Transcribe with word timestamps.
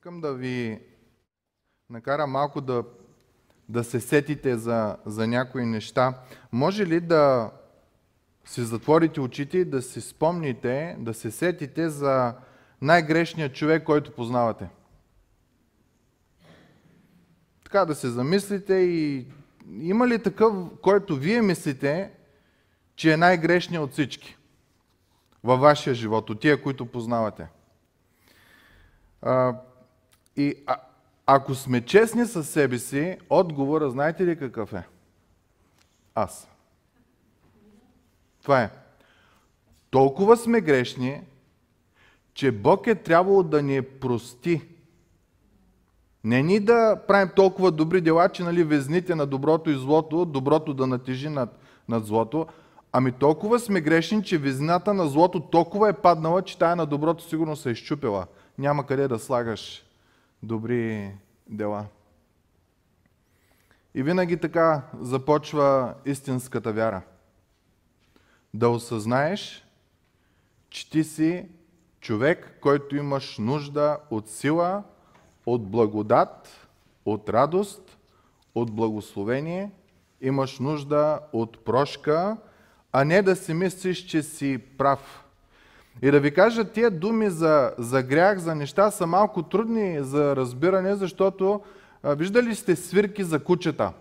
Искам 0.00 0.20
да 0.20 0.34
ви 0.34 0.80
накара 1.90 2.26
малко 2.26 2.60
да, 2.60 2.84
да 3.68 3.84
се 3.84 4.00
сетите 4.00 4.56
за, 4.56 4.96
за 5.06 5.26
някои 5.26 5.66
неща. 5.66 6.14
Може 6.52 6.86
ли 6.86 7.00
да 7.00 7.50
си 8.44 8.62
затворите 8.62 9.20
очите 9.20 9.58
и 9.58 9.64
да 9.64 9.82
си 9.82 10.00
спомните, 10.00 10.96
да 10.98 11.14
се 11.14 11.30
сетите 11.30 11.88
за 11.88 12.34
най-грешния 12.82 13.52
човек, 13.52 13.84
който 13.84 14.14
познавате? 14.14 14.68
Така 17.64 17.84
да 17.84 17.94
се 17.94 18.08
замислите 18.08 18.74
и 18.74 19.26
има 19.80 20.08
ли 20.08 20.22
такъв, 20.22 20.54
който 20.82 21.16
вие 21.16 21.42
мислите, 21.42 22.10
че 22.96 23.12
е 23.12 23.16
най-грешният 23.16 23.84
от 23.84 23.92
всички 23.92 24.36
във 25.44 25.60
вашия 25.60 25.94
живот, 25.94 26.30
от 26.30 26.40
тия, 26.40 26.62
които 26.62 26.86
познавате? 26.86 27.46
И 30.36 30.54
а, 30.66 30.76
ако 31.26 31.54
сме 31.54 31.80
честни 31.80 32.26
със 32.26 32.48
себе 32.48 32.78
си, 32.78 33.18
отговора 33.30 33.90
знаете 33.90 34.26
ли 34.26 34.38
какъв 34.38 34.72
е? 34.72 34.86
Аз. 36.14 36.48
Това 38.42 38.62
е. 38.62 38.70
Толкова 39.90 40.36
сме 40.36 40.60
грешни, 40.60 41.20
че 42.34 42.52
Бог 42.52 42.86
е 42.86 42.94
трябвало 42.94 43.42
да 43.42 43.62
ни 43.62 43.82
прости. 43.82 44.62
Не 46.24 46.42
ни 46.42 46.60
да 46.60 47.02
правим 47.08 47.30
толкова 47.36 47.70
добри 47.70 48.00
дела, 48.00 48.28
че 48.28 48.42
нали, 48.42 48.64
везните 48.64 49.14
на 49.14 49.26
доброто 49.26 49.70
и 49.70 49.78
злото, 49.78 50.24
доброто 50.24 50.74
да 50.74 50.86
натежи 50.86 51.28
над, 51.28 51.58
над 51.88 52.06
злото, 52.06 52.46
ами 52.92 53.12
толкова 53.12 53.58
сме 53.58 53.80
грешни, 53.80 54.24
че 54.24 54.38
везната 54.38 54.94
на 54.94 55.08
злото 55.08 55.40
толкова 55.40 55.88
е 55.88 55.92
паднала, 55.92 56.42
че 56.42 56.58
тая 56.58 56.76
на 56.76 56.86
доброто 56.86 57.24
сигурно 57.24 57.56
се 57.56 57.68
е 57.68 57.72
изчупила. 57.72 58.26
Няма 58.58 58.86
къде 58.86 59.08
да 59.08 59.18
слагаш 59.18 59.84
добри 60.42 61.12
дела. 61.48 61.86
И 63.94 64.02
винаги 64.02 64.36
така 64.36 64.82
започва 65.00 65.94
истинската 66.04 66.72
вяра. 66.72 67.02
Да 68.54 68.68
осъзнаеш, 68.68 69.66
че 70.70 70.90
ти 70.90 71.04
си 71.04 71.48
човек, 72.00 72.58
който 72.60 72.96
имаш 72.96 73.38
нужда 73.38 73.98
от 74.10 74.28
сила, 74.28 74.82
от 75.46 75.70
благодат, 75.70 76.68
от 77.04 77.28
радост, 77.28 77.98
от 78.54 78.72
благословение, 78.72 79.70
имаш 80.20 80.58
нужда 80.58 81.20
от 81.32 81.64
прошка, 81.64 82.36
а 82.92 83.04
не 83.04 83.22
да 83.22 83.36
си 83.36 83.54
мислиш, 83.54 84.06
че 84.06 84.22
си 84.22 84.58
прав. 84.78 85.24
И 86.02 86.10
да 86.10 86.20
ви 86.20 86.34
кажа, 86.34 86.64
тия 86.64 86.90
думи 86.90 87.30
за, 87.30 87.72
за 87.78 88.02
грях, 88.02 88.38
за 88.38 88.54
неща 88.54 88.90
са 88.90 89.06
малко 89.06 89.42
трудни 89.42 89.98
за 90.00 90.36
разбиране, 90.36 90.94
защото 90.94 91.60
а, 92.02 92.14
виждали 92.14 92.54
сте 92.54 92.76
свирки 92.76 93.24
за 93.24 93.44
кучета. 93.44 93.92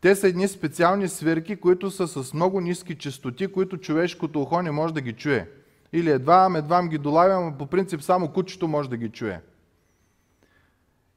Те 0.00 0.16
са 0.16 0.28
едни 0.28 0.48
специални 0.48 1.08
свирки, 1.08 1.56
които 1.56 1.90
са 1.90 2.08
с 2.08 2.34
много 2.34 2.60
ниски 2.60 2.98
частоти, 2.98 3.46
които 3.46 3.76
човешкото 3.76 4.42
ухо 4.42 4.62
не 4.62 4.70
може 4.70 4.94
да 4.94 5.00
ги 5.00 5.12
чуе. 5.12 5.48
Или 5.92 6.10
едва, 6.10 6.52
едва 6.56 6.86
ги 6.86 6.98
долавям, 6.98 7.44
но 7.44 7.58
по 7.58 7.66
принцип 7.66 8.02
само 8.02 8.28
кучето 8.28 8.68
може 8.68 8.90
да 8.90 8.96
ги 8.96 9.08
чуе. 9.08 9.40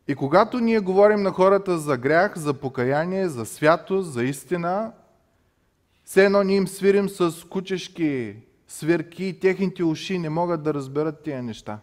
И 0.07 0.15
когато 0.15 0.59
ние 0.59 0.79
говорим 0.79 1.21
на 1.21 1.31
хората 1.31 1.77
за 1.77 1.97
грях, 1.97 2.37
за 2.37 2.53
покаяние, 2.53 3.29
за 3.29 3.45
святост, 3.45 4.11
за 4.11 4.23
истина, 4.23 4.91
все 6.05 6.25
едно 6.25 6.43
ние 6.43 6.57
им 6.57 6.67
свирим 6.67 7.09
с 7.09 7.47
кучешки 7.49 8.35
свирки 8.73 9.25
и 9.25 9.39
техните 9.39 9.83
уши 9.83 10.19
не 10.19 10.29
могат 10.29 10.63
да 10.63 10.73
разберат 10.73 11.23
тия 11.23 11.43
неща. 11.43 11.79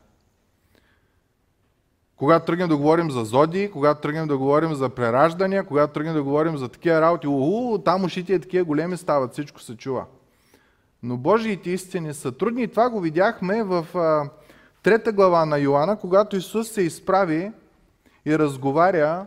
Когато 2.16 2.46
тръгнем 2.46 2.68
да 2.68 2.76
говорим 2.76 3.10
за 3.10 3.24
зоди, 3.24 3.70
когато 3.72 4.00
тръгнем 4.00 4.28
да 4.28 4.38
говорим 4.38 4.74
за 4.74 4.88
прераждания, 4.88 5.64
когато 5.64 5.92
тръгнем 5.92 6.14
да 6.14 6.22
говорим 6.22 6.56
за 6.56 6.68
такива 6.68 7.00
работи, 7.00 7.26
уху, 7.26 7.78
там 7.78 8.04
ушите 8.04 8.34
е 8.34 8.38
такива 8.38 8.64
големи 8.64 8.96
стават, 8.96 9.32
всичко 9.32 9.60
се 9.60 9.76
чува. 9.76 10.04
Но 11.02 11.16
Божиите 11.16 11.70
истини 11.70 12.14
са 12.14 12.32
трудни 12.32 12.62
и 12.62 12.68
това 12.68 12.90
го 12.90 13.00
видяхме 13.00 13.62
в 13.62 13.86
трета 14.82 15.12
глава 15.12 15.44
на 15.44 15.58
Йоанна, 15.58 15.98
когато 15.98 16.36
Исус 16.36 16.68
се 16.68 16.82
изправи 16.82 17.52
и 18.26 18.38
разговаря 18.38 19.26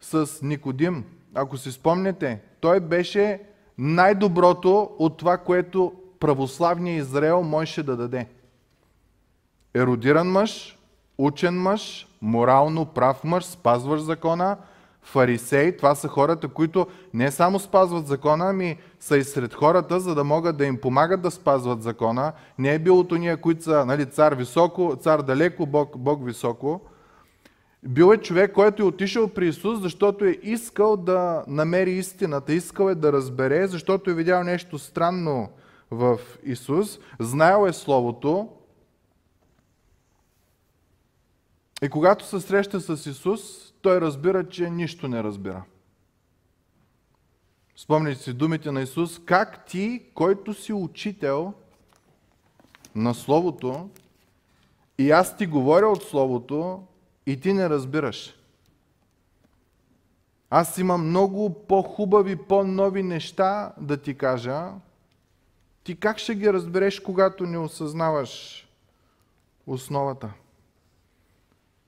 с 0.00 0.42
Никодим. 0.42 1.04
Ако 1.34 1.56
си 1.56 1.72
спомнете, 1.72 2.40
той 2.60 2.80
беше 2.80 3.42
най-доброто 3.78 4.90
от 4.98 5.16
това, 5.16 5.38
което 5.38 5.92
православния 6.20 6.96
Израел 6.96 7.42
можеше 7.42 7.82
да 7.82 7.96
даде. 7.96 8.26
Еродиран 9.74 10.30
мъж, 10.30 10.78
учен 11.18 11.54
мъж, 11.62 12.08
морално 12.22 12.84
прав 12.84 13.24
мъж, 13.24 13.44
спазваш 13.44 14.00
закона, 14.00 14.56
фарисей, 15.02 15.76
това 15.76 15.94
са 15.94 16.08
хората, 16.08 16.48
които 16.48 16.86
не 17.14 17.30
само 17.30 17.58
спазват 17.58 18.06
закона, 18.06 18.48
ами 18.48 18.76
са 19.00 19.18
и 19.18 19.24
сред 19.24 19.54
хората, 19.54 20.00
за 20.00 20.14
да 20.14 20.24
могат 20.24 20.56
да 20.56 20.66
им 20.66 20.80
помагат 20.80 21.22
да 21.22 21.30
спазват 21.30 21.82
закона. 21.82 22.32
Не 22.58 22.74
е 22.74 22.78
било 22.78 23.06
ние, 23.10 23.36
които 23.36 23.62
са 23.62 23.86
нали, 23.86 24.06
цар 24.06 24.32
високо, 24.32 24.96
цар 25.00 25.22
далеко, 25.22 25.66
Бог, 25.66 25.98
Бог 25.98 26.24
високо. 26.24 26.80
Бил 27.82 28.12
е 28.12 28.16
човек, 28.16 28.52
който 28.52 28.82
е 28.82 28.86
отишъл 28.86 29.28
при 29.28 29.48
Исус, 29.48 29.80
защото 29.80 30.24
е 30.24 30.38
искал 30.42 30.96
да 30.96 31.44
намери 31.48 31.90
истината, 31.90 32.52
искал 32.52 32.88
е 32.88 32.94
да 32.94 33.12
разбере, 33.12 33.66
защото 33.66 34.10
е 34.10 34.14
видял 34.14 34.44
нещо 34.44 34.78
странно 34.78 35.48
в 35.90 36.20
Исус, 36.42 36.98
знаел 37.20 37.66
е 37.66 37.72
Словото 37.72 38.48
и 41.82 41.88
когато 41.88 42.24
се 42.24 42.40
среща 42.40 42.80
с 42.80 43.10
Исус, 43.10 43.72
той 43.82 44.00
разбира, 44.00 44.48
че 44.48 44.70
нищо 44.70 45.08
не 45.08 45.22
разбира. 45.22 45.62
Спомните 47.76 48.22
си 48.22 48.32
думите 48.32 48.72
на 48.72 48.82
Исус, 48.82 49.20
как 49.24 49.66
ти, 49.66 50.02
който 50.14 50.54
си 50.54 50.72
учител 50.72 51.54
на 52.94 53.14
Словото, 53.14 53.90
и 54.98 55.10
аз 55.10 55.36
ти 55.36 55.46
говоря 55.46 55.86
от 55.86 56.02
Словото, 56.02 56.82
и 57.26 57.40
ти 57.40 57.52
не 57.52 57.70
разбираш. 57.70 58.34
Аз 60.50 60.78
имам 60.78 61.08
много 61.08 61.66
по-хубави, 61.66 62.36
по-нови 62.36 63.02
неща 63.02 63.72
да 63.78 63.96
ти 63.96 64.14
кажа, 64.14 64.72
ти 65.86 65.96
как 65.96 66.18
ще 66.18 66.34
ги 66.34 66.52
разбереш, 66.52 67.00
когато 67.00 67.46
не 67.46 67.58
осъзнаваш 67.58 68.66
основата? 69.66 70.32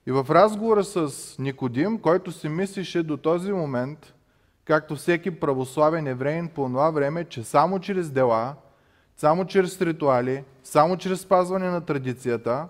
И 0.06 0.12
в 0.12 0.26
разговора 0.30 0.84
с 0.84 1.36
Никодим, 1.38 1.98
който 1.98 2.32
си 2.32 2.48
мислише 2.48 3.02
до 3.02 3.16
този 3.16 3.52
момент, 3.52 4.14
както 4.64 4.96
всеки 4.96 5.40
православен 5.40 6.06
евреин 6.06 6.48
по 6.48 6.66
това 6.66 6.90
време, 6.90 7.24
че 7.24 7.44
само 7.44 7.80
чрез 7.80 8.10
дела, 8.10 8.54
само 9.16 9.44
чрез 9.44 9.80
ритуали, 9.80 10.44
само 10.64 10.96
чрез 10.96 11.20
спазване 11.20 11.70
на 11.70 11.80
традицията, 11.80 12.68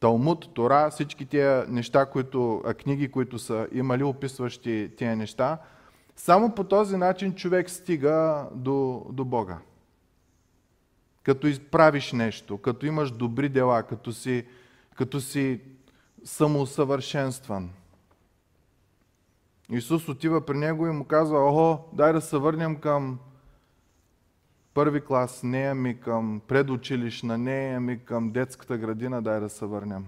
Талмуд, 0.00 0.54
Тора, 0.54 0.90
всички 0.90 1.26
тия 1.26 1.64
неща, 1.68 2.06
които, 2.06 2.62
книги, 2.78 3.10
които 3.10 3.38
са 3.38 3.68
имали 3.72 4.02
описващи 4.02 4.90
тия 4.96 5.16
неща, 5.16 5.58
само 6.16 6.54
по 6.54 6.64
този 6.64 6.96
начин 6.96 7.34
човек 7.34 7.70
стига 7.70 8.46
до, 8.54 9.06
до 9.10 9.24
Бога 9.24 9.58
като 11.24 11.46
изправиш 11.46 12.12
нещо, 12.12 12.58
като 12.58 12.86
имаш 12.86 13.10
добри 13.10 13.48
дела, 13.48 13.82
като 13.82 14.12
си, 14.12 14.46
като 14.96 15.20
си 15.20 15.60
самоусъвършенстван. 16.24 17.70
Исус 19.70 20.08
отива 20.08 20.46
при 20.46 20.58
него 20.58 20.86
и 20.86 20.90
му 20.90 21.04
казва, 21.04 21.38
охо, 21.38 21.88
дай 21.92 22.12
да 22.12 22.20
се 22.20 22.38
върнем 22.38 22.76
към 22.76 23.18
първи 24.74 25.00
клас, 25.00 25.42
нея 25.42 25.74
ми 25.74 26.00
към 26.00 26.40
предучилищна, 26.48 27.38
нея 27.38 27.80
ми 27.80 28.04
към 28.04 28.30
детската 28.30 28.78
градина, 28.78 29.22
дай 29.22 29.40
да 29.40 29.48
се 29.48 29.66
върнем. 29.66 30.06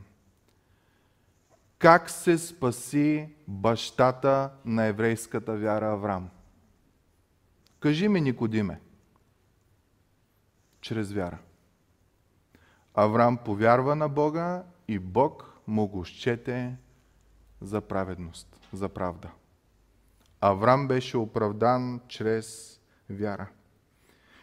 Как 1.78 2.10
се 2.10 2.38
спаси 2.38 3.28
бащата 3.48 4.50
на 4.64 4.84
еврейската 4.84 5.56
вяра 5.56 5.92
Авраам? 5.92 6.28
Кажи 7.80 8.08
ми, 8.08 8.20
Никодиме 8.20 8.80
чрез 10.86 11.12
вяра. 11.12 11.38
Авраам 12.94 13.36
повярва 13.36 13.96
на 13.96 14.08
Бога 14.08 14.62
и 14.88 14.98
Бог 14.98 15.60
му 15.66 15.86
го 15.86 16.04
счете 16.04 16.76
за 17.60 17.80
праведност, 17.80 18.60
за 18.72 18.88
правда. 18.88 19.28
Авраам 20.40 20.88
беше 20.88 21.16
оправдан 21.16 22.00
чрез 22.08 22.78
вяра. 23.10 23.48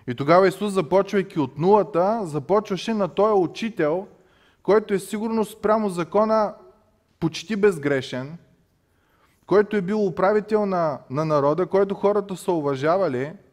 И 0.07 0.16
тогава 0.16 0.48
Исус, 0.48 0.74
започвайки 0.74 1.40
от 1.40 1.57
нулата, 1.57 2.22
започваше 2.24 2.94
на 2.94 3.07
този 3.07 3.44
учител, 3.44 4.07
който 4.63 4.94
е 4.94 5.00
сигурно 5.00 5.46
спрямо 5.46 5.89
закона 5.89 6.56
почти 7.19 7.56
безгрешен, 7.56 8.38
който 9.46 9.75
е 9.75 9.81
бил 9.81 10.06
управител 10.06 10.66
на, 10.66 11.00
на 11.10 11.25
народа, 11.25 11.66
който 11.66 11.96
хората 11.96 12.38
са 12.38 12.51
уважавали– 12.51 13.34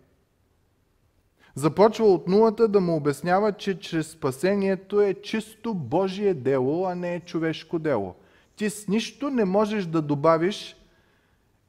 Започва 1.60 2.06
от 2.06 2.28
нулата 2.28 2.68
да 2.68 2.80
му 2.80 2.96
обяснява, 2.96 3.52
че 3.52 3.78
чрез 3.78 4.10
спасението 4.10 5.00
е 5.00 5.14
чисто 5.14 5.74
Божие 5.74 6.34
дело, 6.34 6.86
а 6.86 6.94
не 6.94 7.14
е 7.14 7.20
човешко 7.20 7.78
дело. 7.78 8.14
Ти 8.56 8.70
с 8.70 8.88
нищо 8.88 9.30
не 9.30 9.44
можеш 9.44 9.86
да 9.86 10.02
добавиш 10.02 10.76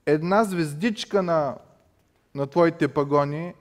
една 0.06 0.44
звездичка 0.44 1.24
на, 1.24 1.58
на 2.36 2.48
твоите 2.48 2.88
пагони 2.88 3.54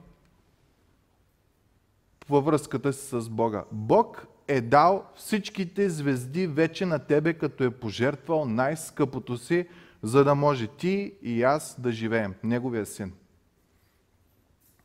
във 2.29 2.45
връзката 2.45 2.93
си 2.93 3.07
с 3.09 3.29
Бога. 3.29 3.63
Бог 3.71 4.27
е 4.47 4.61
дал 4.61 5.05
всичките 5.15 5.89
звезди 5.89 6.47
вече 6.47 6.85
на 6.85 6.99
тебе, 6.99 7.33
като 7.33 7.63
е 7.63 7.71
пожертвал 7.71 8.45
най-скъпото 8.45 9.37
си, 9.37 9.67
за 10.03 10.23
да 10.23 10.35
може 10.35 10.67
ти 10.67 11.13
и 11.21 11.43
аз 11.43 11.81
да 11.81 11.91
живеем. 11.91 12.35
Неговия 12.43 12.85
син. 12.85 13.13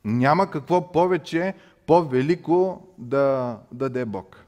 Няма 0.06 0.50
какво 0.50 0.92
повече, 0.92 1.54
по-велико 1.86 2.88
да 2.98 3.56
даде 3.72 4.04
Бог. 4.04 4.44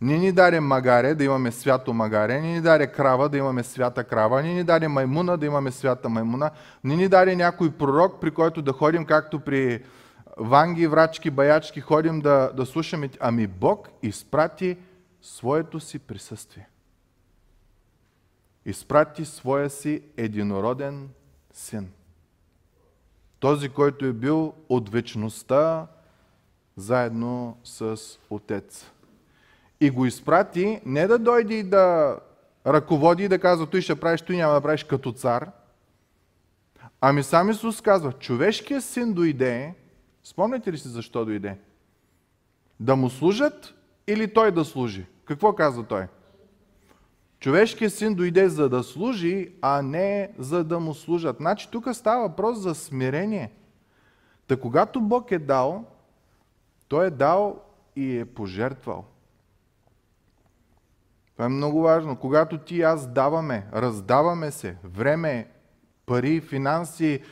Не 0.00 0.18
ни 0.18 0.32
даде 0.32 0.60
магаре, 0.60 1.14
да 1.14 1.24
имаме 1.24 1.52
свято 1.52 1.94
магаре, 1.94 2.40
не 2.40 2.52
ни 2.52 2.60
даде 2.60 2.86
крава, 2.86 3.28
да 3.28 3.38
имаме 3.38 3.62
свята 3.62 4.04
крава, 4.04 4.42
не 4.42 4.54
ни 4.54 4.64
даде 4.64 4.88
маймуна, 4.88 5.38
да 5.38 5.46
имаме 5.46 5.70
свята 5.70 6.08
маймуна, 6.08 6.50
не 6.84 6.96
ни 6.96 7.08
даде 7.08 7.36
някой 7.36 7.70
пророк, 7.70 8.20
при 8.20 8.30
който 8.30 8.62
да 8.62 8.72
ходим, 8.72 9.04
както 9.04 9.40
при 9.40 9.84
ванги, 10.38 10.86
врачки, 10.86 11.30
баячки, 11.30 11.80
ходим 11.80 12.20
да, 12.20 12.52
да 12.56 12.66
слушаме. 12.66 13.10
Ами 13.20 13.46
Бог 13.46 13.88
изпрати 14.02 14.76
своето 15.20 15.80
си 15.80 15.98
присъствие. 15.98 16.68
Изпрати 18.66 19.24
своя 19.24 19.70
си 19.70 20.02
единороден 20.16 21.08
син. 21.52 21.88
Този, 23.42 23.68
който 23.68 24.06
е 24.06 24.12
бил 24.12 24.54
от 24.68 24.88
вечността 24.88 25.86
заедно 26.76 27.56
с 27.64 27.96
Отец. 28.30 28.90
И 29.80 29.90
го 29.90 30.06
изпрати 30.06 30.80
не 30.86 31.06
да 31.06 31.18
дойде 31.18 31.54
и 31.54 31.62
да 31.62 32.16
ръководи 32.66 33.24
и 33.24 33.28
да 33.28 33.38
казва, 33.38 33.66
той 33.66 33.80
ще 33.80 34.00
правиш, 34.00 34.22
той 34.22 34.36
няма 34.36 34.54
да 34.54 34.60
правиш 34.60 34.84
като 34.84 35.12
цар. 35.12 35.50
Ами 37.00 37.22
сам 37.22 37.50
Исус 37.50 37.80
казва, 37.80 38.12
човешкият 38.12 38.84
син 38.84 39.12
дойде, 39.12 39.74
спомняте 40.24 40.72
ли 40.72 40.78
си 40.78 40.88
защо 40.88 41.24
дойде? 41.24 41.58
Да 42.80 42.96
му 42.96 43.10
служат 43.10 43.74
или 44.06 44.34
той 44.34 44.52
да 44.52 44.64
служи? 44.64 45.06
Какво 45.24 45.54
казва 45.54 45.84
той? 45.84 46.06
Човешкият 47.42 47.94
син 47.94 48.14
дойде 48.14 48.48
за 48.48 48.68
да 48.68 48.82
служи, 48.82 49.52
а 49.62 49.82
не 49.82 50.30
за 50.38 50.64
да 50.64 50.80
му 50.80 50.94
служат. 50.94 51.36
Значи 51.36 51.68
тук 51.70 51.94
става 51.94 52.28
въпрос 52.28 52.58
за 52.58 52.74
смирение. 52.74 53.52
Та 54.46 54.56
когато 54.56 55.00
Бог 55.00 55.32
е 55.32 55.38
дал, 55.38 55.84
той 56.88 57.06
е 57.06 57.10
дал 57.10 57.60
и 57.96 58.18
е 58.18 58.24
пожертвал. 58.24 59.04
Това 61.32 61.44
е 61.44 61.48
много 61.48 61.82
важно. 61.82 62.16
Когато 62.16 62.58
ти 62.58 62.76
и 62.76 62.82
аз 62.82 63.06
даваме, 63.06 63.66
раздаваме 63.74 64.50
се, 64.50 64.76
време, 64.84 65.48
пари, 66.06 66.40
финанси, 66.40 67.22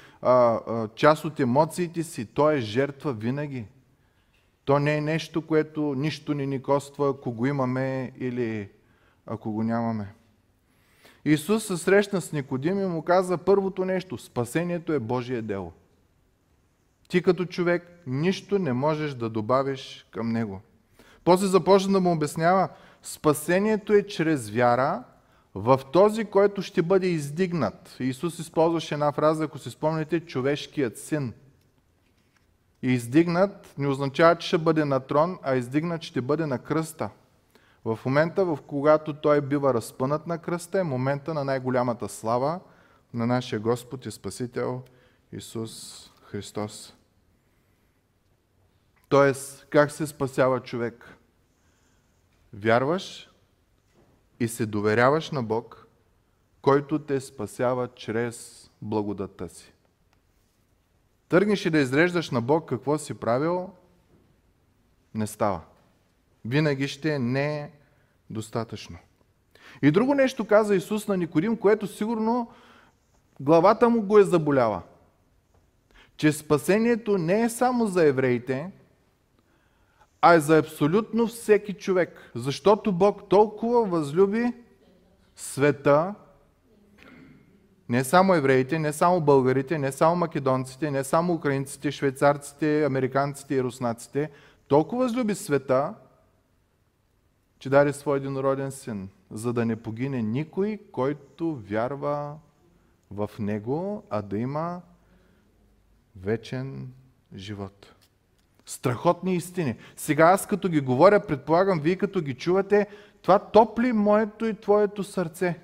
част 0.95 1.25
от 1.25 1.41
емоциите 1.41 2.03
си, 2.03 2.27
то 2.27 2.51
е 2.51 2.61
жертва 2.61 3.13
винаги. 3.13 3.67
То 4.65 4.79
не 4.79 4.97
е 4.97 5.01
нещо, 5.01 5.47
което 5.47 5.95
нищо 5.95 6.35
ни 6.35 6.47
ни 6.47 6.63
коства, 6.63 7.11
ако 7.11 7.47
имаме 7.47 8.13
или 8.19 8.71
ако 9.27 9.53
го 9.53 9.63
нямаме. 9.63 10.15
Исус 11.25 11.67
се 11.67 11.77
срещна 11.77 12.21
с 12.21 12.33
Никодим 12.33 12.81
и 12.81 12.87
му 12.87 13.03
каза 13.03 13.39
първото 13.39 13.85
нещо– 13.85 14.19
спасението 14.19 14.93
е 14.93 14.99
Божие 14.99 15.43
дело. 15.43 15.73
Ти 17.09 17.23
като 17.23 17.45
човек 17.45 18.03
нищо 18.07 18.59
не 18.59 18.73
можеш 18.73 19.15
да 19.15 19.31
добавиш 19.31 20.07
към 20.11 20.33
него. 20.33 20.61
После 21.25 21.47
започна 21.47 21.93
да 21.93 22.01
му 22.01 22.13
обяснява– 22.13 22.69
Спасението 23.03 23.93
е 23.93 24.03
чрез 24.03 24.51
вяра 24.51 25.05
в 25.55 25.81
този, 25.93 26.25
който 26.25 26.63
ще 26.63 26.83
бъде 26.83 27.07
издигнат. 27.07 27.97
Исус 28.01 28.39
използваше 28.39 28.95
една 28.95 29.13
фраза, 29.13 29.45
ако 29.45 29.59
си 29.59 29.71
спомните, 29.71 30.21
човешкият 30.21 30.99
син. 30.99 31.33
И 32.83 32.93
издигнат 32.93 33.75
не 33.79 33.89
означава, 33.89 34.37
че 34.37 34.49
ще 34.49 34.59
бъде 34.59 34.85
на 34.85 35.01
трон, 35.01 35.39
а 35.43 35.57
издигнат 35.57 36.03
ще 36.03 36.21
бъде 36.21 36.47
на 36.47 36.59
кръста. 36.59 37.11
В 37.85 37.99
момента, 38.07 38.45
в 38.45 38.59
когато 38.67 39.13
той 39.13 39.41
бива 39.41 39.75
разпънат 39.75 40.27
на 40.27 40.39
кръста, 40.39 40.81
е 40.81 40.83
момента 40.83 41.35
на 41.35 41.45
най-голямата 41.45 42.09
слава 42.09 42.61
на 43.15 43.27
нашия 43.27 43.61
Господ 43.61 44.07
и 44.07 44.11
Спасител 44.11 44.83
Исус 45.33 46.05
Христос. 46.23 46.97
Тоест, 49.09 49.67
как 49.71 49.91
се 49.91 50.07
спасява 50.07 50.61
човек? 50.61 51.17
вярваш 52.53 53.31
и 54.41 54.49
се 54.49 54.67
доверяваш 54.67 55.31
на 55.31 55.43
Бог, 55.43 55.87
който 56.63 56.99
те 56.99 57.21
спасява 57.21 57.89
чрез 57.95 58.71
благодата 58.83 59.49
си. 59.49 59.73
Тръгнеш 61.29 61.67
и 61.67 61.71
да 61.71 61.79
изреждаш 61.79 62.31
на 62.31 62.41
Бог 62.41 62.69
какво 62.69 62.99
си 62.99 63.15
правил, 63.15 63.71
не 65.15 65.27
става. 65.27 65.61
Винаги 66.45 66.89
ще 66.89 67.19
не 67.19 67.59
е 67.61 67.71
достатъчно. 68.31 68.99
И 69.83 69.91
друго 69.91 70.15
нещо 70.15 70.45
каза 70.45 70.75
Исус 70.75 71.09
на 71.09 71.17
Никодим, 71.17 71.57
което 71.57 71.87
сигурно 71.87 72.51
главата 73.41 73.89
му 73.89 74.03
го 74.03 74.19
е 74.19 74.25
заболява. 74.25 74.83
Че 76.17 76.33
спасението 76.33 77.19
не 77.19 77.43
е 77.43 77.49
само 77.49 77.87
за 77.87 78.07
евреите, 78.07 78.71
а 80.23 80.35
е 80.35 80.41
за 80.41 80.59
абсолютно 80.59 81.27
всеки 81.27 81.75
човек. 81.75 82.31
Защото 82.35 82.93
Бог 82.93 83.29
толкова 83.29 83.85
възлюби 83.85 84.53
света, 85.37 86.15
не 87.89 88.05
само 88.05 88.35
евреите, 88.35 88.79
не 88.79 88.93
само 88.93 89.21
българите, 89.21 89.79
не 89.79 89.93
само 89.93 90.17
македонците, 90.17 90.91
не 90.91 91.05
само 91.05 91.33
украинците, 91.33 91.91
швейцарците, 91.91 92.85
американците 92.85 93.55
и 93.55 93.63
руснаците, 93.63 94.31
толкова 94.69 95.05
възлюби 95.05 95.35
света, 95.35 95.95
че 97.61 97.71
даде 97.71 97.93
свой 97.93 98.17
единороден 98.17 98.71
син, 98.71 99.09
за 99.31 99.53
да 99.53 99.65
не 99.65 99.77
погине 99.77 100.23
никой, 100.23 100.79
който 100.93 101.55
вярва 101.55 102.35
в 103.11 103.31
него, 103.39 104.05
а 104.11 104.23
да 104.23 104.39
има 104.39 104.81
вечен 106.17 106.93
живот. 107.35 107.95
Страхотни 108.67 109.35
истини. 109.35 109.77
Сега 109.97 110.25
аз 110.25 110.47
като 110.47 110.69
ги 110.69 110.81
говоря, 110.81 111.27
предполагам, 111.27 111.81
вие 111.81 111.97
като 111.97 112.21
ги 112.21 112.35
чувате, 112.35 112.87
това 113.23 113.39
топли 113.39 113.93
моето 113.93 114.47
и 114.47 114.61
твоето 114.61 115.05
сърце. 115.05 115.61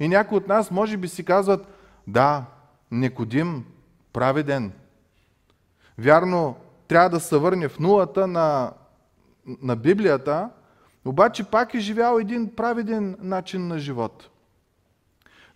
И 0.00 0.08
някои 0.08 0.38
от 0.38 0.48
нас 0.48 0.70
може 0.70 0.96
би 0.96 1.08
си 1.08 1.24
казват, 1.24 1.66
да, 2.06 2.44
Никодим, 2.90 3.64
праведен. 4.12 4.72
Вярно, 5.98 6.56
трябва 6.88 7.10
да 7.10 7.20
се 7.20 7.36
върне 7.38 7.68
в 7.68 7.78
нулата 7.78 8.26
на, 8.26 8.72
на 9.46 9.76
Библията, 9.76 10.50
обаче 11.04 11.44
пак 11.44 11.74
е 11.74 11.80
живял 11.80 12.18
един 12.18 12.54
праведен 12.54 13.16
начин 13.20 13.66
на 13.68 13.78
живот. 13.78 14.28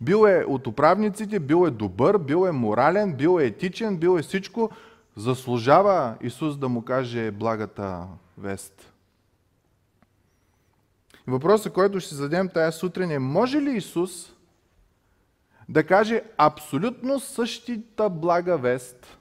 Бил 0.01 0.27
е 0.27 0.45
от 0.49 0.67
управниците, 0.67 1.41
бил 1.41 1.67
е 1.67 1.71
добър, 1.71 2.19
бил 2.19 2.47
е 2.49 2.53
морален, 2.53 3.15
бил 3.15 3.41
е 3.41 3.45
етичен, 3.45 3.97
бил 3.97 4.19
е 4.19 4.23
всичко, 4.23 4.71
заслужава 5.17 6.17
Исус 6.21 6.57
да 6.57 6.69
му 6.69 6.83
каже 6.83 7.31
благата 7.31 8.07
вест. 8.39 8.93
Въпросът, 11.27 11.73
който 11.73 12.01
ще 12.01 12.15
зададем 12.15 12.49
тая 12.49 12.73
сутрин 12.73 13.11
е, 13.11 13.19
може 13.19 13.63
ли 13.63 13.77
Исус 13.77 14.33
да 15.69 15.87
каже 15.87 16.23
абсолютно 16.39 17.21
същата 17.21 18.11
блага 18.11 18.59
вест 18.59 19.19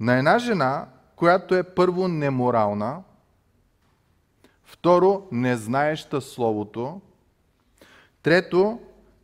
на 0.00 0.14
една 0.14 0.38
жена, 0.38 0.88
която 1.16 1.54
е 1.54 1.62
първо 1.62 2.08
неморална, 2.08 3.02
второ 4.64 5.22
незнаеща 5.32 6.20
Словото, 6.20 7.00
трето 8.22 8.78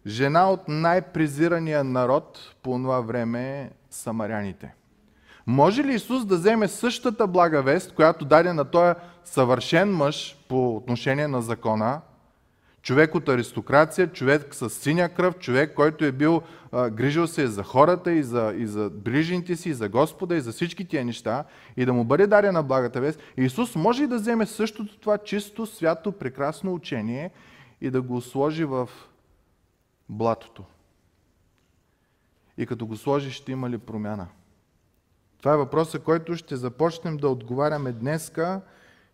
жена 0.07 0.51
от 0.51 0.69
най-презирания 0.69 1.85
народ 1.85 2.55
по 2.63 2.71
това 2.71 3.01
време 3.01 3.71
самаряните. 3.91 4.75
Може 5.47 5.85
ли 5.85 5.95
Исус 5.95 6.25
да 6.25 6.37
вземе 6.37 6.69
същата 6.69 7.27
блага 7.27 7.63
вест, 7.63 7.95
която 7.95 8.25
даде 8.25 8.53
на 8.53 8.65
този 8.65 8.95
съвършен 9.25 9.97
мъж 9.97 10.37
по 10.49 10.77
отношение 10.77 11.29
на 11.29 11.43
закона, 11.43 12.01
човек 12.83 13.15
от 13.15 13.29
аристокрация, 13.29 14.13
човек 14.13 14.55
с 14.55 14.71
синя 14.71 15.09
кръв, 15.09 15.39
човек, 15.39 15.75
който 15.75 16.05
е 16.05 16.13
бил 16.13 16.43
а, 16.73 16.91
грижил 16.91 17.27
се 17.27 17.47
за 17.47 17.63
хората 17.63 18.13
и 18.13 18.23
за, 18.23 18.55
и 18.57 18.67
за 18.67 18.91
ближните 18.91 19.57
си, 19.57 19.69
и 19.69 19.75
за 19.75 19.89
Господа, 19.89 20.37
и 20.37 20.41
за 20.41 20.53
всички 20.53 20.89
тия 20.89 21.05
неща, 21.05 21.45
и 21.77 21.85
да 21.85 21.93
му 21.93 22.05
бъде 22.05 22.27
дадена 22.27 22.63
благата 22.63 23.01
вест, 23.01 23.21
Исус 23.37 23.77
може 23.77 24.03
ли 24.03 24.07
да 24.07 24.17
вземе 24.17 24.47
същото 24.47 24.99
това 24.99 25.19
чисто, 25.19 25.67
свято, 25.67 26.13
прекрасно 26.13 26.75
учение 26.75 27.31
и 27.81 27.91
да 27.91 28.03
го 28.03 28.21
сложи 28.21 28.65
в 28.65 28.89
блатото? 30.09 30.65
И 32.59 32.67
като 32.67 32.87
го 32.87 32.97
сложи, 32.97 33.31
ще 33.31 33.53
има 33.53 33.71
ли 33.71 33.79
промяна? 33.79 34.29
Това 35.39 35.55
е 35.55 35.57
въпросът, 35.57 36.03
който 36.03 36.37
ще 36.37 36.57
започнем 36.57 37.17
да 37.17 37.29
отговаряме 37.29 37.93
днеска 37.93 38.61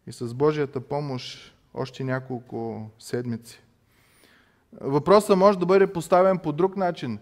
и 0.07 0.13
с 0.13 0.35
Божията 0.35 0.81
помощ 0.81 1.56
още 1.77 2.05
няколко 2.05 2.91
седмици. 2.99 3.63
Въпросът 4.81 5.39
може 5.39 5.59
да 5.59 5.67
бъде 5.67 5.93
поставен 5.93 6.39
по 6.39 6.53
друг 6.53 6.77
начин. 6.77 7.19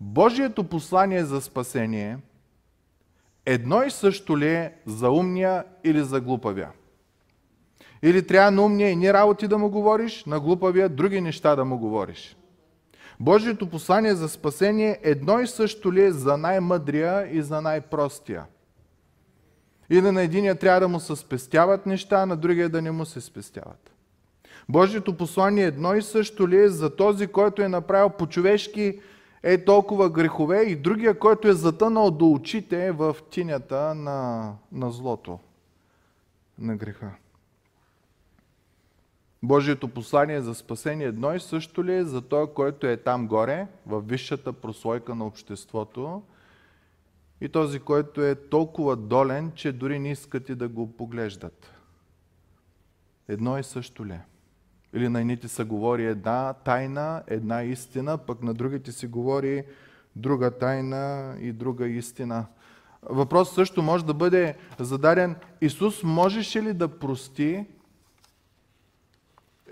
Божието 0.00 0.64
послание 0.64 1.24
за 1.24 1.40
спасение 1.40 2.18
едно 3.46 3.82
и 3.82 3.90
също 3.90 4.38
ли 4.38 4.48
е 4.48 4.74
за 4.86 5.10
умния 5.10 5.64
или 5.84 6.02
за 6.02 6.20
глупавия? 6.20 6.70
Или 8.02 8.26
трябва 8.26 8.50
на 8.50 8.62
умния 8.62 8.90
и 8.90 8.96
ни 8.96 9.12
работи 9.12 9.48
да 9.48 9.58
му 9.58 9.70
говориш, 9.70 10.24
на 10.24 10.40
глупавия 10.40 10.88
други 10.88 11.20
неща 11.20 11.56
да 11.56 11.64
му 11.64 11.78
говориш? 11.78 12.36
Божието 13.20 13.70
послание 13.70 14.14
за 14.14 14.28
спасение 14.28 14.98
едно 15.02 15.40
и 15.40 15.46
също 15.46 15.92
ли 15.92 16.04
е 16.04 16.12
за 16.12 16.36
най-мъдрия 16.36 17.36
и 17.36 17.42
за 17.42 17.60
най-простия? 17.60 18.46
Или 19.90 20.10
на 20.10 20.22
единия 20.22 20.54
трябва 20.54 20.80
да 20.80 20.88
му 20.88 21.00
се 21.00 21.16
спестяват 21.16 21.86
неща, 21.86 22.26
на 22.26 22.36
другия 22.36 22.68
да 22.68 22.82
не 22.82 22.90
му 22.90 23.04
се 23.04 23.20
спестяват? 23.20 23.95
Божието 24.68 25.16
послание 25.16 25.64
едно 25.64 25.94
и 25.94 26.02
също 26.02 26.48
ли 26.48 26.56
е 26.56 26.68
за 26.68 26.96
този, 26.96 27.26
който 27.26 27.62
е 27.62 27.68
направил 27.68 28.10
по-човешки 28.10 29.00
е 29.42 29.64
толкова 29.64 30.10
грехове 30.10 30.62
и 30.62 30.76
другия, 30.76 31.18
който 31.18 31.48
е 31.48 31.52
затънал 31.52 32.10
до 32.10 32.30
очите 32.30 32.92
в 32.92 33.16
тинята 33.30 33.94
на, 33.94 34.52
на 34.72 34.90
злото, 34.90 35.38
на 36.58 36.76
греха? 36.76 37.10
Божието 39.42 39.88
послание 39.88 40.40
за 40.40 40.54
спасение 40.54 41.06
едно 41.06 41.34
и 41.34 41.40
също 41.40 41.84
ли 41.84 41.94
е 41.94 42.04
за 42.04 42.22
той, 42.22 42.54
който 42.54 42.86
е 42.86 42.96
там 42.96 43.28
горе, 43.28 43.66
в 43.86 44.00
висшата 44.00 44.52
прослойка 44.52 45.14
на 45.14 45.26
обществото, 45.26 46.22
и 47.40 47.48
този, 47.48 47.80
който 47.80 48.22
е 48.22 48.34
толкова 48.34 48.96
долен, 48.96 49.52
че 49.54 49.72
дори 49.72 49.98
не 49.98 50.10
искат 50.10 50.48
и 50.48 50.54
да 50.54 50.68
го 50.68 50.96
поглеждат. 50.96 51.72
Едно 53.28 53.58
и 53.58 53.62
също 53.62 54.06
ли 54.06 54.12
е? 54.12 54.24
Или 54.94 55.08
на 55.08 55.20
едните 55.20 55.48
се 55.48 55.64
говори 55.64 56.06
една 56.06 56.52
тайна, 56.52 57.22
една 57.26 57.62
истина, 57.62 58.18
пък 58.18 58.42
на 58.42 58.54
другите 58.54 58.92
се 58.92 59.06
говори 59.06 59.64
друга 60.16 60.50
тайна 60.50 61.34
и 61.40 61.52
друга 61.52 61.86
истина. 61.86 62.46
Въпрос 63.02 63.54
също 63.54 63.82
може 63.82 64.04
да 64.04 64.14
бъде 64.14 64.56
зададен, 64.78 65.36
Исус 65.60 66.02
можеше 66.02 66.62
ли 66.62 66.72
да 66.72 66.88
прости 66.88 67.66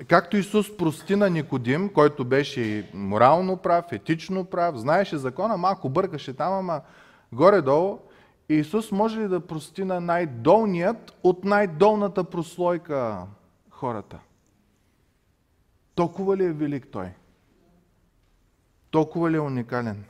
Както 0.09 0.37
Исус 0.37 0.77
прости 0.77 1.17
на 1.17 1.31
Никодим, 1.31 1.89
който 1.89 2.25
беше 2.25 2.91
морално 2.95 3.57
прав, 3.57 3.93
етично 3.93 4.45
прав, 4.45 4.77
знаеше 4.77 5.17
закона, 5.17 5.57
малко 5.57 5.89
бъркаше 5.89 6.33
там, 6.33 6.53
ама 6.53 6.81
горе-долу, 7.33 7.99
Исус 8.49 8.93
може 8.93 9.21
ли 9.21 9.29
да 9.29 9.41
прости 9.41 9.85
на 9.85 10.01
най-долният 10.01 11.15
от 11.23 11.45
най-долната 11.45 12.25
прослойка 12.25 13.27
хората? 13.71 14.19
Толкова 15.95 16.37
ли 16.37 16.45
е 16.45 16.53
велик 16.53 16.89
Той? 16.89 17.09
Толкова 18.91 19.31
ли 19.31 19.37
е 19.37 19.41
уникален? 19.41 20.05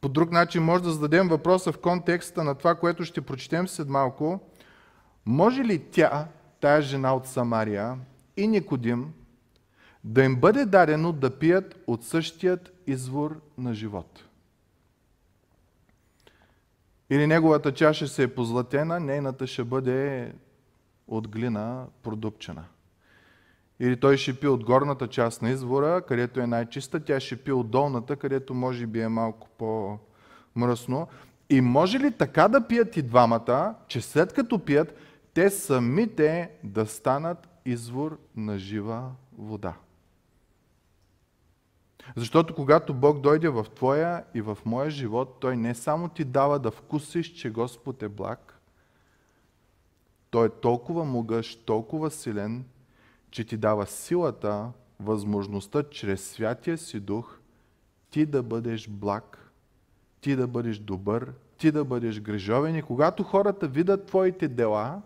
По 0.00 0.08
друг 0.08 0.30
начин 0.30 0.62
може 0.62 0.82
да 0.82 0.90
зададем 0.90 1.28
въпроса 1.28 1.72
в 1.72 1.78
контекста 1.78 2.44
на 2.44 2.54
това, 2.54 2.74
което 2.74 3.04
ще 3.04 3.20
прочетем 3.20 3.68
след 3.68 3.88
малко. 3.88 4.40
Може 5.26 5.64
ли 5.64 5.90
тя, 5.90 6.28
тая 6.60 6.82
жена 6.82 7.14
от 7.14 7.26
Самария 7.26 7.98
и 8.36 8.46
Никодим, 8.46 9.12
да 10.04 10.24
им 10.24 10.36
бъде 10.36 10.64
дадено 10.64 11.12
да 11.12 11.38
пият 11.38 11.82
от 11.86 12.04
същият 12.04 12.72
извор 12.86 13.40
на 13.58 13.74
живот. 13.74 14.24
Или 17.10 17.26
неговата 17.26 17.74
чаша 17.74 18.08
се 18.08 18.22
е 18.22 18.34
позлатена, 18.34 19.00
нейната 19.00 19.46
ще 19.46 19.64
бъде 19.64 20.32
от 21.08 21.28
глина 21.28 21.86
продупчена. 22.02 22.64
Или 23.80 23.96
той 23.96 24.16
ще 24.16 24.40
пи 24.40 24.46
от 24.46 24.64
горната 24.64 25.08
част 25.08 25.42
на 25.42 25.50
извора, 25.50 26.02
където 26.08 26.40
е 26.40 26.46
най-чиста, 26.46 27.00
тя 27.00 27.20
ще 27.20 27.36
пи 27.36 27.52
от 27.52 27.70
долната, 27.70 28.16
където 28.16 28.54
може 28.54 28.86
би 28.86 29.00
е 29.00 29.08
малко 29.08 29.48
по-мръсно. 29.58 31.08
И 31.50 31.60
може 31.60 31.98
ли 31.98 32.12
така 32.12 32.48
да 32.48 32.66
пият 32.66 32.96
и 32.96 33.02
двамата, 33.02 33.74
че 33.88 34.00
след 34.00 34.32
като 34.32 34.58
пият, 34.58 34.94
те 35.34 35.50
самите 35.50 36.50
да 36.64 36.86
станат 36.86 37.48
извор 37.64 38.18
на 38.36 38.58
жива 38.58 39.10
вода. 39.38 39.74
Защото 42.16 42.54
когато 42.54 42.94
Бог 42.94 43.20
дойде 43.20 43.48
в 43.48 43.66
твоя 43.74 44.24
и 44.34 44.40
в 44.40 44.58
моя 44.64 44.90
живот, 44.90 45.36
Той 45.40 45.56
не 45.56 45.74
само 45.74 46.08
ти 46.08 46.24
дава 46.24 46.58
да 46.58 46.70
вкусиш, 46.70 47.32
че 47.32 47.50
Господ 47.50 48.02
е 48.02 48.08
благ, 48.08 48.60
Той 50.30 50.46
е 50.46 50.50
толкова 50.50 51.04
могъщ, 51.04 51.66
толкова 51.66 52.10
силен, 52.10 52.64
че 53.30 53.44
ти 53.44 53.56
дава 53.56 53.86
силата, 53.86 54.72
възможността 55.00 55.82
чрез 55.82 56.30
Святия 56.30 56.78
си 56.78 57.00
Дух 57.00 57.40
ти 58.10 58.26
да 58.26 58.42
бъдеш 58.42 58.88
благ, 58.88 59.50
ти 60.20 60.36
да 60.36 60.46
бъдеш 60.46 60.78
добър, 60.78 61.32
ти 61.58 61.70
да 61.70 61.84
бъдеш 61.84 62.20
грижовен 62.20 62.76
и 62.76 62.82
когато 62.82 63.22
хората 63.22 63.68
видят 63.68 64.06
твоите 64.06 64.48
дела, 64.48 65.02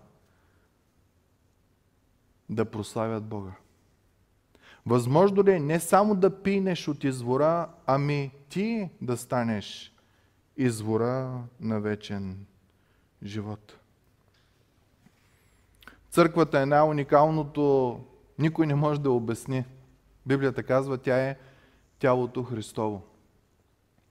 да 2.50 2.64
прославят 2.64 3.24
Бога. 3.24 3.52
Възможно 4.86 5.44
ли 5.44 5.52
е 5.52 5.60
не 5.60 5.80
само 5.80 6.14
да 6.14 6.42
пинеш 6.42 6.88
от 6.88 7.04
извора, 7.04 7.68
ами 7.86 8.30
ти 8.48 8.90
да 9.00 9.16
станеш 9.16 9.94
извора 10.56 11.42
на 11.60 11.80
вечен 11.80 12.46
живот? 13.22 13.78
Църквата 16.10 16.60
е 16.60 16.66
най-уникалното, 16.66 18.00
никой 18.38 18.66
не 18.66 18.74
може 18.74 19.00
да 19.00 19.10
обясни. 19.10 19.64
Библията 20.26 20.62
казва, 20.62 20.98
тя 20.98 21.28
е 21.28 21.36
тялото 21.98 22.42
Христово. 22.42 23.02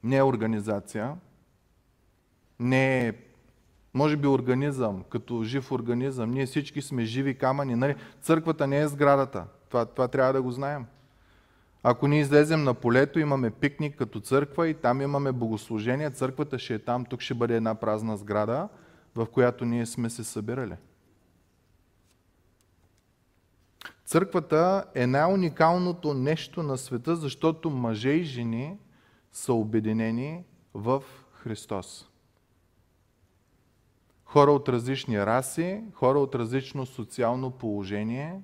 Не 0.04 0.18
е 0.18 0.24
организация, 0.24 1.16
не 2.60 3.08
е 3.08 3.14
може 3.94 4.18
би 4.18 4.28
организъм, 4.28 5.04
като 5.10 5.44
жив 5.44 5.72
организъм. 5.72 6.32
Ние 6.32 6.46
всички 6.46 6.82
сме 6.82 7.06
живи 7.06 7.38
камъни. 7.38 7.76
Нали? 7.76 7.96
Църквата 8.22 8.68
не 8.68 8.80
е 8.80 8.88
сградата. 8.88 9.46
Това, 9.70 9.86
това 9.86 10.08
трябва 10.08 10.34
да 10.34 10.42
го 10.42 10.52
знаем. 10.52 10.86
Ако 11.84 12.08
ние 12.08 12.20
излезем 12.20 12.64
на 12.64 12.74
полето, 12.74 13.20
имаме 13.20 13.52
пикник 13.52 13.96
като 13.98 14.20
църква 14.20 14.68
и 14.68 14.74
там 14.74 15.02
имаме 15.02 15.32
богослужение, 15.32 16.10
църквата 16.10 16.60
ще 16.60 16.74
е 16.74 16.80
там, 16.80 17.06
тук 17.06 17.22
ще 17.22 17.34
бъде 17.34 17.56
една 17.56 17.76
празна 17.76 18.18
сграда, 18.18 18.70
в 19.16 19.26
която 19.26 19.66
ние 19.66 19.86
сме 19.86 20.10
се 20.10 20.24
събирали. 20.24 20.76
Църквата 24.14 24.86
е 24.96 25.08
най-уникалното 25.08 26.14
нещо 26.14 26.64
на 26.64 26.78
света, 26.78 27.16
защото 27.16 27.70
мъже 27.70 28.10
и 28.10 28.24
жени 28.24 28.78
са 29.32 29.54
обединени 29.54 30.44
в 30.74 31.04
Христос 31.32 32.10
хора 34.34 34.52
от 34.52 34.70
различни 34.70 35.26
раси, 35.26 35.84
хора 35.94 36.20
от 36.20 36.36
различно 36.36 36.86
социално 36.86 37.52
положение, 37.52 38.42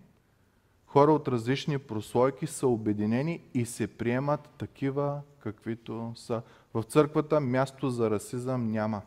хора 0.86 1.12
от 1.14 1.28
различни 1.28 1.78
прослойки 1.78 2.48
са 2.48 2.68
обединени 2.68 3.42
и 3.54 3.66
се 3.66 3.88
приемат 3.88 4.50
такива, 4.58 5.22
каквито 5.40 6.14
са. 6.16 6.42
В 6.74 6.84
църквата 6.84 7.40
място 7.40 7.90
за 7.90 8.10
расизъм 8.10 8.72
няма. 8.72 9.02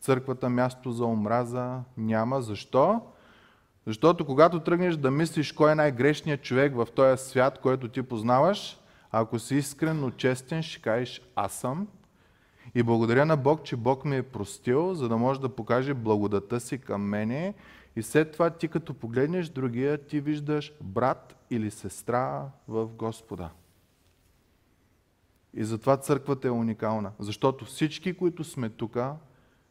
В 0.00 0.04
църквата 0.04 0.50
място 0.50 0.92
за 0.92 1.04
омраза 1.04 1.80
няма. 1.96 2.42
Защо? 2.42 3.00
Защото 3.90 4.24
когато 4.24 4.60
тръгнеш 4.60 4.96
да 4.96 5.10
мислиш 5.10 5.52
кой 5.52 5.72
е 5.72 5.74
най-грешният 5.74 6.42
човек 6.42 6.76
в 6.76 6.88
този 6.94 7.24
свят, 7.24 7.58
който 7.58 7.88
ти 7.88 8.02
познаваш, 8.02 8.78
ако 9.10 9.38
си 9.38 9.54
искрено 9.54 10.10
честен, 10.10 10.62
ще 10.62 10.82
кажеш 10.82 11.22
аз 11.36 11.52
съм, 11.52 11.88
и 12.74 12.82
благодаря 12.82 13.26
на 13.26 13.36
Бог, 13.36 13.62
че 13.64 13.76
Бог 13.76 14.04
ми 14.04 14.16
е 14.16 14.22
простил, 14.22 14.94
за 14.94 15.08
да 15.08 15.16
може 15.16 15.40
да 15.40 15.48
покаже 15.48 15.94
благодата 15.94 16.60
си 16.60 16.78
към 16.78 17.02
мене. 17.02 17.54
И 17.96 18.02
след 18.02 18.32
това 18.32 18.50
ти 18.50 18.68
като 18.68 18.94
погледнеш 18.94 19.48
другия, 19.48 20.06
ти 20.06 20.20
виждаш 20.20 20.72
брат 20.80 21.36
или 21.50 21.70
сестра 21.70 22.48
в 22.68 22.86
Господа. 22.86 23.50
И 25.54 25.64
затова 25.64 25.96
църквата 25.96 26.48
е 26.48 26.50
уникална. 26.50 27.12
Защото 27.18 27.64
всички, 27.64 28.14
които 28.14 28.44
сме 28.44 28.68
тук, 28.68 28.98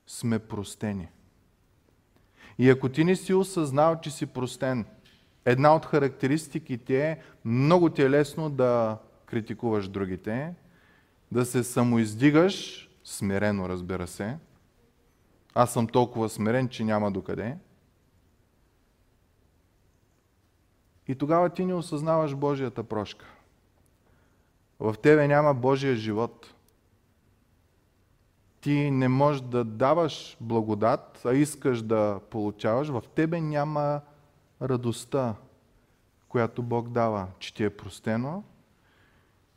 сме 0.08 0.40
простени. 0.40 1.08
И 2.60 2.70
ако 2.70 2.90
ти 2.90 3.04
не 3.04 3.16
си 3.16 3.34
осъзнал, 3.34 4.00
че 4.02 4.12
си 4.12 4.26
простен, 4.26 4.86
една 5.46 5.76
от 5.76 5.86
характеристиките 5.86 7.10
е 7.10 7.20
много 7.46 7.90
ти 7.90 8.02
е 8.02 8.10
лесно 8.10 8.50
да 8.50 8.98
критикуваш 9.26 9.88
другите, 9.88 10.54
да 11.32 11.46
се 11.46 11.64
самоиздигаш 11.64 12.90
смирено, 13.04 13.70
разбира 13.70 14.08
се. 14.08 14.38
Аз 15.54 15.74
съм 15.74 15.88
толкова 15.88 16.30
смирен, 16.30 16.70
че 16.70 16.84
няма 16.84 17.12
докъде. 17.12 17.58
И 21.08 21.16
тогава 21.16 21.50
ти 21.50 21.66
не 21.66 21.74
осъзнаваш 21.74 22.36
Божията 22.36 22.84
прошка. 22.84 23.26
В 24.80 24.96
тебе 25.02 25.28
няма 25.28 25.54
Божия 25.54 25.96
живот. 25.96 26.54
Ти 28.62 28.92
не 28.92 29.08
можеш 29.08 29.42
да 29.42 29.64
даваш 29.64 30.38
благодат, 30.42 31.22
а 31.26 31.34
искаш 31.34 31.82
да 31.82 32.20
получаваш, 32.30 32.88
в 32.88 33.04
тебе 33.16 33.42
няма 33.42 34.02
радостта, 34.62 35.36
която 36.30 36.64
Бог 36.64 36.90
дава, 36.90 37.28
че 37.40 37.54
ти 37.54 37.64
е 37.64 37.70
простено 37.70 38.44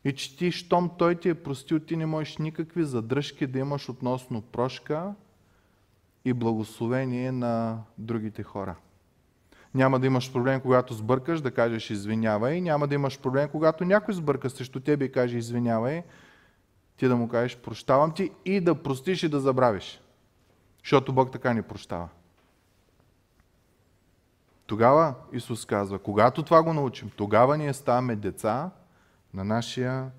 и 0.05 0.13
че 0.13 0.37
ти, 0.37 0.53
щом 0.53 0.91
Той 0.99 1.15
ти 1.15 1.29
е 1.29 1.35
простил, 1.35 1.81
ти 1.81 1.97
не 1.97 2.07
можеш 2.07 2.37
никакви 2.37 2.85
задръжки 2.85 3.47
да 3.47 3.59
имаш 3.59 3.89
относно 3.89 4.43
прошка 4.43 5.15
и 6.25 6.33
благословение 6.33 7.33
на 7.33 7.83
другите 7.99 8.43
хора. 8.43 8.77
Няма 9.75 10.01
да 10.01 10.07
имаш 10.07 10.33
проблем, 10.33 10.61
когато 10.61 10.95
сбъркаш, 10.95 11.41
да 11.41 11.51
кажеш 11.51 11.91
извинявай. 11.91 12.61
Няма 12.61 12.89
да 12.89 12.95
имаш 12.95 13.19
проблем, 13.19 13.49
когато 13.49 13.85
някой 13.85 14.15
сбърка 14.15 14.51
срещу 14.51 14.81
тебе 14.81 15.05
и 15.05 15.13
каже 15.13 15.39
извинявай. 15.39 16.03
Ти 17.03 17.09
да 17.09 17.17
му 17.17 17.29
кажеш 17.29 17.57
прощавам 17.57 18.15
ти 18.15 18.31
и 18.45 18.61
да 18.61 18.83
простиш 18.83 19.23
и 19.23 19.29
да 19.29 19.41
забравиш. 19.41 20.01
Защото 20.85 21.13
Бог 21.13 21.33
така 21.33 21.53
ни 21.53 21.63
прощава. 21.63 22.09
Тогава 24.67 25.15
Исус 25.33 25.65
казва, 25.65 25.99
когато 25.99 26.43
това 26.43 26.63
го 26.63 26.73
научим, 26.73 27.11
тогава 27.17 27.59
ние 27.59 27.75
ставаме 27.75 28.17
деца 28.17 28.71
на 29.35 29.45
нашия 29.45 30.11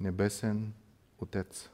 небесен 0.00 0.72
Отец. 1.18 1.70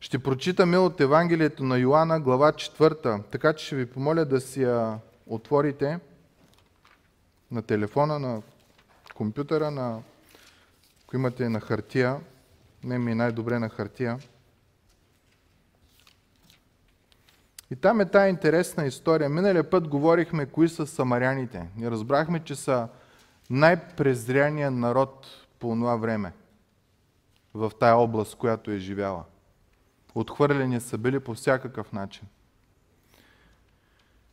Ще 0.00 0.18
прочитаме 0.18 0.78
от 0.78 1.00
Евангелието 1.00 1.64
на 1.64 1.78
Йоанна, 1.78 2.20
глава 2.20 2.52
4, 2.52 3.22
така 3.30 3.52
че 3.52 3.66
ще 3.66 3.76
ви 3.76 3.86
помоля 3.86 4.24
да 4.24 4.40
си 4.40 4.62
я 4.62 4.98
отворите 5.26 6.00
на 7.50 7.62
телефона, 7.62 8.18
на 8.18 8.42
компютъра, 9.14 9.70
на, 9.70 10.02
ако 11.04 11.16
имате 11.16 11.48
на 11.48 11.60
хартия, 11.60 12.20
не 12.86 12.98
ми 12.98 13.12
е 13.12 13.14
най-добре 13.14 13.58
на 13.58 13.68
хартия. 13.68 14.18
И 17.70 17.76
там 17.76 18.00
е 18.00 18.10
тая 18.10 18.28
интересна 18.28 18.86
история. 18.86 19.28
Миналия 19.28 19.70
път 19.70 19.88
говорихме 19.88 20.46
кои 20.46 20.68
са 20.68 20.86
самаряните. 20.86 21.68
И 21.80 21.90
разбрахме, 21.90 22.44
че 22.44 22.54
са 22.54 22.88
най-презряният 23.50 24.74
народ 24.74 25.26
по 25.58 25.68
това 25.68 25.96
време 25.96 26.32
в 27.54 27.72
тая 27.80 27.96
област, 27.96 28.34
която 28.34 28.70
е 28.70 28.78
живяла. 28.78 29.24
Отхвърлени 30.14 30.80
са 30.80 30.98
били 30.98 31.20
по 31.20 31.34
всякакъв 31.34 31.92
начин. 31.92 32.28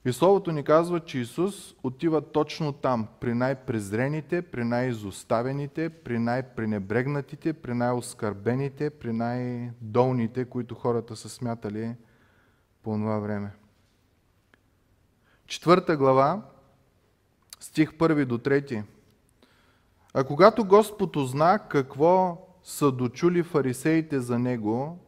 И 0.05 0.13
Словото 0.13 0.51
ни 0.51 0.63
казва, 0.63 0.99
че 0.99 1.19
Исус 1.19 1.75
отива 1.83 2.21
точно 2.31 2.73
там, 2.73 3.07
при 3.19 3.33
най-презрените, 3.33 4.41
при 4.41 4.63
най-изоставените, 4.63 5.89
при 5.89 6.19
най-пренебрегнатите, 6.19 7.53
при 7.53 7.73
най-оскърбените, 7.73 8.89
при 8.89 9.13
най-долните, 9.13 10.45
които 10.45 10.75
хората 10.75 11.15
са 11.15 11.29
смятали 11.29 11.95
по 12.83 12.91
това 12.91 13.19
време. 13.19 13.51
Четвърта 15.47 15.97
глава, 15.97 16.41
стих 17.59 17.97
първи 17.97 18.25
до 18.25 18.37
трети. 18.37 18.83
А 20.13 20.23
когато 20.23 20.65
Господ 20.65 21.15
узна 21.15 21.59
какво 21.69 22.47
са 22.63 22.91
дочули 22.91 23.43
фарисеите 23.43 24.19
за 24.19 24.39
Него, 24.39 24.99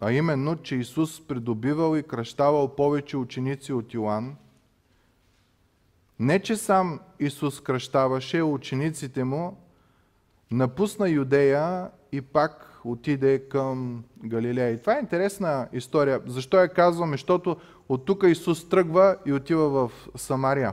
а 0.00 0.12
именно, 0.12 0.56
че 0.56 0.76
Исус 0.76 1.26
придобивал 1.26 1.96
и 1.96 2.02
кръщавал 2.02 2.68
повече 2.76 3.16
ученици 3.16 3.72
от 3.72 3.94
Йоанн, 3.94 4.36
не 6.18 6.38
че 6.38 6.56
сам 6.56 7.00
Исус 7.20 7.60
кръщаваше 7.60 8.42
учениците 8.42 9.24
му, 9.24 9.56
напусна 10.50 11.08
Юдея 11.08 11.90
и 12.12 12.20
пак 12.20 12.80
отиде 12.84 13.48
към 13.48 14.04
Галилея. 14.24 14.70
И 14.70 14.80
това 14.80 14.96
е 14.96 15.00
интересна 15.00 15.68
история. 15.72 16.20
Защо 16.26 16.60
я 16.60 16.68
казваме? 16.68 17.14
Защото 17.14 17.56
от 17.88 18.04
тук 18.04 18.24
Исус 18.26 18.68
тръгва 18.68 19.16
и 19.26 19.32
отива 19.32 19.68
в 19.68 19.92
Самария. 20.16 20.72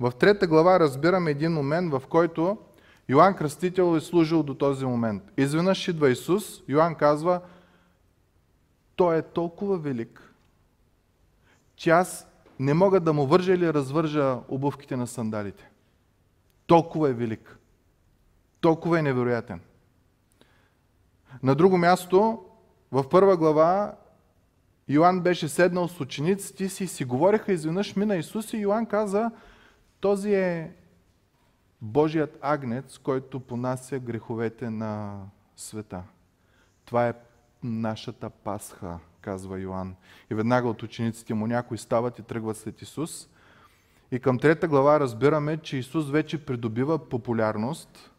В 0.00 0.12
трета 0.18 0.46
глава 0.46 0.80
разбираме 0.80 1.30
един 1.30 1.52
момент, 1.52 1.92
в 1.92 2.02
който 2.08 2.58
Йоанн 3.08 3.34
Кръстител 3.34 3.96
е 3.96 4.00
служил 4.00 4.42
до 4.42 4.54
този 4.54 4.86
момент. 4.86 5.22
Изведнъж 5.36 5.88
идва 5.88 6.10
Исус, 6.10 6.62
Йоанн 6.68 6.94
казва, 6.94 7.40
той 8.96 9.18
е 9.18 9.22
толкова 9.22 9.78
велик, 9.78 10.34
че 11.76 11.90
аз 11.90 12.28
не 12.58 12.74
мога 12.74 13.00
да 13.00 13.12
му 13.12 13.26
вържа 13.26 13.54
или 13.54 13.74
развържа 13.74 14.38
обувките 14.48 14.96
на 14.96 15.06
сандалите. 15.06 15.70
Толкова 16.66 17.10
е 17.10 17.12
велик. 17.12 17.58
Толкова 18.60 18.98
е 18.98 19.02
невероятен. 19.02 19.60
На 21.42 21.54
друго 21.54 21.78
място, 21.78 22.44
в 22.92 23.08
първа 23.08 23.36
глава, 23.36 23.94
Йоанн 24.88 25.20
беше 25.20 25.48
седнал 25.48 25.88
с 25.88 26.00
учениците 26.00 26.68
си 26.68 26.84
и 26.84 26.86
си 26.86 27.04
говореха 27.04 27.52
изведнъж 27.52 27.96
мина 27.96 28.16
Исус 28.16 28.52
и 28.52 28.56
Йоанн 28.56 28.86
каза, 28.86 29.30
този 30.00 30.34
е 30.34 30.72
Божият 31.80 32.38
агнец, 32.40 32.98
който 32.98 33.40
понася 33.40 33.98
греховете 33.98 34.70
на 34.70 35.20
света. 35.56 36.02
Това 36.84 37.08
е 37.08 37.14
нашата 37.64 38.30
Пасха, 38.30 38.98
казва 39.20 39.60
Йоанн. 39.60 39.94
И 40.30 40.34
веднага 40.34 40.68
от 40.68 40.82
учениците 40.82 41.34
му 41.34 41.46
някои 41.46 41.78
стават 41.78 42.18
и 42.18 42.22
тръгват 42.22 42.56
след 42.56 42.82
Исус. 42.82 43.28
И 44.10 44.18
към 44.18 44.38
трета 44.38 44.68
глава 44.68 45.00
разбираме, 45.00 45.56
че 45.56 45.76
Исус 45.76 46.10
вече 46.10 46.46
придобива 46.46 46.98
популярност 46.98 48.10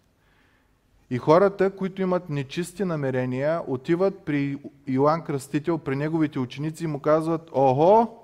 и 1.10 1.18
хората, 1.18 1.76
които 1.76 2.02
имат 2.02 2.30
нечисти 2.30 2.86
намерения, 2.86 3.62
отиват 3.68 4.20
при 4.26 4.58
Йоанн 4.88 5.22
Кръстител, 5.22 5.78
при 5.78 5.96
неговите 5.96 6.40
ученици 6.40 6.84
и 6.84 6.88
му 6.88 7.00
казват, 7.00 7.50
охо, 7.52 8.20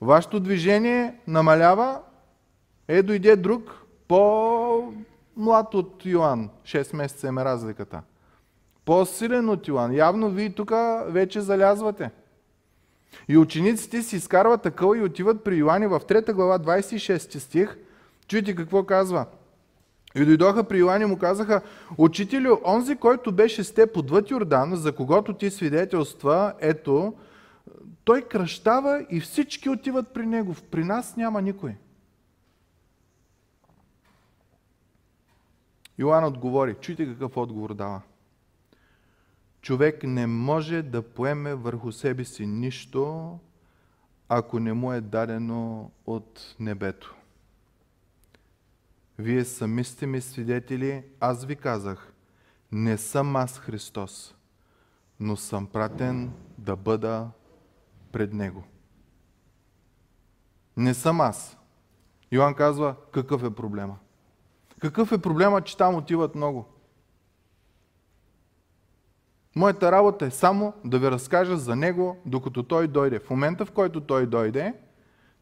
вашето 0.00 0.40
движение 0.40 1.14
намалява, 1.26 2.00
е 2.88 3.02
дойде 3.02 3.36
друг, 3.36 3.86
по-млад 4.08 5.74
от 5.74 6.06
Йоанн, 6.06 6.50
6 6.64 6.96
месеца 6.96 7.28
е 7.28 7.44
разликата 7.44 8.02
по-силен 8.84 9.48
от 9.48 9.68
Йоан. 9.68 9.94
Явно 9.94 10.30
вие 10.30 10.50
тук 10.50 10.72
вече 11.06 11.40
залязвате. 11.40 12.10
И 13.28 13.38
учениците 13.38 14.02
си 14.02 14.16
изкарват 14.16 14.62
такъв 14.62 14.96
и 14.96 15.02
отиват 15.02 15.44
при 15.44 15.56
Йоанни 15.56 15.86
в 15.86 16.00
3 16.00 16.32
глава 16.32 16.58
26 16.58 17.38
стих. 17.38 17.78
Чуйте 18.28 18.54
какво 18.54 18.84
казва. 18.84 19.26
И 20.14 20.24
дойдоха 20.24 20.64
при 20.64 20.78
Йоанни 20.78 21.04
и 21.04 21.06
му 21.06 21.18
казаха, 21.18 21.60
Учителю, 21.98 22.56
онзи, 22.64 22.96
който 22.96 23.32
беше 23.32 23.64
с 23.64 23.74
теб 23.74 23.96
отвъд 23.96 24.30
Йордан, 24.30 24.76
за 24.76 24.92
когото 24.92 25.34
ти 25.34 25.50
свидетелства, 25.50 26.52
ето, 26.60 27.14
той 28.04 28.22
кръщава 28.22 29.06
и 29.10 29.20
всички 29.20 29.68
отиват 29.68 30.08
при 30.08 30.26
него. 30.26 30.54
При 30.70 30.84
нас 30.84 31.16
няма 31.16 31.42
никой. 31.42 31.76
Йоанн 35.98 36.24
отговори. 36.24 36.74
Чуйте 36.80 37.06
какъв 37.06 37.36
отговор 37.36 37.74
дава 37.74 38.00
човек 39.62 40.02
не 40.02 40.26
може 40.26 40.82
да 40.82 41.02
поеме 41.02 41.54
върху 41.54 41.92
себе 41.92 42.24
си 42.24 42.46
нищо, 42.46 43.38
ако 44.28 44.60
не 44.60 44.72
му 44.72 44.92
е 44.92 45.00
дадено 45.00 45.90
от 46.06 46.56
небето. 46.60 47.14
Вие 49.18 49.44
сами 49.44 49.84
сте 49.84 50.06
ми 50.06 50.20
свидетели, 50.20 51.04
аз 51.20 51.44
ви 51.44 51.56
казах, 51.56 52.12
не 52.72 52.98
съм 52.98 53.36
аз 53.36 53.58
Христос, 53.58 54.34
но 55.20 55.36
съм 55.36 55.66
пратен 55.66 56.32
да 56.58 56.76
бъда 56.76 57.30
пред 58.12 58.32
Него. 58.32 58.64
Не 60.76 60.94
съм 60.94 61.20
аз. 61.20 61.56
Йоан 62.32 62.54
казва, 62.54 62.96
какъв 63.12 63.44
е 63.44 63.54
проблема? 63.54 63.96
Какъв 64.78 65.12
е 65.12 65.22
проблема, 65.22 65.60
че 65.62 65.76
там 65.76 65.94
отиват 65.94 66.34
много? 66.34 66.71
Моята 69.56 69.92
работа 69.92 70.26
е 70.26 70.30
само 70.30 70.72
да 70.84 70.98
ви 70.98 71.10
разкажа 71.10 71.56
за 71.56 71.76
него, 71.76 72.16
докато 72.26 72.62
той 72.62 72.88
дойде. 72.88 73.18
В 73.18 73.30
момента, 73.30 73.66
в 73.66 73.72
който 73.72 74.00
той 74.00 74.26
дойде, 74.26 74.74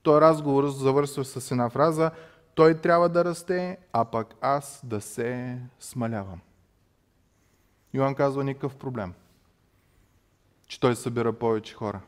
той 0.02 0.20
разговор 0.20 0.68
завършва 0.68 1.24
с 1.24 1.50
една 1.50 1.70
фраза 1.70 2.10
той 2.54 2.74
трябва 2.74 3.08
да 3.08 3.24
расте, 3.24 3.78
а 3.92 4.04
пък 4.04 4.34
аз 4.40 4.80
да 4.84 5.00
се 5.00 5.58
смалявам. 5.80 6.40
Йоан 7.94 8.14
казва 8.14 8.44
никакъв 8.44 8.76
проблем, 8.76 9.14
че 10.66 10.80
той 10.80 10.96
събира 10.96 11.32
повече 11.32 11.74
хора. 11.74 12.00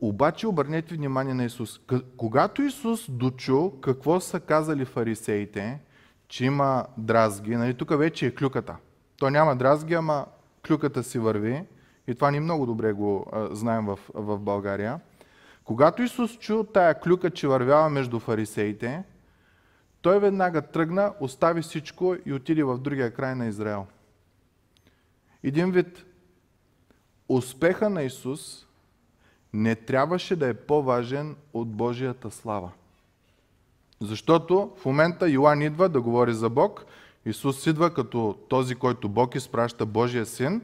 обаче 0.00 0.46
обърнете 0.46 0.94
внимание 0.94 1.34
на 1.34 1.44
Исус. 1.44 1.80
Когато 2.16 2.62
Исус 2.62 3.10
дочу 3.10 3.70
какво 3.80 4.20
са 4.20 4.40
казали 4.40 4.84
фарисеите, 4.84 5.80
че 6.28 6.44
има 6.44 6.86
дразги, 6.98 7.56
нали, 7.56 7.74
тук 7.74 7.98
вече 7.98 8.26
е 8.26 8.34
клюката. 8.34 8.76
Той 9.18 9.30
няма 9.30 9.56
дразги, 9.56 9.94
ама 9.94 10.26
клюката 10.66 11.02
си 11.02 11.18
върви. 11.18 11.64
И 12.06 12.14
това 12.14 12.30
ни 12.30 12.40
много 12.40 12.66
добре 12.66 12.92
го 12.92 13.26
а, 13.32 13.54
знаем 13.54 13.86
в, 13.86 13.98
в 14.14 14.38
България. 14.38 15.00
Когато 15.64 16.02
Исус 16.02 16.38
чу 16.38 16.64
тая 16.64 17.00
клюка, 17.00 17.30
че 17.30 17.48
вървява 17.48 17.90
между 17.90 18.18
фарисеите, 18.18 19.04
той 20.02 20.20
веднага 20.20 20.62
тръгна, 20.62 21.14
остави 21.20 21.62
всичко 21.62 22.16
и 22.26 22.32
отиде 22.32 22.64
в 22.64 22.78
другия 22.78 23.14
край 23.14 23.34
на 23.34 23.46
Израел. 23.46 23.86
Един 25.42 25.70
вид 25.70 26.04
успеха 27.28 27.90
на 27.90 28.02
Исус 28.02 28.66
не 29.52 29.74
трябваше 29.74 30.36
да 30.36 30.48
е 30.48 30.54
по-важен 30.54 31.36
от 31.52 31.68
Божията 31.68 32.30
слава. 32.30 32.70
Защото 34.00 34.72
в 34.76 34.84
момента 34.84 35.28
Йоан 35.28 35.62
идва 35.62 35.88
да 35.88 36.00
говори 36.00 36.34
за 36.34 36.50
Бог, 36.50 36.86
Исус 37.26 37.66
идва 37.66 37.94
като 37.94 38.38
този, 38.48 38.74
който 38.74 39.08
Бог 39.08 39.34
изпраща 39.34 39.86
Божия 39.86 40.26
син 40.26 40.62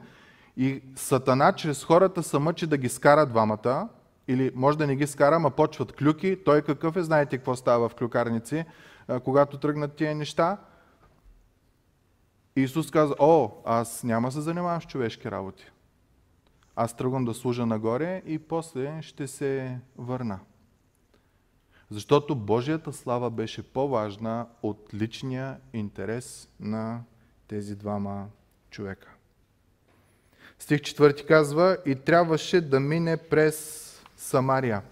и 0.57 0.83
Сатана 0.95 1.53
чрез 1.53 1.85
хората 1.85 2.23
се 2.23 2.39
мъчи 2.39 2.67
да 2.67 2.77
ги 2.77 2.89
скара 2.89 3.27
двамата, 3.27 3.89
или 4.29 4.51
може 4.55 4.79
да 4.79 4.87
не 4.87 4.97
ги 4.97 5.07
скара, 5.07 5.37
ама 5.37 5.51
почват 5.51 5.93
клюки. 5.93 6.39
Той 6.45 6.63
какъв 6.63 6.97
е, 6.97 7.03
знаете 7.03 7.37
какво 7.37 7.57
става 7.57 7.89
в 7.89 7.95
клюкарници, 7.95 8.65
когато 9.25 9.59
тръгнат 9.59 9.93
тия 9.93 10.15
неща. 10.15 10.57
Исус 12.57 12.91
каза, 12.91 13.15
о, 13.19 13.51
аз 13.65 14.05
няма 14.05 14.33
се 14.33 14.41
занимавам 14.41 14.83
с 14.83 14.87
човешки 14.87 15.31
работи. 15.31 15.71
Аз 16.77 16.97
тръгвам 16.97 17.25
да 17.25 17.35
служа 17.35 17.67
нагоре 17.67 18.23
и 18.27 18.39
после 18.39 19.03
ще 19.03 19.27
се 19.27 19.79
върна. 19.99 20.39
Защото 21.91 22.35
Божията 22.35 22.93
слава 22.93 23.31
беше 23.31 23.63
по-важна 23.63 24.47
от 24.63 24.91
личния 24.95 25.57
интерес 25.73 26.49
на 26.61 27.01
тези 27.49 27.77
двама 27.77 28.27
човека. 28.71 29.09
Стих 30.59 30.81
4 30.81 31.27
казва, 31.27 31.77
и 31.87 31.95
трябваше 31.95 32.61
да 32.61 32.81
мине 32.81 33.17
през 33.17 33.87
Самария. 34.17 34.83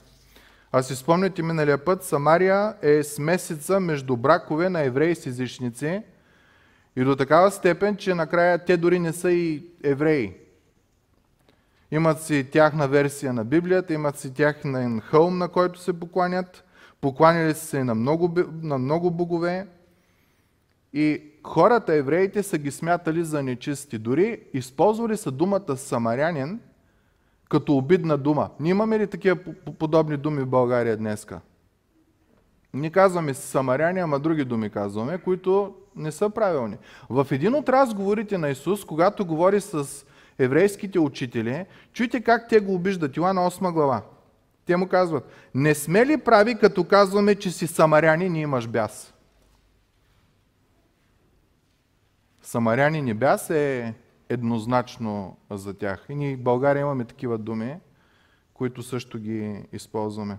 А 0.72 0.82
си 0.82 0.96
спомняте 0.96 1.42
миналия 1.42 1.84
път, 1.84 2.04
Самария 2.04 2.74
е 2.82 3.02
смесица 3.02 3.80
между 3.80 4.16
бракове 4.16 4.68
на 4.68 4.80
евреи 4.80 5.14
с 5.14 5.26
езичници 5.26 6.02
и 6.96 7.04
до 7.04 7.16
такава 7.16 7.50
степен, 7.50 7.96
че 7.96 8.14
накрая 8.14 8.64
те 8.64 8.76
дори 8.76 8.98
не 8.98 9.12
са 9.12 9.30
и 9.30 9.66
евреи. 9.82 10.34
Имат 11.90 12.22
си 12.22 12.48
тяхна 12.52 12.88
версия 12.88 13.32
на 13.32 13.44
Библията, 13.44 13.94
имат 13.94 14.18
си 14.18 14.34
тяхна 14.34 15.00
хълм, 15.00 15.38
на 15.38 15.48
който 15.48 15.80
се 15.80 16.00
покланят, 16.00 16.64
покланяли 17.00 17.54
се 17.54 17.84
на 17.84 17.94
много, 17.94 18.34
на 18.62 18.78
много 18.78 19.10
богове 19.10 19.66
и 20.92 21.22
хората, 21.44 21.94
евреите, 21.94 22.42
са 22.42 22.58
ги 22.58 22.70
смятали 22.70 23.24
за 23.24 23.42
нечисти. 23.42 23.98
Дори 23.98 24.40
използвали 24.52 25.16
са 25.16 25.30
думата 25.30 25.76
самарянин 25.76 26.60
като 27.48 27.76
обидна 27.76 28.18
дума. 28.18 28.50
Ние 28.60 28.70
имаме 28.70 28.98
ли 28.98 29.06
такива 29.06 29.36
подобни 29.78 30.16
думи 30.16 30.42
в 30.42 30.46
България 30.46 30.96
днеска? 30.96 31.40
Не 32.74 32.90
казваме 32.90 33.34
самаряни, 33.34 34.00
ама 34.00 34.18
други 34.18 34.44
думи 34.44 34.70
казваме, 34.70 35.18
които 35.18 35.74
не 35.96 36.12
са 36.12 36.30
правилни. 36.30 36.76
В 37.10 37.26
един 37.30 37.54
от 37.54 37.68
разговорите 37.68 38.38
на 38.38 38.48
Исус, 38.48 38.84
когато 38.84 39.26
говори 39.26 39.60
с 39.60 40.04
еврейските 40.38 40.98
учители, 40.98 41.66
чуйте 41.92 42.20
как 42.20 42.48
те 42.48 42.60
го 42.60 42.74
обиждат. 42.74 43.16
Йоанна 43.16 43.50
8 43.50 43.72
глава. 43.72 44.02
Те 44.68 44.76
му 44.76 44.88
казват, 44.88 45.32
не 45.54 45.74
сме 45.74 46.06
ли 46.06 46.18
прави, 46.18 46.58
като 46.58 46.84
казваме, 46.84 47.34
че 47.34 47.50
си 47.50 47.66
самаряни, 47.66 48.28
не 48.28 48.40
имаш 48.40 48.68
бяс? 48.68 49.14
Самаряни 52.42 53.02
не 53.02 53.14
бяс 53.14 53.50
е 53.50 53.94
еднозначно 54.28 55.36
за 55.50 55.74
тях. 55.74 56.06
И 56.08 56.14
ние 56.14 56.36
в 56.36 56.42
България 56.42 56.80
имаме 56.80 57.04
такива 57.04 57.38
думи, 57.38 57.76
които 58.54 58.82
също 58.82 59.18
ги 59.18 59.64
използваме. 59.72 60.38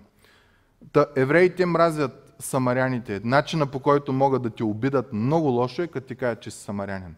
Та, 0.92 1.06
евреите 1.16 1.66
мразят 1.66 2.34
самаряните. 2.38 3.20
Начина 3.24 3.66
по 3.66 3.80
който 3.80 4.12
могат 4.12 4.42
да 4.42 4.50
ти 4.50 4.62
обидат 4.62 5.12
много 5.12 5.48
лошо 5.48 5.82
е, 5.82 5.86
като 5.86 6.06
ти 6.06 6.14
кажат, 6.14 6.40
че 6.40 6.50
си 6.50 6.58
самарянин. 6.58 7.14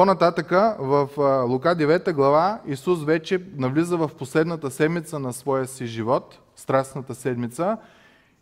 По-нататъка 0.00 0.76
в 0.78 1.08
Лука 1.48 1.76
9 1.76 2.12
глава 2.12 2.60
Исус 2.66 3.04
вече 3.04 3.40
навлиза 3.56 3.96
в 3.96 4.10
последната 4.18 4.70
седмица 4.70 5.18
на 5.18 5.32
своя 5.32 5.66
си 5.66 5.86
живот, 5.86 6.38
страстната 6.56 7.14
седмица, 7.14 7.76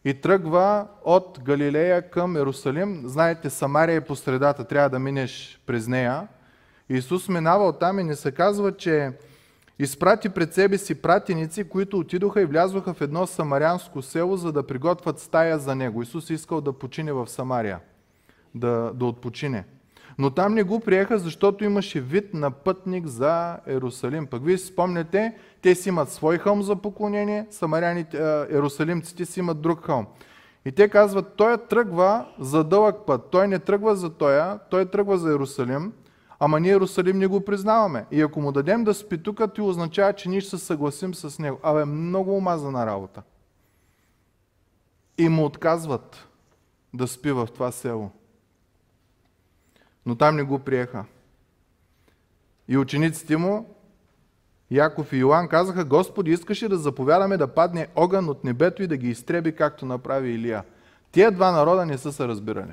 и 0.04 0.14
тръгва 0.14 0.86
от 1.04 1.40
Галилея 1.42 2.10
към 2.10 2.36
Ерусалим. 2.36 3.02
Знаете, 3.04 3.50
Самария 3.50 3.96
е 3.96 4.00
по 4.04 4.16
средата, 4.16 4.64
трябва 4.64 4.90
да 4.90 4.98
минеш 4.98 5.60
през 5.66 5.88
нея. 5.88 6.28
Исус 6.88 7.28
минава 7.28 7.68
оттам 7.68 7.98
и 7.98 8.04
не 8.04 8.16
се 8.16 8.32
казва, 8.32 8.76
че 8.76 9.12
изпрати 9.78 10.28
пред 10.28 10.54
себе 10.54 10.78
си 10.78 11.02
пратеници, 11.02 11.68
които 11.68 11.98
отидоха 11.98 12.42
и 12.42 12.46
влязоха 12.46 12.94
в 12.94 13.00
едно 13.00 13.26
самарянско 13.26 14.02
село, 14.02 14.36
за 14.36 14.52
да 14.52 14.66
приготвят 14.66 15.20
стая 15.20 15.58
за 15.58 15.74
него. 15.74 16.02
Исус 16.02 16.30
искал 16.30 16.60
да 16.60 16.72
почине 16.72 17.12
в 17.12 17.28
Самария, 17.28 17.80
да, 18.54 18.90
да 18.94 19.04
отпочине. 19.04 19.64
Но 20.18 20.30
там 20.30 20.54
не 20.54 20.62
го 20.62 20.80
приеха, 20.80 21.18
защото 21.18 21.64
имаше 21.64 22.00
вид 22.00 22.34
на 22.34 22.50
пътник 22.50 23.06
за 23.06 23.58
Ерусалим. 23.66 24.26
Пък 24.26 24.44
вие 24.44 24.58
си 24.58 24.66
спомняте, 24.66 25.34
те 25.62 25.74
си 25.74 25.88
имат 25.88 26.10
свой 26.10 26.38
хълм 26.38 26.62
за 26.62 26.76
поклонение, 26.76 27.46
самаряните, 27.50 28.16
ерусалимците 28.50 29.24
си 29.24 29.40
имат 29.40 29.60
друг 29.60 29.86
хълм. 29.86 30.06
И 30.64 30.72
те 30.72 30.88
казват, 30.88 31.34
той 31.36 31.58
тръгва 31.58 32.26
за 32.38 32.64
дълъг 32.64 32.96
път, 33.06 33.30
той 33.30 33.48
не 33.48 33.58
тръгва 33.58 33.96
за 33.96 34.10
тоя, 34.10 34.58
той 34.70 34.86
тръгва 34.86 35.18
за 35.18 35.32
Ерусалим, 35.32 35.92
ама 36.38 36.60
ние 36.60 36.72
Ерусалим 36.72 37.18
не 37.18 37.26
го 37.26 37.44
признаваме. 37.44 38.06
И 38.10 38.20
ако 38.20 38.40
му 38.40 38.52
дадем 38.52 38.84
да 38.84 38.94
спи 38.94 39.22
тук, 39.22 39.54
ти 39.54 39.60
означава, 39.60 40.12
че 40.12 40.28
ние 40.28 40.40
ще 40.40 40.50
се 40.50 40.64
съгласим 40.64 41.14
с 41.14 41.38
него. 41.38 41.58
Абе, 41.62 41.84
много 41.84 42.36
омазана 42.36 42.86
работа. 42.86 43.22
И 45.18 45.28
му 45.28 45.44
отказват 45.44 46.28
да 46.94 47.08
спи 47.08 47.32
в 47.32 47.48
това 47.54 47.72
село. 47.72 48.10
Но 50.08 50.16
там 50.16 50.36
не 50.36 50.42
го 50.42 50.58
приеха. 50.58 51.04
И 52.68 52.78
учениците 52.78 53.36
му 53.36 53.74
Яков 54.70 55.12
и 55.12 55.16
Йоан 55.16 55.48
казаха, 55.48 55.84
Господи, 55.84 56.30
искаше 56.30 56.68
да 56.68 56.78
заповядаме 56.78 57.36
да 57.36 57.54
падне 57.54 57.88
огън 57.96 58.28
от 58.28 58.44
небето 58.44 58.82
и 58.82 58.86
да 58.86 58.96
ги 58.96 59.08
изтреби, 59.08 59.56
както 59.56 59.86
направи 59.86 60.30
Илия. 60.30 60.64
Тия 61.12 61.30
два 61.32 61.52
народа 61.52 61.86
не 61.86 61.98
са 61.98 62.12
се 62.12 62.28
разбирали. 62.28 62.72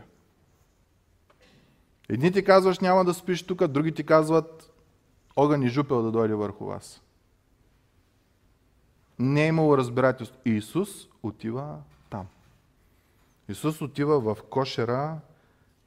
Едни 2.09 2.31
ти 2.31 2.43
казваш, 2.43 2.79
няма 2.79 3.05
да 3.05 3.13
спиш 3.13 3.43
тук, 3.43 3.67
други 3.67 3.91
ти 3.91 4.03
казват, 4.05 4.73
огън 5.35 5.63
и 5.63 5.69
жупел 5.69 6.03
да 6.03 6.11
дойде 6.11 6.35
върху 6.35 6.65
вас. 6.65 7.01
Не 9.19 9.43
е 9.43 9.47
имало 9.47 9.77
разбирателство. 9.77 10.39
Исус 10.45 10.89
отива 11.23 11.77
там. 12.09 12.27
Исус 13.49 13.81
отива 13.81 14.19
в 14.19 14.37
кошера 14.49 15.19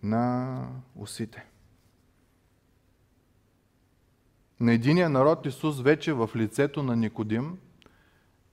на 0.02 0.66
усите. 0.96 1.46
На 4.60 4.72
единия 4.72 5.08
народ 5.08 5.46
Исус 5.46 5.80
вече 5.80 6.12
в 6.12 6.30
лицето 6.36 6.82
на 6.82 6.96
Никодим 6.96 7.58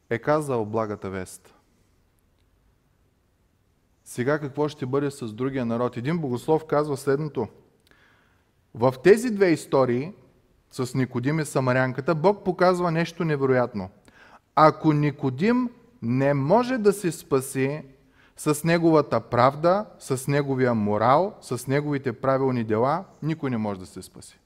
е 0.10 0.20
казал 0.20 0.66
благата 0.66 1.10
вест. 1.10 1.56
Сега 4.06 4.40
какво 4.40 4.68
ще 4.70 4.86
бъде 4.86 5.12
с 5.12 5.34
другия 5.34 5.66
народ? 5.66 5.98
Един 5.98 6.20
богослов 6.20 6.66
казва 6.66 6.98
следното. 6.98 7.48
В 8.74 8.94
тези 9.04 9.32
две 9.32 9.48
истории 9.52 10.14
с 10.72 10.94
Никодим 10.96 11.40
и 11.40 11.46
Самарянката 11.46 12.16
Бог 12.16 12.44
показва 12.46 12.92
нещо 12.92 13.26
невероятно. 13.26 13.90
Ако 14.56 14.94
Никодим 14.94 15.70
не 16.02 16.34
може 16.34 16.78
да 16.78 16.94
се 16.94 17.12
спаси 17.12 17.84
с 18.38 18.64
неговата 18.64 19.22
правда, 19.22 19.86
с 20.00 20.28
неговия 20.28 20.74
морал, 20.74 21.38
с 21.42 21.68
неговите 21.68 22.14
правилни 22.14 22.64
дела, 22.64 23.04
никой 23.24 23.50
не 23.50 23.58
може 23.58 23.80
да 23.80 23.86
се 23.86 24.02
спаси. 24.02 24.40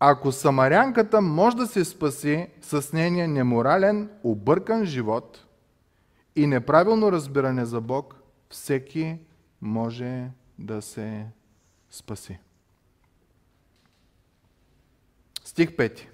Ако 0.00 0.32
самарянката 0.32 1.20
може 1.20 1.56
да 1.56 1.66
се 1.66 1.84
спаси 1.84 2.48
с 2.60 2.92
нейния 2.92 3.28
неморален, 3.28 4.10
объркан 4.22 4.84
живот 4.84 5.46
и 6.36 6.46
неправилно 6.46 7.12
разбиране 7.12 7.64
за 7.64 7.80
Бог, 7.80 8.14
всеки 8.50 9.18
може 9.60 10.30
да 10.58 10.82
се 10.82 11.26
спаси. 11.90 12.38
Стих 15.44 15.70
5. 15.70 16.06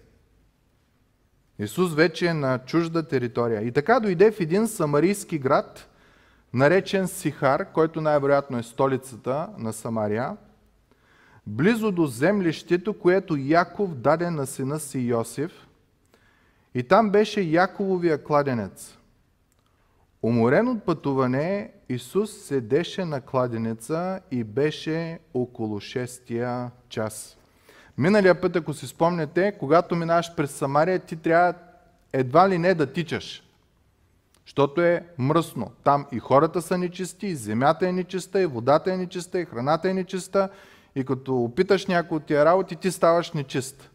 Исус 1.59 1.95
вече 1.95 2.27
е 2.27 2.35
на 2.35 2.59
чужда 2.59 3.03
територия. 3.03 3.63
И 3.63 3.73
така 3.73 4.01
дойде 4.01 4.31
в 4.31 4.41
един 4.41 4.69
самарийски 4.69 5.39
град, 5.39 5.89
наречен 6.55 7.09
Сихар, 7.09 7.73
който 7.73 8.01
най-вероятно 8.01 8.59
е 8.59 8.63
столицата 8.63 9.49
на 9.59 9.73
Самария, 9.73 10.37
близо 11.47 11.93
до 11.93 12.07
землището, 12.07 12.99
което 12.99 13.37
Яков 13.37 13.95
даде 13.95 14.31
на 14.31 14.47
сина 14.47 14.81
си 14.81 14.99
Йосиф. 14.99 15.53
И 16.75 16.83
там 16.83 17.11
беше 17.11 17.41
Якововия 17.41 18.25
кладенец. 18.25 18.99
Уморен 20.23 20.69
от 20.69 20.83
пътуване, 20.83 21.73
Исус 21.89 22.33
седеше 22.33 23.05
на 23.05 23.21
кладенеца 23.21 24.21
и 24.31 24.45
беше 24.45 25.19
около 25.35 25.81
6 25.81 26.71
час. 26.89 27.37
Миналия 27.99 28.41
път, 28.41 28.57
ако 28.57 28.75
си 28.75 28.87
спомняте, 28.87 29.55
когато 29.59 29.97
минаваш 29.97 30.35
през 30.35 30.51
Самария, 30.51 30.99
ти 30.99 31.17
трябва 31.17 31.55
едва 32.13 32.49
ли 32.49 32.59
не 32.59 32.75
да 32.75 32.93
тичаш. 32.93 33.43
Защото 34.47 34.83
е 34.83 35.07
мръсно. 35.19 35.71
Там 35.85 36.07
и 36.13 36.19
хората 36.19 36.63
са 36.63 36.79
нечисти, 36.79 37.27
и 37.27 37.35
земята 37.35 37.89
е 37.89 37.93
нечиста, 37.93 38.41
и 38.41 38.47
водата 38.47 38.93
е 38.93 38.97
нечиста, 38.97 39.41
и 39.41 39.45
храната 39.45 39.91
е 39.91 39.95
нечиста, 39.95 40.49
и 40.95 41.05
като 41.05 41.37
опиташ 41.37 41.87
някой 41.87 42.17
от 42.17 42.25
тия 42.25 42.45
работи, 42.45 42.77
ти 42.77 42.91
ставаш 42.91 43.33
нечист. 43.33 43.91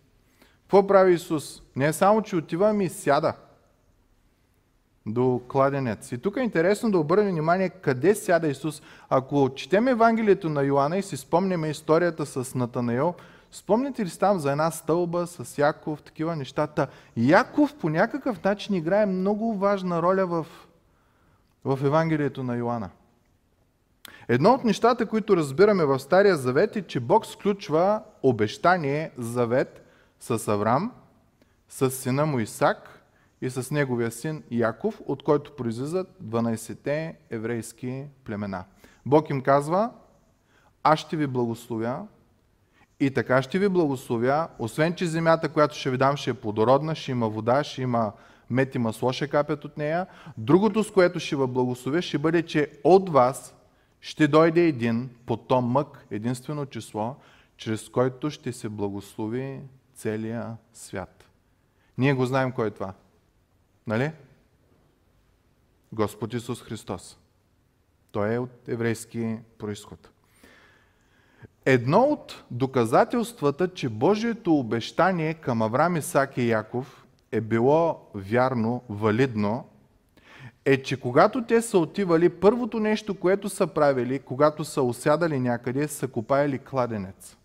Какво 0.62 0.88
прави 0.88 1.14
Исус? 1.14 1.62
Не 1.76 1.88
е 1.88 1.94
само, 1.94 2.22
че 2.22 2.36
отива, 2.36 2.70
ами 2.70 2.90
сяда 2.90 3.34
до 5.06 5.42
кладенец. 5.48 6.12
И 6.12 6.18
тук 6.18 6.38
е 6.38 6.42
интересно 6.42 6.92
да 6.92 6.98
обърнем 6.98 7.32
внимание 7.32 7.70
къде 7.70 8.16
сяда 8.16 8.48
Исус. 8.48 8.82
Ако 9.10 9.50
четем 9.56 9.88
Евангелието 9.88 10.50
на 10.50 10.64
Йоанна 10.64 10.98
и 10.98 11.04
си 11.04 11.18
спомняме 11.18 11.70
историята 11.70 12.26
с 12.26 12.56
Натанаел, 12.56 13.14
спомняте 13.52 14.06
ли 14.06 14.10
там 14.20 14.40
за 14.40 14.52
една 14.52 14.72
стълба 14.72 15.28
с 15.28 15.58
Яков, 15.58 16.02
такива 16.02 16.36
нещата? 16.36 16.88
Яков 17.18 17.76
по 17.76 17.90
някакъв 17.90 18.44
начин 18.44 18.76
играе 18.76 19.06
много 19.06 19.54
важна 19.54 20.02
роля 20.02 20.26
в, 20.26 20.46
в 21.66 21.80
Евангелието 21.86 22.44
на 22.44 22.56
Йоанна. 22.56 22.90
Едно 24.28 24.54
от 24.54 24.64
нещата, 24.64 25.06
които 25.06 25.38
разбираме 25.38 25.86
в 25.86 26.00
Стария 26.00 26.38
Завет 26.38 26.76
е, 26.76 26.82
че 26.82 27.00
Бог 27.00 27.26
сключва 27.26 28.02
обещание, 28.24 29.12
завет 29.18 29.86
с 30.20 30.48
Авраам, 30.48 30.92
с 31.70 31.92
сина 31.92 32.26
му 32.26 32.40
Исак 32.40 33.04
и 33.42 33.50
с 33.50 33.72
неговия 33.72 34.12
син 34.12 34.44
Яков, 34.52 35.02
от 35.06 35.24
който 35.24 35.56
произлизат 35.56 36.08
12-те 36.24 37.16
еврейски 37.30 38.06
племена. 38.24 38.64
Бог 39.06 39.30
им 39.30 39.42
казва, 39.42 39.92
аз 40.84 41.00
ще 41.00 41.18
ви 41.18 41.28
благословя 41.28 42.08
и 43.02 43.12
така 43.12 43.42
ще 43.42 43.60
ви 43.60 43.70
благословя, 43.70 44.48
освен 44.60 44.96
че 44.96 45.06
земята, 45.06 45.50
която 45.50 45.76
ще 45.76 45.92
ви 45.92 45.98
дам, 45.98 46.18
ще 46.18 46.30
е 46.30 46.34
плодородна, 46.34 46.96
ще 46.96 47.12
има 47.12 47.30
вода, 47.30 47.64
ще 47.64 47.82
има 47.82 48.12
мет 48.50 48.76
и 48.76 48.80
масло, 48.80 49.14
ще 49.14 49.28
капят 49.28 49.66
от 49.66 49.78
нея. 49.78 50.08
Другото, 50.38 50.84
с 50.84 50.92
което 50.92 51.20
ще 51.20 51.36
ви 51.36 51.48
благословя, 51.48 52.02
ще 52.02 52.18
бъде, 52.18 52.44
че 52.44 52.72
от 52.84 53.10
вас 53.10 53.56
ще 54.02 54.28
дойде 54.28 54.62
един 54.62 55.10
потомък, 55.26 56.06
единствено 56.12 56.66
число, 56.66 57.16
чрез 57.58 57.90
който 57.90 58.30
ще 58.30 58.54
се 58.54 58.70
благослови 58.70 59.60
целия 59.96 60.58
свят. 60.74 61.26
Ние 61.98 62.14
го 62.14 62.26
знаем 62.26 62.52
кой 62.52 62.68
е 62.68 62.72
това. 62.72 62.94
Нали? 63.88 64.12
Господ 65.94 66.34
Исус 66.34 66.62
Христос. 66.62 67.18
Той 68.12 68.34
е 68.34 68.40
от 68.40 68.68
еврейски 68.68 69.38
происход. 69.58 70.11
Едно 71.66 72.00
от 72.00 72.44
доказателствата, 72.52 73.68
че 73.68 73.90
Божието 73.90 74.56
обещание 74.56 75.34
към 75.34 75.62
Авраам, 75.62 75.98
Исак 75.98 76.38
и 76.38 76.50
Яков 76.50 77.06
е 77.32 77.42
било 77.42 78.00
вярно, 78.14 78.82
валидно, 78.90 79.66
е, 80.66 80.84
че 80.84 81.00
когато 81.00 81.46
те 81.46 81.62
са 81.62 81.78
отивали, 81.78 82.30
първото 82.30 82.80
нещо, 82.80 83.20
което 83.20 83.50
са 83.50 83.68
правили, 83.68 84.20
когато 84.20 84.66
са 84.66 84.82
осядали 84.82 85.40
някъде, 85.40 85.88
са 85.88 86.08
копаяли 86.08 86.60
кладенец. 86.60 87.38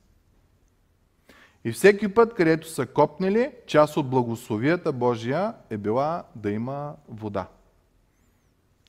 И 1.64 1.72
всеки 1.72 2.08
път, 2.08 2.34
където 2.34 2.68
са 2.68 2.86
копнили, 2.86 3.50
част 3.66 3.96
от 3.96 4.10
благословията 4.10 4.92
Божия 4.92 5.54
е 5.70 5.76
била 5.76 6.24
да 6.34 6.50
има 6.50 6.94
вода. 7.08 7.46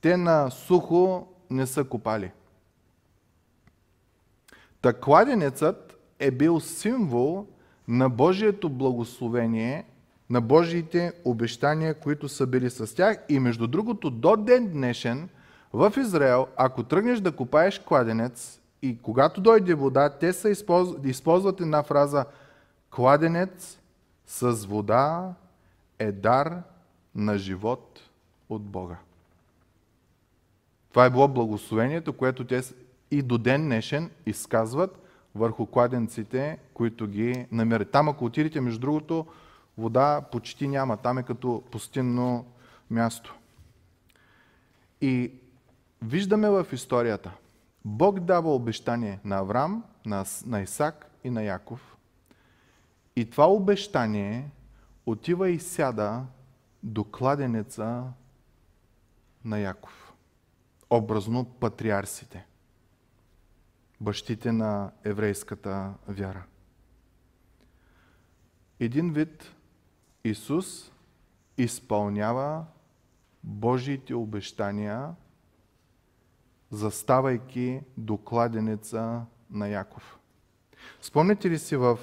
Те 0.01 0.17
на 0.17 0.49
сухо 0.49 1.27
не 1.49 1.67
са 1.67 1.83
копали. 1.83 2.31
Та 4.87 4.93
кладенецът 4.93 5.97
е 6.19 6.31
бил 6.31 6.59
символ 6.59 7.45
на 7.87 8.09
Божието 8.09 8.69
благословение, 8.69 9.85
на 10.29 10.41
Божиите 10.41 11.13
обещания, 11.25 11.93
които 11.93 12.29
са 12.29 12.47
били 12.47 12.69
с 12.69 12.95
тях. 12.95 13.17
И 13.29 13.39
между 13.39 13.67
другото, 13.67 14.09
до 14.09 14.35
ден 14.35 14.67
днешен 14.67 15.29
в 15.73 15.93
Израел, 15.97 16.47
ако 16.55 16.83
тръгнеш 16.83 17.19
да 17.19 17.31
копаеш 17.31 17.79
кладенец 17.79 18.61
и 18.81 18.97
когато 19.01 19.41
дойде 19.41 19.73
вода, 19.73 20.09
те 20.09 20.33
са 20.33 20.49
използват, 20.49 21.05
използват 21.05 21.61
една 21.61 21.83
фраза– 21.83 22.25
Кладенец 22.89 23.79
с 24.25 24.51
вода 24.51 25.33
е 25.99 26.11
дар 26.11 26.61
на 27.15 27.37
живот 27.37 27.99
от 28.49 28.63
Бога. 28.63 28.97
Това 30.89 31.05
е 31.05 31.09
било 31.09 31.27
благословението, 31.27 32.13
което 32.13 32.47
те 32.47 32.61
и 33.11 33.21
до 33.21 33.37
ден 33.37 33.63
днешен 33.63 34.11
изказват 34.25 35.03
върху 35.35 35.65
кладенците, 35.65 36.57
които 36.73 37.07
ги 37.07 37.45
намерят. 37.51 37.91
Там, 37.91 38.09
ако 38.09 38.25
отидете, 38.25 38.61
между 38.61 38.79
другото, 38.79 39.25
вода 39.77 40.21
почти 40.31 40.67
няма. 40.67 40.97
Там 40.97 41.17
е 41.17 41.23
като 41.23 41.63
пустинно 41.71 42.45
място. 42.89 43.35
И 45.01 45.31
виждаме 46.01 46.49
в 46.49 46.67
историята, 46.73 47.31
Бог 47.85 48.19
дава 48.19 48.55
обещание 48.55 49.19
на 49.25 49.37
Авраам, 49.37 49.83
на 50.45 50.61
Исак 50.61 51.11
и 51.23 51.29
на 51.29 51.43
Яков– 51.43 51.93
и 53.17 53.29
това 53.29 53.47
обещание 53.47 54.49
отива 55.05 55.49
и 55.49 55.59
сяда 55.59 56.25
до 56.83 57.03
кладенеца 57.03 58.03
на 59.45 59.59
Яков. 59.59 60.13
Образно 60.89 61.45
патриарсите. 61.45 62.46
Бащите 64.01 64.51
на 64.51 64.91
еврейската 65.03 65.93
вяра. 66.07 66.43
Един 68.79 69.13
вид 69.13 69.55
Исус 70.23 70.91
изпълнява 71.57 72.65
Божиите 73.43 74.15
обещания, 74.15 75.15
заставайки 76.71 77.81
до 77.97 78.17
кладенеца 78.17 79.25
на 79.49 79.67
Яков. 79.67 80.19
Спомните 81.01 81.49
ли 81.49 81.59
си 81.59 81.75
в 81.75 81.99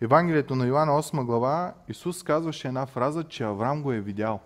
Евангелието 0.00 0.54
на 0.56 0.66
Йоанна 0.66 0.92
8 0.92 1.24
глава 1.24 1.74
Исус 1.88 2.22
казваше 2.22 2.68
една 2.68 2.86
фраза, 2.86 3.24
че 3.24 3.44
Авраам 3.44 3.82
го 3.82 3.92
е 3.92 4.00
видял. 4.00 4.40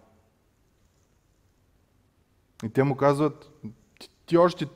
И 2.65 2.71
те 2.71 2.83
му 2.83 2.97
казват, 2.97 3.51
ти 4.27 4.37
още 4.37 4.67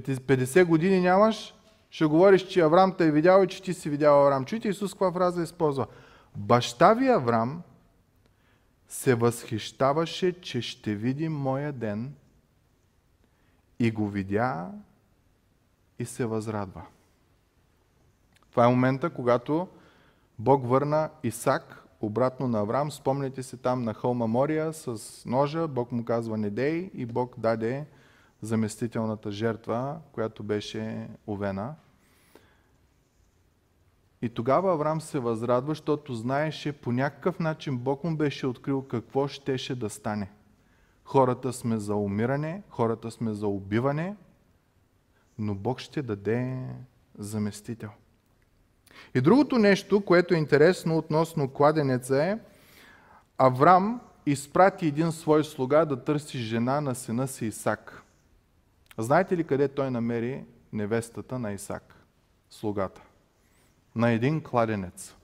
50 0.00 0.64
години 0.64 1.00
нямаш, 1.00 1.54
ще 1.90 2.04
говориш, 2.04 2.46
че 2.46 2.60
Авраам 2.60 2.94
те 2.98 3.06
е 3.06 3.10
видял 3.10 3.42
и 3.42 3.46
че 3.46 3.62
ти 3.62 3.74
си 3.74 3.90
видял 3.90 4.22
Авраам. 4.22 4.44
Чуйте 4.44 4.68
Исус 4.68 4.92
каква 4.92 5.12
фраза 5.12 5.42
използва. 5.42 5.86
Баща 6.36 6.94
ви 6.94 7.08
Авраам 7.08 7.62
се 8.88 9.14
възхищаваше, 9.14 10.40
че 10.40 10.60
ще 10.60 10.94
види 10.94 11.28
моя 11.28 11.72
ден 11.72 12.14
и 13.78 13.90
го 13.90 14.08
видя 14.08 14.70
и 15.98 16.04
се 16.04 16.26
възрадва. 16.26 16.82
Това 18.50 18.64
е 18.64 18.68
момента, 18.68 19.10
когато 19.10 19.68
Бог 20.38 20.68
върна 20.68 21.10
Исак 21.22 21.84
обратно 22.00 22.48
на 22.48 22.60
Авраам. 22.60 22.90
Спомняте 22.90 23.42
се 23.42 23.56
там 23.56 23.82
на 23.82 23.94
хълма 23.94 24.26
Мория 24.26 24.72
с 24.72 25.22
ножа. 25.26 25.68
Бог 25.68 25.92
му 25.92 26.04
казва 26.04 26.36
не 26.38 26.50
дей 26.50 26.90
и 26.94 27.06
Бог 27.06 27.34
даде 27.38 27.86
заместителната 28.44 29.30
жертва, 29.30 29.98
която 30.12 30.42
беше 30.42 31.08
овена. 31.26 31.74
И 34.22 34.28
тогава 34.28 34.72
Авраам 34.72 35.00
се 35.00 35.18
възрадва, 35.18 35.70
защото 35.70 36.14
знаеше 36.14 36.72
по 36.72 36.92
някакъв 36.92 37.40
начин 37.40 37.78
Бог 37.78 38.04
му 38.04 38.16
беше 38.16 38.46
открил 38.46 38.82
какво 38.82 39.28
щеше 39.28 39.74
да 39.74 39.90
стане. 39.90 40.30
Хората 41.04 41.52
сме 41.52 41.78
за 41.78 41.94
умиране, 41.94 42.62
хората 42.70 43.10
сме 43.10 43.34
за 43.34 43.46
убиване, 43.46 44.16
но 45.38 45.54
Бог 45.54 45.80
ще 45.80 46.02
даде 46.02 46.58
заместител. 47.18 47.90
И 49.14 49.20
другото 49.20 49.58
нещо, 49.58 50.00
което 50.00 50.34
е 50.34 50.38
интересно 50.38 50.98
относно 50.98 51.48
кладенеца 51.48 52.24
е, 52.24 52.38
Аврам 53.38 54.00
изпрати 54.26 54.86
един 54.86 55.12
свой 55.12 55.44
слуга 55.44 55.84
да 55.84 56.04
търси 56.04 56.38
жена 56.38 56.80
на 56.80 56.94
сина 56.94 57.28
си 57.28 57.46
Исак. 57.46 58.03
Знаете 58.98 59.36
ли 59.36 59.44
къде 59.44 59.68
той 59.68 59.90
намери 59.90 60.44
невестата 60.72 61.38
на 61.38 61.52
Исак, 61.52 61.94
слугата? 62.50 63.02
На 63.96 64.10
един 64.10 64.42
кладенец. 64.42 65.16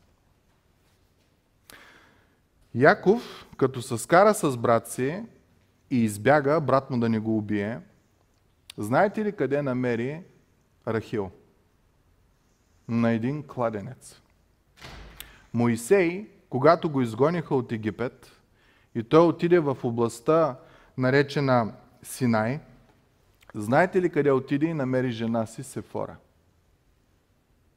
Яков, 2.74 3.46
като 3.56 3.82
се 3.82 3.98
скара 3.98 4.34
с 4.34 4.56
брат 4.56 4.88
си 4.88 5.22
и 5.90 6.04
избяга 6.04 6.60
брат 6.60 6.90
му 6.90 7.00
да 7.00 7.08
не 7.08 7.18
го 7.18 7.38
убие, 7.38 7.80
знаете 8.78 9.24
ли 9.24 9.32
къде 9.32 9.62
намери 9.62 10.22
Рахил? 10.88 11.30
на 12.90 13.10
един 13.10 13.42
кладенец. 13.42 14.20
Моисей, 15.54 16.26
когато 16.48 16.90
го 16.90 17.00
изгониха 17.02 17.54
от 17.54 17.72
Египет 17.72 18.30
и 18.94 19.02
той 19.02 19.26
отиде 19.26 19.58
в 19.58 19.76
областта, 19.84 20.56
наречена 20.98 21.72
Синай, 22.02 22.60
знаете 23.54 24.02
ли 24.02 24.10
къде 24.10 24.32
отиде 24.32 24.66
и 24.66 24.74
намери 24.74 25.10
жена 25.10 25.46
си 25.46 25.62
Сефора? 25.62 26.16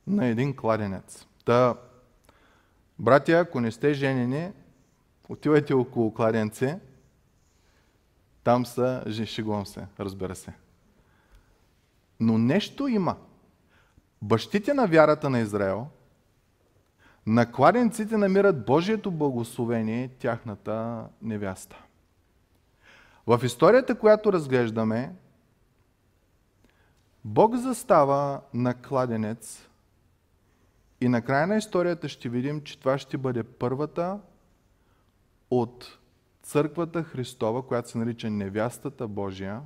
На 0.07 0.25
един 0.25 0.55
кладенец. 0.55 1.27
Та, 1.45 1.75
братя, 2.99 3.31
ако 3.31 3.61
не 3.61 3.71
сте 3.71 3.93
женени, 3.93 4.51
отивайте 5.29 5.73
около 5.73 6.13
кладенце, 6.13 6.79
там 8.43 8.65
са, 8.65 9.03
шегувам 9.25 9.65
се, 9.65 9.87
разбира 9.99 10.35
се. 10.35 10.53
Но 12.19 12.37
нещо 12.37 12.87
има– 12.87 13.17
бащите 14.23 14.73
на 14.73 14.87
вярата 14.87 15.29
на 15.29 15.39
Израел, 15.39 15.87
на 17.25 17.51
кладенците 17.51 18.17
намират 18.17 18.65
Божието 18.65 19.11
благословение, 19.11 20.07
тяхната 20.07 21.05
невяста. 21.21 21.83
В 23.27 23.39
историята, 23.43 23.95
която 23.95 24.33
разглеждаме, 24.33 25.15
Бог 27.25 27.55
застава 27.55 28.41
на 28.53 28.73
кладенец 28.73 29.69
и 31.01 31.09
на 31.09 31.21
края 31.21 31.47
на 31.47 31.55
историята 31.55 32.09
ще 32.09 32.29
видим, 32.29 32.61
че 32.61 32.79
това 32.79 32.97
ще 32.97 33.17
бъде 33.17 33.43
първата 33.43 34.19
от 35.51 35.99
църквата 36.43 37.03
Христова, 37.03 37.67
която 37.67 37.89
се 37.89 37.97
нарича 37.97 38.29
невястата 38.29 39.07
Божия, 39.07 39.61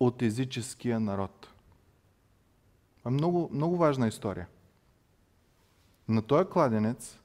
от 0.00 0.22
езическия 0.22 1.00
народ. 1.00 1.48
Много, 3.10 3.50
много 3.52 3.76
важна 3.76 4.08
история. 4.08 4.48
На 6.08 6.22
този 6.22 6.48
кладенец 6.48 7.18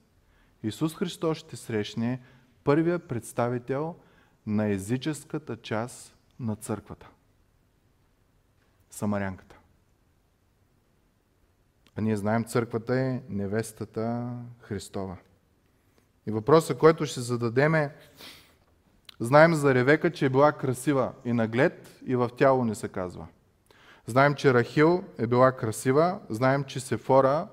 Исус 0.63 0.96
Христос 0.96 1.38
ще 1.38 1.56
срещне 1.56 2.22
първия 2.63 3.00
представител 3.00 3.96
на 4.48 4.67
езическата 4.67 5.58
част 5.58 6.15
на 6.39 6.56
църквата. 6.56 7.10
Самарянката. 8.91 9.56
А 11.95 12.01
ние 12.01 12.17
знаем, 12.17 12.43
църквата 12.43 12.95
е 12.95 13.21
невестата 13.30 14.32
Христова. 14.60 15.17
И 16.27 16.32
въпросът, 16.32 16.77
който 16.77 17.06
ще 17.06 17.19
зададеме, 17.19 17.95
знаем 19.19 19.54
за 19.54 19.75
Ревека, 19.75 20.12
че 20.12 20.25
е 20.25 20.30
била 20.30 20.51
красива 20.51 21.13
и 21.25 21.34
наглед, 21.34 22.01
и 22.06 22.15
в 22.15 22.30
тяло 22.38 22.65
не 22.65 22.75
се 22.75 22.88
казва. 22.88 23.27
Знаем, 24.06 24.36
че 24.36 24.54
Рахил 24.54 25.04
е 25.17 25.27
била 25.27 25.51
красива, 25.51 26.19
знаем, 26.30 26.63
че 26.63 26.80
Сефора 26.80 27.47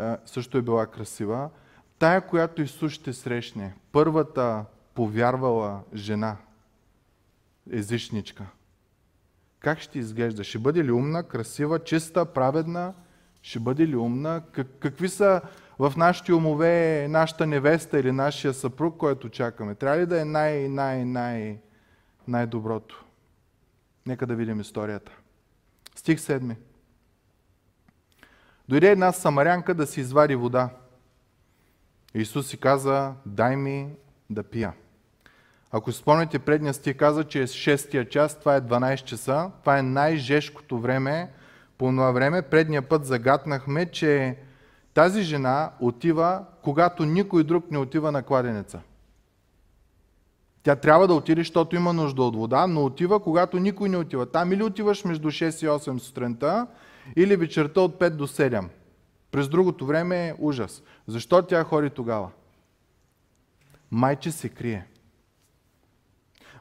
е, 0.00 0.16
също 0.26 0.58
е 0.58 0.62
била 0.62 0.86
красива. 0.86 1.50
Тая, 1.98 2.26
която 2.26 2.62
Исус 2.62 2.92
ще 2.92 3.12
срещне, 3.12 3.74
първата 3.92 4.64
повярвала 4.94 5.80
жена, 5.94 6.36
езичничка, 7.72 8.46
как 9.60 9.80
ще 9.80 9.98
изглежда? 9.98 10.44
Ще 10.44 10.58
бъде 10.58 10.84
ли 10.84 10.92
умна, 10.92 11.22
красива, 11.22 11.84
чиста, 11.84 12.24
праведна? 12.24 12.94
Ще 13.42 13.60
бъде 13.60 13.88
ли 13.88 13.96
умна? 13.96 14.42
Как, 14.52 14.66
какви 14.80 15.08
са 15.08 15.40
в 15.78 15.92
нашите 15.96 16.32
умове 16.32 17.06
нашата 17.08 17.46
невеста 17.46 18.00
или 18.00 18.12
нашия 18.12 18.54
съпруг, 18.54 18.96
който 18.96 19.28
чакаме? 19.28 19.74
Трябва 19.74 19.98
ли 19.98 20.06
да 20.06 20.20
е 20.20 20.24
най, 20.24 20.68
най, 20.68 21.04
най, 21.04 21.58
най-доброто? 22.28 23.04
Нека 24.06 24.26
да 24.26 24.34
видим 24.34 24.60
историята. 24.60 25.12
Стих 25.94 26.18
7. 26.18 26.56
Дойде 28.68 28.90
една 28.90 29.12
самарянка 29.12 29.74
да 29.74 29.86
си 29.86 30.00
извади 30.00 30.34
вода. 30.34 30.70
Исус 32.14 32.48
си 32.48 32.56
каза, 32.56 33.14
дай 33.26 33.56
ми 33.56 33.88
да 34.30 34.42
пия. 34.42 34.72
Ако 35.72 35.92
спомняте, 35.92 36.38
предния 36.38 36.74
стих 36.74 36.96
каза, 36.96 37.24
че 37.24 37.42
е 37.42 37.46
6 37.46 38.08
час, 38.08 38.40
това 38.40 38.56
е 38.56 38.60
12 38.60 39.04
часа, 39.04 39.50
това 39.60 39.78
е 39.78 39.82
най-жешкото 39.82 40.78
време 40.78 41.30
по 41.78 41.86
това 41.86 42.10
време. 42.10 42.42
Предния 42.42 42.82
път 42.82 43.04
загатнахме, 43.04 43.86
че 43.86 44.36
тази 44.94 45.22
жена 45.22 45.70
отива, 45.80 46.44
когато 46.62 47.04
никой 47.04 47.44
друг 47.44 47.70
не 47.70 47.78
отива 47.78 48.12
на 48.12 48.22
кладенеца. 48.22 48.80
Тя 50.62 50.76
трябва 50.76 51.08
да 51.08 51.14
отиде, 51.14 51.40
защото 51.40 51.76
има 51.76 51.92
нужда 51.92 52.22
от 52.22 52.36
вода, 52.36 52.66
но 52.66 52.84
отива, 52.84 53.20
когато 53.20 53.58
никой 53.58 53.88
не 53.88 53.96
отива. 53.96 54.26
Там 54.26 54.52
или 54.52 54.62
отиваш 54.62 55.04
между 55.04 55.28
6 55.28 55.64
и 55.64 55.68
8 55.68 55.98
сутринта, 55.98 56.66
или 57.16 57.36
вечерта 57.36 57.80
от 57.80 58.00
5 58.00 58.10
до 58.10 58.26
7. 58.26 58.64
През 59.30 59.48
другото 59.48 59.86
време 59.86 60.28
е 60.28 60.34
ужас. 60.38 60.82
Защо 61.06 61.42
тя 61.42 61.64
хори 61.64 61.90
тогава? 61.90 62.30
Майче 63.90 64.30
се 64.30 64.48
крие. 64.48 64.86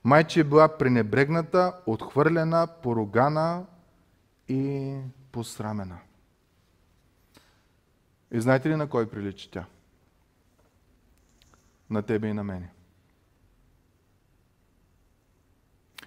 Майче 0.04 0.40
е 0.40 0.44
била 0.44 0.78
пренебрегната, 0.78 1.74
отхвърлена, 1.86 2.68
поругана 2.84 3.66
и 4.48 4.96
посрамена. 5.32 5.98
И 8.32 8.42
знаете 8.42 8.70
ли 8.70 8.76
на 8.76 8.90
кой 8.90 9.10
прилича 9.10 9.50
тя? 9.52 9.66
На 11.90 12.02
тебе 12.02 12.28
и 12.28 12.34
на 12.34 12.44
мене. 12.44 12.70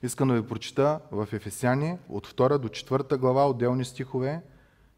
Искам 0.02 0.28
да 0.28 0.34
ви 0.34 0.48
прочита 0.48 1.00
в 1.10 1.28
Ефесяни 1.32 1.98
от 2.08 2.26
2 2.26 2.58
до 2.58 2.68
4 2.68 3.16
глава 3.16 3.48
отделни 3.48 3.84
стихове, 3.84 4.42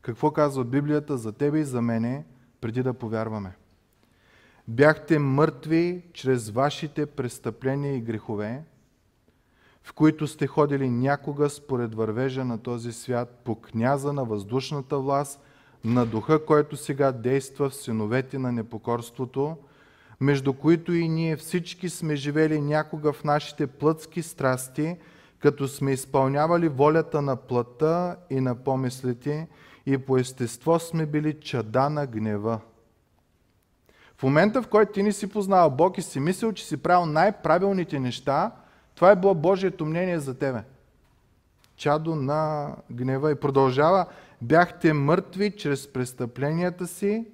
какво 0.02 0.30
казва 0.30 0.64
Библията 0.64 1.18
за 1.18 1.32
тебе 1.32 1.58
и 1.58 1.64
за 1.64 1.82
мене, 1.82 2.24
преди 2.60 2.82
да 2.82 2.94
повярваме. 2.94 3.56
Бяхте 4.68 5.18
мъртви 5.18 6.04
чрез 6.12 6.50
вашите 6.50 7.06
престъпления 7.06 7.96
и 7.96 8.00
грехове, 8.00 8.64
в 9.84 9.92
които 9.92 10.26
сте 10.26 10.46
ходили 10.46 10.90
някога 10.90 11.50
според 11.50 11.94
вървежа 11.94 12.44
на 12.44 12.58
този 12.58 12.92
свят 12.92 13.40
по 13.44 13.54
княза 13.54 14.12
на 14.12 14.24
въздушната 14.24 14.98
власт, 14.98 15.40
на 15.84 16.06
духа, 16.06 16.44
който 16.44 16.76
сега 16.76 17.12
действа 17.12 17.70
в 17.70 17.74
синовете 17.74 18.38
на 18.38 18.52
непокорството, 18.52 19.56
между 20.20 20.52
които 20.52 20.92
и 20.92 21.08
ние 21.08 21.36
всички 21.36 21.88
сме 21.88 22.16
живели 22.16 22.60
някога 22.60 23.12
в 23.12 23.24
нашите 23.24 23.66
плътски 23.66 24.22
страсти, 24.22 24.96
като 25.38 25.68
сме 25.68 25.92
изпълнявали 25.92 26.68
волята 26.68 27.22
на 27.22 27.36
плътта 27.36 28.16
и 28.30 28.40
на 28.40 28.54
помислите 28.54 29.48
и 29.86 29.98
по 29.98 30.18
естество 30.18 30.78
сме 30.78 31.06
били 31.06 31.40
чада 31.40 31.90
на 31.90 32.06
гнева. 32.06 32.60
В 34.18 34.22
момента, 34.22 34.62
в 34.62 34.68
който 34.68 34.92
ти 34.92 35.02
не 35.02 35.12
си 35.12 35.26
познал 35.26 35.70
Бог 35.70 35.98
и 35.98 36.02
си 36.02 36.20
мислил, 36.20 36.52
че 36.52 36.66
си 36.66 36.76
правил 36.76 37.06
най-правилните 37.06 38.00
неща, 38.00 38.50
това 38.94 39.10
е 39.10 39.16
било 39.16 39.34
Божието 39.34 39.86
мнение 39.86 40.18
за 40.18 40.38
тебе. 40.38 40.64
Чадо 41.76 42.14
на 42.14 42.74
гнева 42.90 43.30
и 43.30 43.34
продължава. 43.34 44.06
Бяхте 44.42 44.92
мъртви 44.92 45.56
чрез 45.56 45.92
престъпленията 45.92 46.86
си 46.86 47.26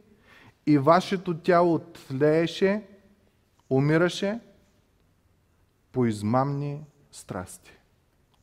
и 0.66 0.78
вашето 0.78 1.38
тяло 1.38 1.78
тлееше, 1.78 2.82
умираше 3.70 4.40
по 5.92 6.06
измамни 6.06 6.84
страсти. 7.12 7.72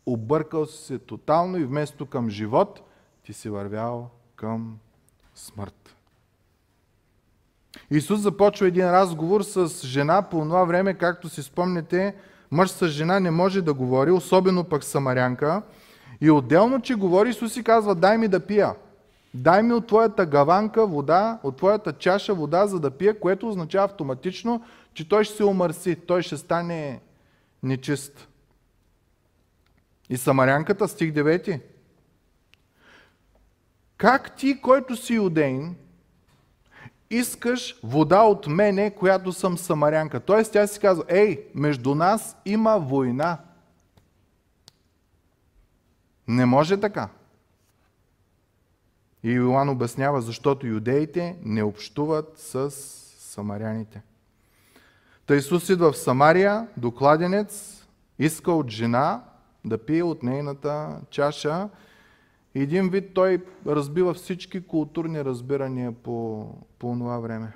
Объркал 0.05 0.65
си 0.65 0.85
се 0.85 0.99
тотално 0.99 1.57
и 1.57 1.65
вместо 1.65 2.05
към 2.05 2.29
живот, 2.29 2.81
ти 3.23 3.33
си 3.33 3.49
вървял 3.49 4.09
към 4.35 4.77
смърт. 5.35 5.95
Исус 7.91 8.19
започва 8.19 8.67
един 8.67 8.85
разговор 8.85 9.41
с 9.41 9.87
жена 9.87 10.21
по 10.21 10.39
това 10.39 10.63
време, 10.63 10.93
както 10.93 11.29
си 11.29 11.43
спомнете, 11.43 12.15
мъж 12.55 12.69
с 12.69 12.87
жена 12.87 13.19
не 13.19 13.31
може 13.31 13.61
да 13.61 13.73
говори, 13.73 14.11
особено 14.11 14.63
пък 14.63 14.83
самарянка. 14.83 15.61
И 16.21 16.31
отделно, 16.31 16.81
че 16.81 16.95
говори, 16.95 17.29
Исус 17.29 17.53
си 17.53 17.63
казва, 17.63 17.95
дай 17.95 18.17
ми 18.17 18.27
да 18.27 18.39
пия. 18.39 18.75
Дай 19.33 19.63
ми 19.63 19.73
от 19.73 19.87
твоята 19.87 20.25
гаванка 20.25 20.87
вода, 20.87 21.39
от 21.43 21.57
твоята 21.57 21.93
чаша 21.93 22.33
вода, 22.33 22.67
за 22.67 22.79
да 22.79 22.91
пия, 22.91 23.19
което 23.19 23.49
означава 23.49 23.85
автоматично, 23.85 24.63
че 24.93 25.09
той 25.09 25.23
ще 25.23 25.35
се 25.35 25.43
омърси, 25.43 25.95
той 25.95 26.21
ще 26.21 26.37
стане 26.37 27.01
нечист. 27.63 28.27
И 30.09 30.17
самарянката, 30.17 30.87
стих 30.87 31.13
9. 31.13 31.61
Как 33.97 34.35
ти, 34.35 34.61
който 34.61 34.95
си 34.95 35.13
юдейн, 35.13 35.75
искаш 37.09 37.79
вода 37.83 38.21
от 38.21 38.47
мене, 38.47 38.91
която 38.91 39.33
съм 39.33 39.57
самарянка. 39.57 40.19
Тоест 40.19 40.53
тя 40.53 40.67
си 40.67 40.79
казва, 40.79 41.03
ей, 41.07 41.47
между 41.55 41.95
нас 41.95 42.37
има 42.45 42.77
война. 42.79 43.37
Не 46.27 46.45
може 46.45 46.79
така. 46.79 47.09
И 49.23 49.31
Йоан 49.31 49.69
обяснява, 49.69 50.21
защото 50.21 50.67
юдеите 50.67 51.37
не 51.43 51.63
общуват 51.63 52.33
с 52.37 52.71
самаряните. 53.19 54.01
Та 55.25 55.35
Исус 55.35 55.69
идва 55.69 55.91
в 55.91 55.97
Самария, 55.97 56.67
докладенец, 56.77 57.83
иска 58.19 58.51
от 58.51 58.69
жена 58.69 59.23
да 59.65 59.77
пие 59.77 60.03
от 60.03 60.23
нейната 60.23 61.01
чаша 61.09 61.69
един 62.61 62.89
вид 62.89 63.13
той 63.13 63.45
разбива 63.67 64.13
всички 64.13 64.67
културни 64.67 65.25
разбирания 65.25 65.91
по, 65.91 66.49
по 66.79 66.93
това 66.93 67.19
време. 67.19 67.53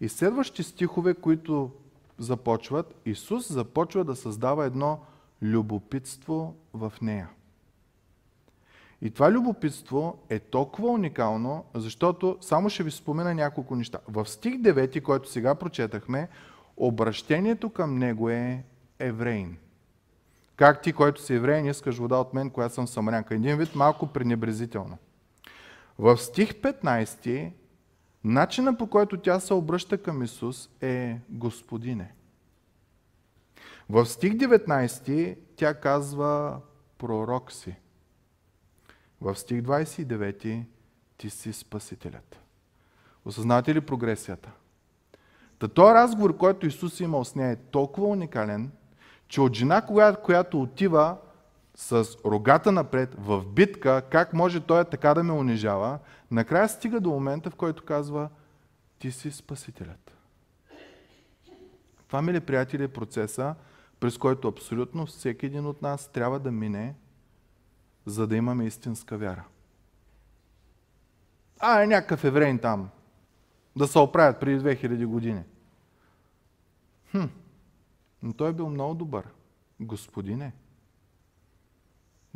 И 0.00 0.08
следващи 0.08 0.62
стихове, 0.62 1.14
които 1.14 1.70
започват, 2.18 2.94
Исус 3.06 3.52
започва 3.52 4.04
да 4.04 4.16
създава 4.16 4.66
едно 4.66 5.00
любопитство 5.42 6.56
в 6.74 6.92
нея. 7.02 7.28
И 9.02 9.10
това 9.10 9.32
любопитство 9.32 10.18
е 10.28 10.38
толкова 10.38 10.88
уникално, 10.88 11.64
защото 11.74 12.38
само 12.40 12.70
ще 12.70 12.82
ви 12.82 12.90
спомена 12.90 13.34
няколко 13.34 13.76
неща. 13.76 13.98
В 14.08 14.26
стих 14.26 14.54
9, 14.54 15.02
който 15.02 15.30
сега 15.30 15.54
прочетахме, 15.54 16.28
обращението 16.76 17.70
към 17.70 17.98
него 17.98 18.30
е 18.30 18.64
еврейн. 18.98 19.56
Как 20.56 20.82
ти, 20.82 20.92
който 20.92 21.22
си 21.22 21.34
евреин, 21.34 21.66
искаш 21.66 21.98
вода 21.98 22.16
от 22.16 22.34
мен, 22.34 22.50
която 22.50 22.74
съм 22.74 22.88
самарянка? 22.88 23.34
Един 23.34 23.56
вид 23.56 23.74
малко 23.74 24.06
пренебрезително. 24.06 24.98
В 25.98 26.16
стих 26.18 26.52
15, 26.54 27.52
начина 28.24 28.76
по 28.76 28.86
който 28.86 29.20
тя 29.20 29.40
се 29.40 29.54
обръща 29.54 30.02
към 30.02 30.22
Исус 30.22 30.70
е 30.80 31.20
Господине. 31.28 32.14
В 33.88 34.06
стих 34.06 34.32
19 34.32 35.38
тя 35.56 35.74
казва 35.74 36.60
пророк 36.98 37.52
си. 37.52 37.76
В 39.20 39.36
стих 39.36 39.60
29 39.60 40.64
ти 41.16 41.30
си 41.30 41.52
Спасителят. 41.52 42.40
Осъзнавате 43.24 43.74
ли 43.74 43.80
прогресията? 43.80 44.50
Та 45.58 45.68
този 45.68 45.94
разговор, 45.94 46.36
който 46.36 46.66
Исус 46.66 47.00
е 47.00 47.04
имал 47.04 47.24
с 47.24 47.34
нея 47.34 47.50
е 47.50 47.56
толкова 47.56 48.06
уникален, 48.06 48.70
че 49.32 49.40
от 49.40 49.54
жена, 49.54 49.82
която 50.22 50.62
отива 50.62 51.16
с 51.74 52.06
рогата 52.24 52.72
напред 52.72 53.14
в 53.18 53.44
битка, 53.46 54.02
как 54.10 54.32
може 54.32 54.60
той 54.60 54.84
така 54.84 55.14
да 55.14 55.22
ме 55.22 55.32
унижава, 55.32 55.98
накрая 56.30 56.68
стига 56.68 57.00
до 57.00 57.10
момента, 57.10 57.50
в 57.50 57.54
който 57.54 57.84
казва, 57.84 58.28
ти 58.98 59.12
си 59.12 59.30
Спасителят. 59.30 60.16
Това, 62.06 62.22
мили 62.22 62.40
приятели, 62.40 62.82
е 62.82 62.88
процеса, 62.88 63.54
през 64.00 64.18
който 64.18 64.48
абсолютно 64.48 65.06
всеки 65.06 65.46
един 65.46 65.66
от 65.66 65.82
нас 65.82 66.08
трябва 66.08 66.38
да 66.40 66.52
мине, 66.52 66.94
за 68.06 68.26
да 68.26 68.36
имаме 68.36 68.66
истинска 68.66 69.18
вяра. 69.18 69.44
А, 71.60 71.82
е 71.82 71.86
някакъв 71.86 72.24
еврейн 72.24 72.58
там. 72.58 72.88
Да 73.76 73.86
се 73.86 73.98
оправят 73.98 74.40
преди 74.40 74.60
2000 74.64 75.06
години. 75.06 75.42
Хм, 77.10 77.24
но 78.22 78.32
той 78.32 78.50
е 78.50 78.52
бил 78.52 78.68
много 78.68 78.94
добър. 78.94 79.28
Господине. 79.80 80.52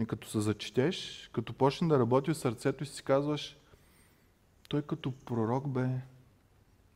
И 0.00 0.06
като 0.06 0.28
се 0.28 0.40
зачетеш, 0.40 1.30
като 1.32 1.52
почне 1.52 1.88
да 1.88 1.98
работи 1.98 2.30
в 2.30 2.36
сърцето 2.36 2.84
и 2.84 2.86
си 2.86 3.02
казваш, 3.02 3.58
той 4.68 4.82
като 4.82 5.12
пророк 5.12 5.68
бе, 5.68 5.88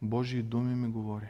Божии 0.02 0.42
думи 0.42 0.74
ми 0.74 0.88
говори. 0.88 1.28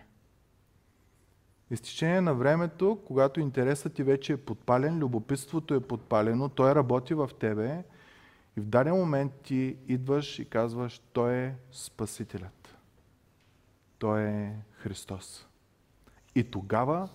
Изтечение 1.70 2.20
на 2.20 2.34
времето, 2.34 3.02
когато 3.06 3.40
интересът 3.40 3.94
ти 3.94 4.02
вече 4.02 4.32
е 4.32 4.44
подпален, 4.44 4.98
любопитството 4.98 5.74
е 5.74 5.80
подпалено, 5.80 6.48
той 6.48 6.74
работи 6.74 7.14
в 7.14 7.30
тебе 7.40 7.84
и 8.56 8.60
в 8.60 8.64
даден 8.64 8.94
момент 8.94 9.32
ти 9.42 9.76
идваш 9.88 10.38
и 10.38 10.44
казваш, 10.44 11.02
той 11.12 11.34
е 11.34 11.54
Спасителят. 11.72 12.76
Той 13.98 14.22
е 14.22 14.56
Христос. 14.72 15.46
И 16.34 16.44
тогава 16.44 17.08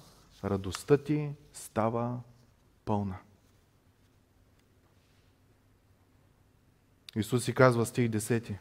радостта 0.45 0.97
ти 0.97 1.29
става 1.53 2.19
пълна. 2.85 3.15
Исус 7.15 7.43
си 7.43 7.53
казва 7.53 7.85
стих 7.85 8.09
10. 8.09 8.57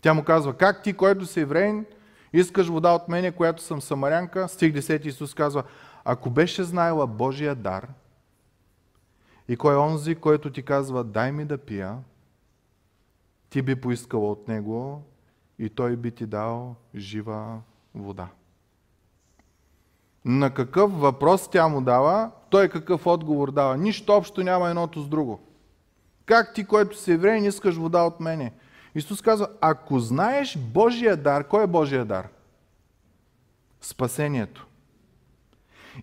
Тя 0.00 0.14
му 0.14 0.24
казва, 0.24 0.56
как 0.56 0.82
ти, 0.82 0.92
който 0.92 1.26
си 1.26 1.40
евреин, 1.40 1.86
искаш 2.32 2.68
вода 2.68 2.92
от 2.92 3.08
мене, 3.08 3.32
която 3.32 3.62
съм 3.62 3.82
самарянка? 3.82 4.48
Стих 4.48 4.74
10 4.74 5.06
Исус 5.06 5.34
казва, 5.34 5.62
ако 6.04 6.30
беше 6.30 6.64
знаела 6.64 7.06
Божия 7.06 7.54
дар 7.54 7.88
и 9.48 9.56
кой 9.56 9.74
е 9.74 9.78
онзи, 9.78 10.14
който 10.14 10.52
ти 10.52 10.62
казва, 10.62 11.04
дай 11.04 11.32
ми 11.32 11.44
да 11.44 11.58
пия, 11.58 11.98
ти 13.50 13.62
би 13.62 13.80
поискала 13.80 14.30
от 14.30 14.48
него 14.48 15.02
и 15.58 15.68
той 15.68 15.96
би 15.96 16.10
ти 16.10 16.26
дал 16.26 16.76
жива 16.94 17.60
вода. 17.94 18.28
На 20.26 20.50
какъв 20.50 21.00
въпрос 21.00 21.48
тя 21.48 21.68
му 21.68 21.80
дава, 21.80 22.30
той 22.50 22.68
какъв 22.68 23.06
отговор 23.06 23.50
дава. 23.50 23.76
Нищо 23.76 24.12
общо 24.12 24.42
няма 24.42 24.68
едното 24.68 25.02
с 25.02 25.08
друго. 25.08 25.40
Как 26.24 26.54
ти, 26.54 26.64
който 26.64 26.98
си 26.98 27.12
еврей, 27.12 27.40
не 27.40 27.46
искаш 27.46 27.76
вода 27.76 28.02
от 28.02 28.20
мене? 28.20 28.52
Исус 28.94 29.22
казва, 29.22 29.48
ако 29.60 29.98
знаеш 29.98 30.58
Божия 30.58 31.16
дар, 31.16 31.48
кой 31.48 31.64
е 31.64 31.66
Божия 31.66 32.04
дар? 32.04 32.28
Спасението. 33.80 34.66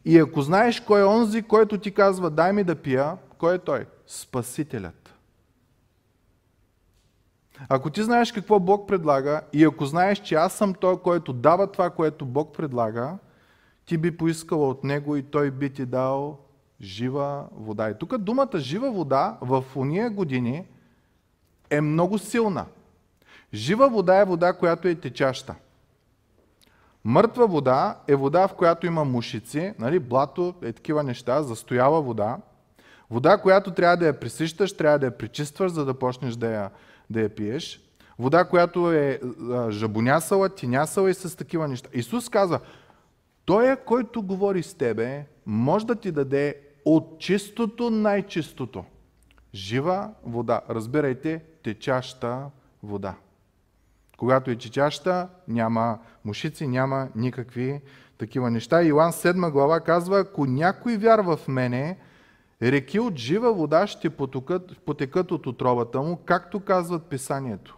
И 0.06 0.20
ако 0.20 0.42
знаеш 0.42 0.80
кой 0.80 1.02
е 1.02 1.06
онзи, 1.06 1.42
който 1.42 1.78
ти 1.78 1.94
казва, 1.94 2.30
дай 2.30 2.54
ми 2.54 2.64
да 2.64 2.76
пия, 2.76 3.18
кой 3.38 3.56
е 3.56 3.60
той? 3.60 3.86
Спасителят. 4.08 5.14
Ако 7.70 7.90
ти 7.90 8.04
знаеш 8.04 8.32
какво 8.32 8.60
Бог 8.60 8.88
предлага 8.88 9.42
и 9.54 9.64
ако 9.64 9.86
знаеш, 9.86 10.20
че 10.20 10.36
аз 10.36 10.54
съм 10.54 10.74
той, 10.74 11.02
който 11.02 11.34
дава 11.34 11.72
това, 11.72 11.90
което 11.90 12.26
Бог 12.26 12.58
предлага, 12.58 13.18
ти 13.86 13.98
би 13.98 14.18
поискала 14.18 14.70
от 14.70 14.84
него 14.84 15.16
и 15.16 15.24
той 15.24 15.52
би 15.52 15.70
ти 15.70 15.86
дал 15.86 16.40
жива 16.82 17.48
вода. 17.56 17.90
И 17.90 17.98
тук 18.00 18.18
думата 18.18 18.58
жива 18.58 18.92
вода 18.92 19.38
в 19.42 19.64
уния 19.76 20.10
години 20.10 20.66
е 21.70 21.82
много 21.82 22.18
силна. 22.18 22.66
Жива 23.54 23.90
вода 23.90 24.20
е 24.20 24.26
вода, 24.26 24.54
която 24.54 24.88
е 24.88 24.96
течаща. 24.96 25.56
Мъртва 27.06 27.48
вода 27.48 28.00
е 28.08 28.16
вода, 28.16 28.48
в 28.48 28.54
която 28.54 28.86
има 28.86 29.06
мушици, 29.06 29.74
нали, 29.80 30.00
блато, 30.00 30.56
е 30.62 30.74
такива 30.74 31.04
неща, 31.04 31.44
застояла 31.44 32.02
вода. 32.02 32.38
Вода, 33.10 33.38
която 33.38 33.72
трябва 33.72 33.98
да 33.98 34.06
я 34.06 34.20
присищаш, 34.20 34.78
трябва 34.78 35.00
да 35.00 35.06
я 35.06 35.18
пречистваш, 35.18 35.72
за 35.72 35.86
да 35.86 35.94
почнеш 35.94 36.36
да 36.36 36.52
я, 36.52 36.70
да 37.10 37.22
я 37.22 37.30
пиеш. 37.30 37.82
Вода, 38.20 38.44
която 38.44 38.92
е 38.92 39.20
жабонясала, 39.70 40.50
тинясала 40.50 41.10
и 41.10 41.14
с 41.14 41.38
такива 41.38 41.68
неща. 41.68 41.90
Исус 41.94 42.30
казва, 42.30 42.60
той, 43.46 43.76
който 43.76 44.22
говори 44.22 44.64
с 44.64 44.74
тебе, 44.74 45.26
може 45.46 45.86
да 45.86 45.96
ти 45.96 46.12
даде 46.12 46.56
от 46.86 47.20
чистото 47.20 47.90
най-чистото. 47.90 48.86
Жива 49.54 50.10
вода. 50.24 50.62
Разбирайте, 50.70 51.44
течаща 51.64 52.46
вода. 52.84 53.16
Когато 54.18 54.52
е 54.52 54.56
течаща, 54.56 55.28
няма 55.48 56.00
мушици, 56.26 56.68
няма 56.68 57.08
никакви 57.16 57.82
такива 58.18 58.52
неща. 58.52 58.84
Иоанн 58.84 59.12
7 59.12 59.52
глава 59.52 59.80
казва, 59.80 60.20
ако 60.20 60.46
някой 60.46 60.98
вярва 60.98 61.38
в 61.38 61.48
мене, 61.48 61.98
реки 62.62 63.00
от 63.00 63.16
жива 63.16 63.54
вода 63.54 63.88
ще 63.88 64.10
потекат, 64.10 64.80
потекат 64.86 65.32
от 65.32 65.48
отробата 65.48 66.02
му, 66.02 66.20
както 66.26 66.60
казват 66.60 67.04
писанието. 67.04 67.78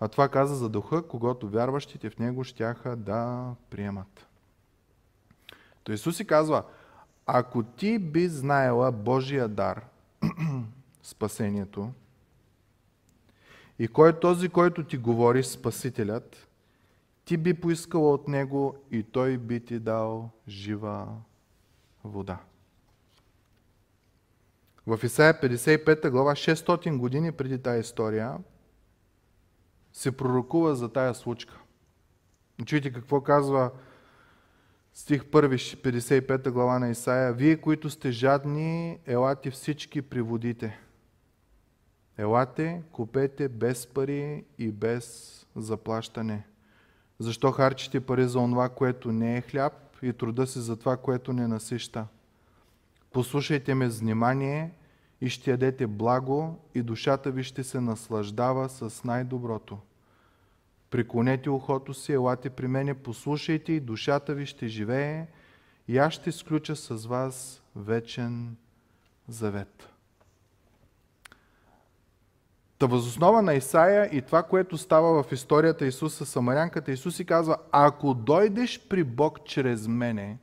А 0.00 0.08
това 0.08 0.28
каза 0.28 0.56
за 0.56 0.68
духа, 0.68 1.08
когато 1.08 1.48
вярващите 1.48 2.10
в 2.10 2.18
него 2.18 2.44
щяха 2.44 2.96
да 2.96 3.50
приемат. 3.70 4.26
То 5.84 5.92
Исус 5.92 6.16
си 6.16 6.26
казва, 6.26 6.64
ако 7.26 7.62
ти 7.62 7.98
би 7.98 8.28
знаела 8.28 8.92
Божия 8.92 9.48
дар, 9.48 9.84
спасението, 11.02 11.92
и 13.78 13.88
кой 13.88 14.10
е 14.10 14.20
този, 14.20 14.48
който 14.48 14.84
ти 14.84 14.96
говори, 14.96 15.44
Спасителят, 15.44 16.48
ти 17.24 17.36
би 17.36 17.54
поискала 17.54 18.12
от 18.12 18.28
него 18.28 18.76
и 18.90 19.02
той 19.02 19.38
би 19.38 19.64
ти 19.64 19.78
дал 19.78 20.30
жива 20.48 21.08
вода. 22.04 22.38
В 24.86 25.00
Исаия 25.02 25.40
55 25.40 26.10
глава, 26.10 26.32
600 26.32 26.96
години 26.96 27.32
преди 27.32 27.58
тази 27.58 27.80
история, 27.80 28.36
се 29.94 30.16
пророкува 30.16 30.74
за 30.74 30.88
тая 30.88 31.14
случка. 31.14 31.60
Чуйте 32.66 32.92
какво 32.92 33.20
казва 33.20 33.70
стих 34.94 35.22
1, 35.22 35.56
55 35.82 36.50
глава 36.50 36.78
на 36.78 36.90
Исаия. 36.90 37.32
Вие, 37.32 37.56
които 37.56 37.90
сте 37.90 38.10
жадни, 38.10 38.98
елате 39.06 39.50
всички 39.50 40.02
при 40.02 40.20
водите. 40.20 40.78
Елате, 42.18 42.82
купете 42.92 43.48
без 43.48 43.86
пари 43.86 44.44
и 44.58 44.72
без 44.72 45.46
заплащане. 45.56 46.46
Защо 47.18 47.52
харчите 47.52 48.00
пари 48.00 48.28
за 48.28 48.38
онова, 48.38 48.68
което 48.68 49.12
не 49.12 49.36
е 49.36 49.40
хляб 49.40 49.72
и 50.02 50.12
труда 50.12 50.46
си 50.46 50.58
за 50.58 50.76
това, 50.76 50.96
което 50.96 51.32
не 51.32 51.48
насища? 51.48 52.06
Послушайте 53.12 53.74
ме 53.74 53.90
с 53.90 54.00
внимание 54.00 54.70
и 55.20 55.28
ще 55.28 55.50
ядете 55.50 55.86
благо 55.86 56.58
и 56.74 56.82
душата 56.82 57.30
ви 57.30 57.42
ще 57.42 57.64
се 57.64 57.80
наслаждава 57.80 58.68
с 58.68 59.04
най-доброто. 59.04 59.78
Приклонете 60.90 61.50
ухото 61.50 61.94
си, 61.94 62.12
елате 62.12 62.50
при 62.50 62.68
мене, 62.68 62.94
послушайте 62.94 63.72
и 63.72 63.80
душата 63.80 64.34
ви 64.34 64.46
ще 64.46 64.68
живее 64.68 65.26
и 65.88 65.98
аз 65.98 66.12
ще 66.12 66.32
сключа 66.32 66.76
с 66.76 67.06
вас 67.06 67.62
вечен 67.76 68.56
завет. 69.28 69.88
Та 72.78 72.86
възоснова 72.86 73.42
на 73.42 73.54
Исаия 73.54 74.08
и 74.12 74.22
това, 74.22 74.42
което 74.42 74.78
става 74.78 75.22
в 75.22 75.32
историята 75.32 75.86
Исус 75.86 76.14
с 76.14 76.26
Самарянката, 76.26 76.92
Исус 76.92 77.16
си 77.16 77.24
казва, 77.24 77.56
ако 77.72 78.14
дойдеш 78.14 78.80
при 78.88 79.04
Бог 79.04 79.44
чрез 79.44 79.88
мене, 79.88 80.38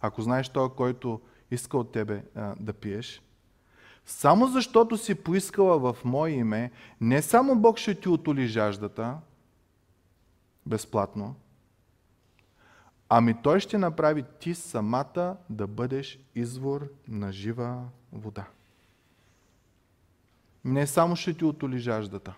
ако 0.00 0.22
знаеш 0.22 0.48
това, 0.48 0.68
който 0.68 1.20
иска 1.50 1.78
от 1.78 1.92
тебе 1.92 2.24
а, 2.34 2.54
да 2.60 2.72
пиеш, 2.72 3.22
само 4.06 4.46
защото 4.46 4.96
си 4.96 5.14
поискала 5.14 5.78
в 5.78 6.04
Мое 6.04 6.30
име, 6.30 6.70
не 7.00 7.22
само 7.22 7.56
Бог 7.56 7.78
ще 7.78 7.94
ти 7.94 8.08
отоли 8.08 8.46
жаждата, 8.46 9.18
безплатно, 10.66 11.34
ами 13.08 13.42
той 13.42 13.60
ще 13.60 13.78
направи 13.78 14.24
ти 14.40 14.54
самата 14.54 15.36
да 15.50 15.66
бъдеш 15.66 16.18
извор 16.34 16.88
на 17.08 17.32
жива 17.32 17.84
вода. 18.12 18.46
Не 20.64 20.86
само 20.86 21.16
ще 21.16 21.34
ти 21.34 21.44
отоли 21.44 21.78
жаждата. 21.78 22.34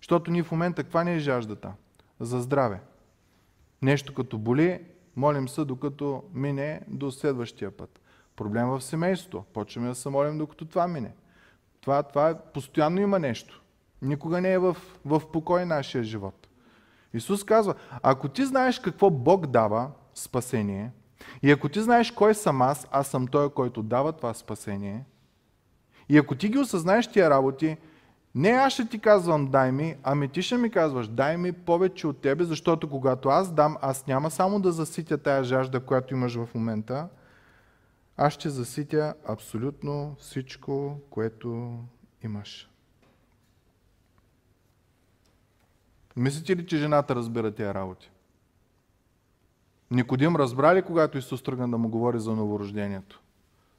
Защото 0.00 0.30
ние 0.30 0.42
в 0.42 0.50
момента, 0.50 0.82
каква 0.82 1.04
не 1.04 1.14
е 1.14 1.18
жаждата? 1.18 1.72
За 2.20 2.40
здраве. 2.40 2.80
Нещо 3.82 4.14
като 4.14 4.38
боли, 4.38 4.84
молим 5.16 5.48
се 5.48 5.64
докато 5.64 6.24
мине 6.34 6.80
до 6.88 7.10
следващия 7.10 7.70
път. 7.70 8.00
Проблем 8.36 8.66
в 8.66 8.80
семейството. 8.80 9.44
Почваме 9.52 9.88
да 9.88 9.94
се 9.94 10.08
молим 10.08 10.38
докато 10.38 10.64
това 10.64 10.88
мине. 10.88 11.12
Това, 11.80 12.02
това 12.02 12.30
е, 12.30 12.38
постоянно 12.54 13.00
има 13.00 13.18
нещо. 13.18 13.62
Никога 14.02 14.40
не 14.40 14.52
е 14.52 14.58
в, 14.58 14.76
в 15.04 15.22
покой 15.32 15.64
нашия 15.64 16.04
живот. 16.04 16.48
Исус 17.14 17.44
казва, 17.44 17.74
ако 18.02 18.28
ти 18.28 18.44
знаеш 18.44 18.78
какво 18.78 19.10
Бог 19.10 19.46
дава 19.46 19.90
спасение, 20.14 20.90
и 21.42 21.50
ако 21.50 21.68
ти 21.68 21.82
знаеш 21.82 22.10
кой 22.10 22.34
съм 22.34 22.62
аз, 22.62 22.88
аз 22.90 23.08
съм 23.08 23.26
той, 23.26 23.50
който 23.50 23.82
дава 23.82 24.12
това 24.12 24.34
спасение, 24.34 25.04
и 26.08 26.18
ако 26.18 26.34
ти 26.34 26.48
ги 26.48 26.58
осъзнаеш 26.58 27.06
тия 27.06 27.30
работи, 27.30 27.76
не 28.34 28.48
аз 28.48 28.72
ще 28.72 28.88
ти 28.88 28.98
казвам 28.98 29.46
дай 29.46 29.72
ми, 29.72 29.96
ами 30.02 30.28
ти 30.28 30.42
ще 30.42 30.56
ми 30.56 30.70
казваш 30.70 31.08
дай 31.08 31.36
ми 31.36 31.52
повече 31.52 32.06
от 32.06 32.20
тебе, 32.20 32.44
защото 32.44 32.90
когато 32.90 33.28
аз 33.28 33.52
дам, 33.52 33.76
аз 33.80 34.06
няма 34.06 34.30
само 34.30 34.60
да 34.60 34.72
заситя 34.72 35.18
тая 35.18 35.44
жажда, 35.44 35.80
която 35.80 36.14
имаш 36.14 36.34
в 36.34 36.48
момента, 36.54 37.08
аз 38.16 38.32
ще 38.32 38.48
заситя 38.48 39.14
абсолютно 39.28 40.16
всичко, 40.18 41.00
което 41.10 41.78
имаш. 42.22 42.70
Мислите 46.16 46.56
ли, 46.56 46.66
че 46.66 46.76
жената 46.76 47.14
разбира 47.14 47.52
тия 47.52 47.74
работи? 47.74 48.10
Никодим 49.90 50.36
разбра 50.36 50.74
ли, 50.74 50.82
когато 50.82 51.18
Исус 51.18 51.42
тръгна 51.42 51.68
да 51.68 51.78
му 51.78 51.88
говори 51.88 52.20
за 52.20 52.32
новорождението? 52.32 53.20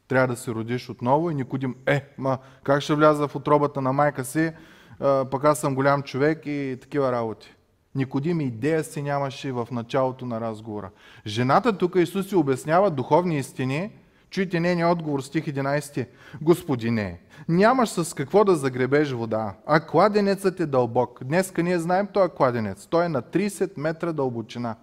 Трябва 0.07 0.27
да 0.27 0.35
се 0.35 0.51
родиш 0.51 0.89
отново 0.89 1.31
и 1.31 1.35
Никодим, 1.35 1.75
е, 1.85 2.05
ма, 2.17 2.37
как 2.63 2.81
ще 2.81 2.95
вляза 2.95 3.27
в 3.27 3.35
отробата 3.35 3.81
на 3.81 3.93
майка 3.93 4.25
си, 4.25 4.53
пък 4.99 5.43
аз 5.43 5.59
съм 5.59 5.75
голям 5.75 6.03
човек 6.03 6.45
и 6.45 6.77
такива 6.81 7.11
работи. 7.11 7.55
Никодим 7.95 8.41
идея 8.41 8.83
си 8.83 9.01
нямаше 9.01 9.51
в 9.51 9.67
началото 9.71 10.25
на 10.25 10.41
разговора. 10.41 10.89
Жената 11.25 11.77
тук 11.77 11.95
Исус 11.95 12.29
си 12.29 12.35
обяснява 12.35 12.91
духовни 12.91 13.37
истини, 13.37 13.91
Чуйте 14.29 14.59
нейния 14.59 14.87
отговор, 14.87 15.21
стих 15.21 15.45
11. 15.45 16.07
Господине, 16.41 17.21
нямаш 17.47 17.89
с 17.89 18.13
какво 18.13 18.43
да 18.43 18.55
загребеш 18.55 19.11
вода, 19.11 19.53
а 19.65 19.79
кладенецът 19.79 20.59
е 20.59 20.65
дълбок. 20.65 21.23
Днеска 21.23 21.63
ние 21.63 21.79
знаем 21.79 22.07
този 22.07 22.31
кладенец. 22.31 22.87
Той 22.87 23.05
е 23.05 23.09
на 23.09 23.21
30 23.21 23.71
метра 23.77 24.13
дълбочина. 24.13 24.75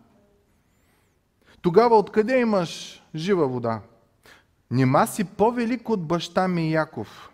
Тогава 1.62 1.96
откъде 1.96 2.40
имаш 2.40 3.02
жива 3.14 3.48
вода? 3.48 3.80
Нима 4.70 5.06
си 5.06 5.24
по-велик 5.24 5.88
от 5.88 6.06
баща 6.06 6.48
ми 6.48 6.72
Яков, 6.72 7.30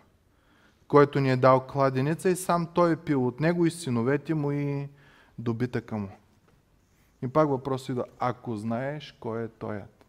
който 0.87 1.19
ни 1.19 1.31
е 1.31 1.37
дал 1.37 1.59
кладенеца 1.59 2.29
и 2.29 2.35
сам 2.35 2.67
той 2.73 2.91
е 2.91 2.95
пил 2.95 3.27
от 3.27 3.39
него 3.39 3.65
и 3.65 3.71
синовете 3.71 4.33
му 4.33 4.51
и 4.51 4.89
добитъка 5.37 5.97
му. 5.97 6.09
И 7.21 7.27
пак 7.27 7.49
въпрос 7.49 7.89
идва, 7.89 8.05
ако 8.19 8.55
знаеш 8.55 9.17
кой 9.19 9.43
е 9.43 9.47
тоят. 9.47 10.00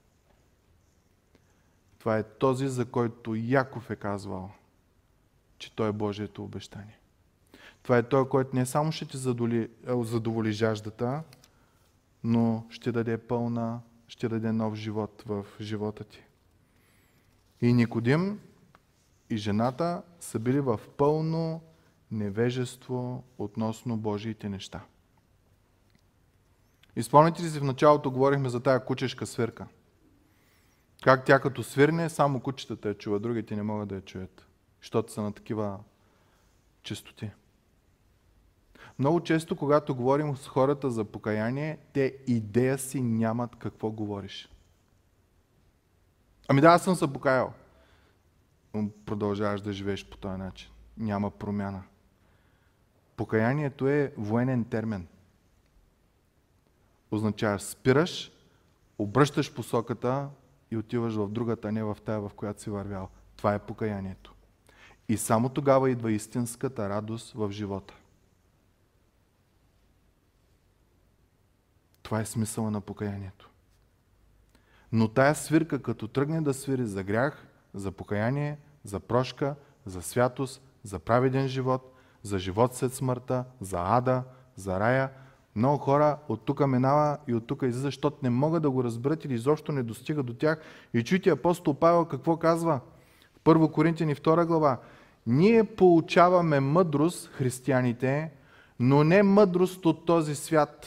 Това 2.03 2.19
е 2.19 2.23
този, 2.23 2.69
за 2.69 2.85
който 2.85 3.35
Яков 3.35 3.91
е 3.91 3.97
казвал, 3.97 4.51
че 5.59 5.75
той 5.75 5.89
е 5.89 5.93
Божието 5.93 6.45
обещание. 6.45 6.99
Това 7.83 7.99
е 7.99 8.03
той, 8.03 8.29
който 8.29 8.57
не 8.57 8.67
само 8.67 8.93
ще 8.93 9.07
ти 9.07 9.17
задоволи, 9.17 9.71
е, 9.87 10.05
задоволи 10.05 10.53
жаждата, 10.53 11.23
но 12.25 12.67
ще 12.71 12.93
даде 12.93 13.19
пълна, 13.19 13.81
ще 14.09 14.29
даде 14.29 14.53
нов 14.53 14.75
живот 14.75 15.23
в 15.27 15.47
живота 15.61 16.05
ти. 16.05 16.23
И 17.61 17.73
Никодим 17.73 18.41
и 19.31 19.37
жената 19.37 20.03
са 20.21 20.39
били 20.39 20.61
в 20.61 20.81
пълно 20.97 21.63
невежество 22.11 23.25
относно 23.39 23.97
Божиите 23.97 24.49
неща. 24.49 24.81
Изпомните 26.97 27.43
ли 27.43 27.49
си 27.49 27.59
в 27.59 27.65
началото 27.65 28.11
говорихме 28.11 28.49
за 28.49 28.61
тая 28.61 28.85
кучешка 28.85 29.27
свирка– 29.27 29.67
как 31.03 31.25
тя 31.25 31.41
като 31.41 31.63
свирне, 31.63 32.09
само 32.09 32.41
кучетата 32.41 32.89
я 32.89 32.95
чува, 32.95 33.21
другите 33.21 33.57
не 33.57 33.63
могат 33.63 33.89
да 33.89 33.95
я 33.95 34.01
чуят, 34.01 34.47
защото 34.81 35.13
са 35.13 35.23
на 35.23 35.33
такива 35.33 35.79
чистоти. 36.83 37.31
Много 38.99 39.21
често, 39.21 39.57
когато 39.57 39.95
говорим 39.95 40.37
с 40.37 40.49
хората 40.49 40.91
за 40.91 41.05
покаяние, 41.05 41.79
те 41.93 42.17
идея 42.27 42.79
си 42.79 43.03
нямат 43.03 43.57
какво 43.57 43.91
говориш. 43.91 44.49
Ами 46.49 46.61
да, 46.61 46.69
аз 46.69 46.85
съм 46.85 46.95
се 46.95 47.13
покаял. 47.13 47.53
Продължаваш 49.07 49.61
да 49.61 49.73
живееш 49.73 50.09
по 50.09 50.17
този 50.17 50.37
начин. 50.37 50.71
Няма 50.97 51.31
промяна. 51.31 51.83
Покаянието 53.17 53.89
е 53.89 54.13
военен 54.17 54.65
термин. 54.65 55.07
Означава 57.11 57.59
спираш, 57.59 58.33
обръщаш 58.99 59.55
посоката, 59.55 60.29
и 60.73 60.77
отиваш 60.77 61.15
в 61.15 61.29
другата, 61.29 61.73
не 61.73 61.85
в 61.85 61.97
тая, 62.05 62.21
в 62.21 62.31
която 62.37 62.63
си 62.63 62.71
вървял. 62.71 63.09
Това 63.37 63.55
е 63.55 63.59
покаянието. 63.59 64.35
И 65.09 65.17
само 65.17 65.49
тогава 65.49 65.91
идва 65.91 66.13
истинската 66.13 66.89
радост 66.89 67.33
в 67.33 67.51
живота. 67.51 67.95
Това 72.03 72.21
е 72.21 72.27
смисъла 72.27 72.71
на 72.71 72.81
покаянието. 72.81 73.51
Но 74.93 75.09
тая 75.09 75.35
свирка, 75.35 75.83
като 75.83 76.09
тръгне 76.09 76.41
да 76.41 76.55
свири 76.55 76.87
за 76.87 77.03
грях, 77.03 77.47
за 77.75 77.93
покаяние, 77.93 78.59
за 78.85 79.01
прошка, 79.01 79.55
за 79.87 80.03
святост, 80.03 80.63
за 80.83 80.99
праведен 80.99 81.49
живот, 81.49 81.95
за 82.23 82.39
живот 82.39 82.75
след 82.75 82.95
смъртта, 82.95 83.45
за 83.61 83.79
ада, 83.81 84.25
за 84.57 84.81
рая, 84.81 85.11
много 85.57 85.79
хора 85.79 86.17
от 86.29 86.45
тук 86.45 86.67
минава 86.67 87.19
и 87.29 87.35
от 87.35 87.47
тук 87.47 87.63
излиза, 87.63 87.81
защото 87.81 88.17
не 88.23 88.31
могат 88.31 88.63
да 88.63 88.71
го 88.71 88.85
разберат 88.85 89.25
или 89.25 89.35
изобщо 89.35 89.73
не 89.73 89.83
достига 89.83 90.23
до 90.23 90.35
тях. 90.35 90.61
И 90.95 91.05
чуйте 91.05 91.31
апостол 91.31 91.75
Павел 91.75 92.05
какво 92.05 92.37
казва 92.37 92.81
в 93.37 93.45
1 93.45 93.71
Коринтияни 93.71 94.15
2 94.15 94.47
глава. 94.47 94.79
Ние 95.27 95.65
получаваме 95.65 96.61
мъдрост, 96.61 97.31
християните, 97.33 98.31
но 98.81 99.05
не 99.05 99.23
мъдрост 99.23 99.87
от 99.87 100.07
този 100.07 100.35
свят, 100.35 100.87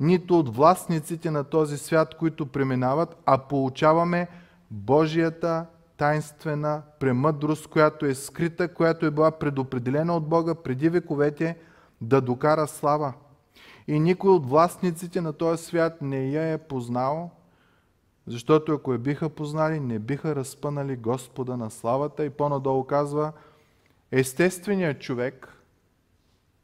нито 0.00 0.38
от 0.38 0.56
властниците 0.56 1.30
на 1.30 1.44
този 1.44 1.78
свят, 1.78 2.14
които 2.18 2.46
преминават, 2.46 3.16
а 3.26 3.38
получаваме 3.38 4.28
Божията 4.70 5.66
тайнствена 5.96 6.82
премъдрост, 7.00 7.66
която 7.66 8.06
е 8.06 8.14
скрита, 8.14 8.74
която 8.74 9.06
е 9.06 9.10
била 9.10 9.30
предопределена 9.30 10.16
от 10.16 10.28
Бога 10.28 10.54
преди 10.54 10.88
вековете 10.88 11.56
да 12.00 12.20
докара 12.20 12.66
слава 12.66 13.12
и 13.90 14.00
никой 14.00 14.30
от 14.30 14.46
властниците 14.46 15.20
на 15.20 15.32
този 15.32 15.64
свят 15.64 16.02
не 16.02 16.28
я 16.28 16.52
е 16.52 16.58
познал, 16.58 17.30
защото 18.26 18.72
ако 18.72 18.92
я 18.92 18.98
биха 18.98 19.28
познали, 19.28 19.80
не 19.80 19.98
биха 19.98 20.36
разпънали 20.36 20.96
Господа 20.96 21.56
на 21.56 21.70
славата. 21.70 22.24
И 22.24 22.30
по-надолу 22.30 22.84
казва, 22.84 23.32
естественият 24.12 25.00
човек 25.00 25.56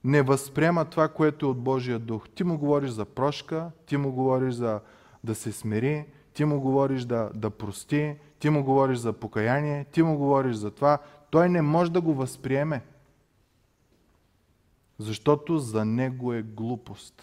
не 0.05 0.23
възприема 0.23 0.85
това, 0.85 1.09
което 1.09 1.47
е 1.47 1.49
от 1.49 1.59
Божия 1.59 1.99
дух. 1.99 2.29
Ти 2.35 2.45
му 2.45 2.59
говориш 2.59 2.91
за 2.91 3.05
прошка, 3.05 3.71
ти 3.87 3.97
му 3.97 4.13
говориш 4.13 4.55
за 4.55 4.81
да 5.25 5.35
се 5.35 5.53
смири, 5.53 6.05
ти 6.35 6.45
му 6.45 6.61
говориш 6.61 7.05
да, 7.05 7.31
да 7.35 7.51
прости, 7.51 8.17
ти 8.39 8.51
му 8.51 8.65
говориш 8.65 8.99
за 8.99 9.13
покаяние, 9.13 9.85
ти 9.85 10.03
му 10.03 10.17
говориш 10.17 10.57
за 10.57 10.71
това. 10.71 10.99
Той 11.31 11.49
не 11.49 11.63
може 11.63 11.93
да 11.93 12.01
го 12.01 12.15
възприеме. 12.15 12.83
Защото 14.99 15.59
за 15.59 15.85
него 15.85 16.33
е 16.33 16.43
глупост, 16.43 17.23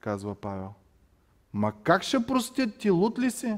казва 0.00 0.34
Павел. 0.34 0.74
Ма 1.52 1.72
как 1.82 2.02
ще 2.02 2.26
простят 2.26 2.78
ти, 2.78 2.90
лут 2.90 3.18
ли 3.18 3.30
си? 3.30 3.56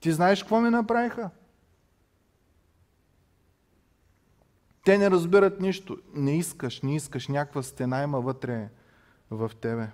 Ти 0.00 0.12
знаеш 0.12 0.42
какво 0.42 0.60
ми 0.60 0.70
направиха? 0.70 1.30
Те 4.84 4.98
не 4.98 5.10
разбират 5.10 5.60
нищо. 5.60 5.98
Не 6.14 6.38
искаш, 6.38 6.82
не 6.82 6.96
искаш, 6.96 7.28
някаква 7.28 7.62
стена 7.62 8.02
има 8.02 8.20
вътре 8.20 8.68
в 9.30 9.50
тебе. 9.60 9.90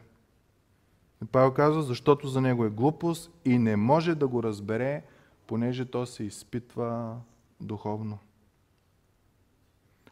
И 1.22 1.26
Павел 1.26 1.54
казва, 1.54 1.82
защото 1.82 2.28
за 2.28 2.40
него 2.40 2.64
е 2.64 2.70
глупост 2.70 3.30
и 3.44 3.58
не 3.58 3.76
може 3.76 4.14
да 4.14 4.28
го 4.28 4.42
разбере, 4.42 5.02
понеже 5.46 5.84
то 5.84 6.06
се 6.06 6.24
изпитва 6.24 7.16
духовно. 7.60 8.18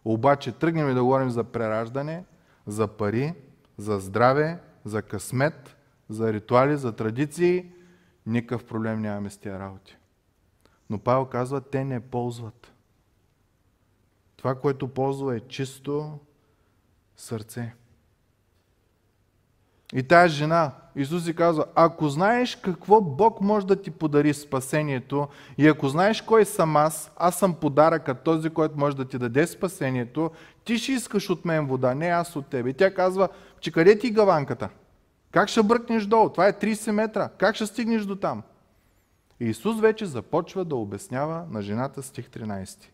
Обаче 0.04 0.52
тръгнем 0.52 0.94
да 0.94 1.04
говорим 1.04 1.30
за 1.30 1.44
прераждане, 1.44 2.24
за 2.66 2.88
пари, 2.88 3.34
за 3.78 3.98
здраве, 3.98 4.60
за 4.84 5.02
късмет, 5.02 5.76
за 6.08 6.32
ритуали, 6.32 6.76
за 6.76 6.92
традиции, 6.92 7.72
никакъв 8.26 8.64
проблем 8.64 9.00
нямаме 9.00 9.30
с 9.30 9.38
тия 9.38 9.58
работи. 9.58 9.96
Но 10.90 10.98
Павел 10.98 11.24
казва, 11.24 11.60
те 11.60 11.84
не 11.84 12.00
ползват. 12.00 12.72
Това, 14.36 14.54
което 14.54 14.88
ползва 14.88 15.36
е 15.36 15.40
чисто 15.40 16.18
сърце. 17.16 17.74
И 19.94 20.02
тая 20.02 20.28
жена, 20.28 20.72
Исус 20.96 21.24
си 21.24 21.34
казва, 21.34 21.66
ако 21.74 22.08
знаеш 22.08 22.56
какво 22.56 23.00
Бог 23.00 23.40
може 23.40 23.66
да 23.66 23.82
ти 23.82 23.90
подари 23.90 24.34
спасението 24.34 25.28
и 25.58 25.68
ако 25.68 25.88
знаеш 25.88 26.22
кой 26.22 26.44
съм 26.44 26.76
аз, 26.76 27.12
аз 27.16 27.38
съм 27.38 27.54
подаръкът, 27.54 28.24
този, 28.24 28.50
който 28.50 28.78
може 28.78 28.96
да 28.96 29.04
ти 29.04 29.18
даде 29.18 29.46
спасението, 29.46 30.30
ти 30.64 30.78
ще 30.78 30.92
искаш 30.92 31.30
от 31.30 31.44
мен 31.44 31.66
вода, 31.66 31.94
не 31.94 32.06
аз 32.06 32.36
от 32.36 32.46
тебе. 32.46 32.70
И 32.70 32.74
тя 32.74 32.94
казва, 32.94 33.28
че 33.60 33.72
къде 33.72 33.98
ти 33.98 34.06
е 34.06 34.10
гаванката? 34.10 34.68
Как 35.30 35.48
ще 35.48 35.62
бръкнеш 35.62 36.06
долу? 36.06 36.28
Това 36.28 36.48
е 36.48 36.52
30 36.52 36.90
метра. 36.90 37.28
Как 37.28 37.54
ще 37.54 37.66
стигнеш 37.66 38.02
до 38.04 38.16
там? 38.16 38.42
И 39.40 39.44
Исус 39.44 39.80
вече 39.80 40.06
започва 40.06 40.64
да 40.64 40.76
обяснява 40.76 41.46
на 41.50 41.62
жената 41.62 42.02
стих 42.02 42.28
13. 42.28 42.88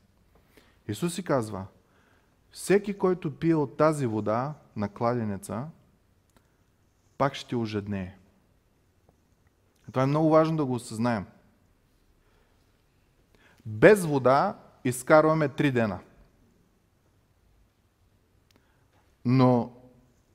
Исус 0.88 1.14
си 1.14 1.22
казва, 1.22 1.66
всеки, 2.50 2.98
който 2.98 3.36
пие 3.36 3.54
от 3.54 3.76
тази 3.76 4.06
вода 4.06 4.54
на 4.76 4.88
кладенеца, 4.88 5.64
пак 7.18 7.34
ще 7.34 7.56
ожеднее. 7.56 8.16
Това 9.92 10.02
е 10.02 10.06
много 10.06 10.30
важно 10.30 10.56
да 10.56 10.64
го 10.64 10.74
осъзнаем. 10.74 11.26
Без 13.66 14.04
вода 14.04 14.56
изкарваме 14.84 15.48
три 15.48 15.70
дена. 15.70 15.98
Но 19.24 19.72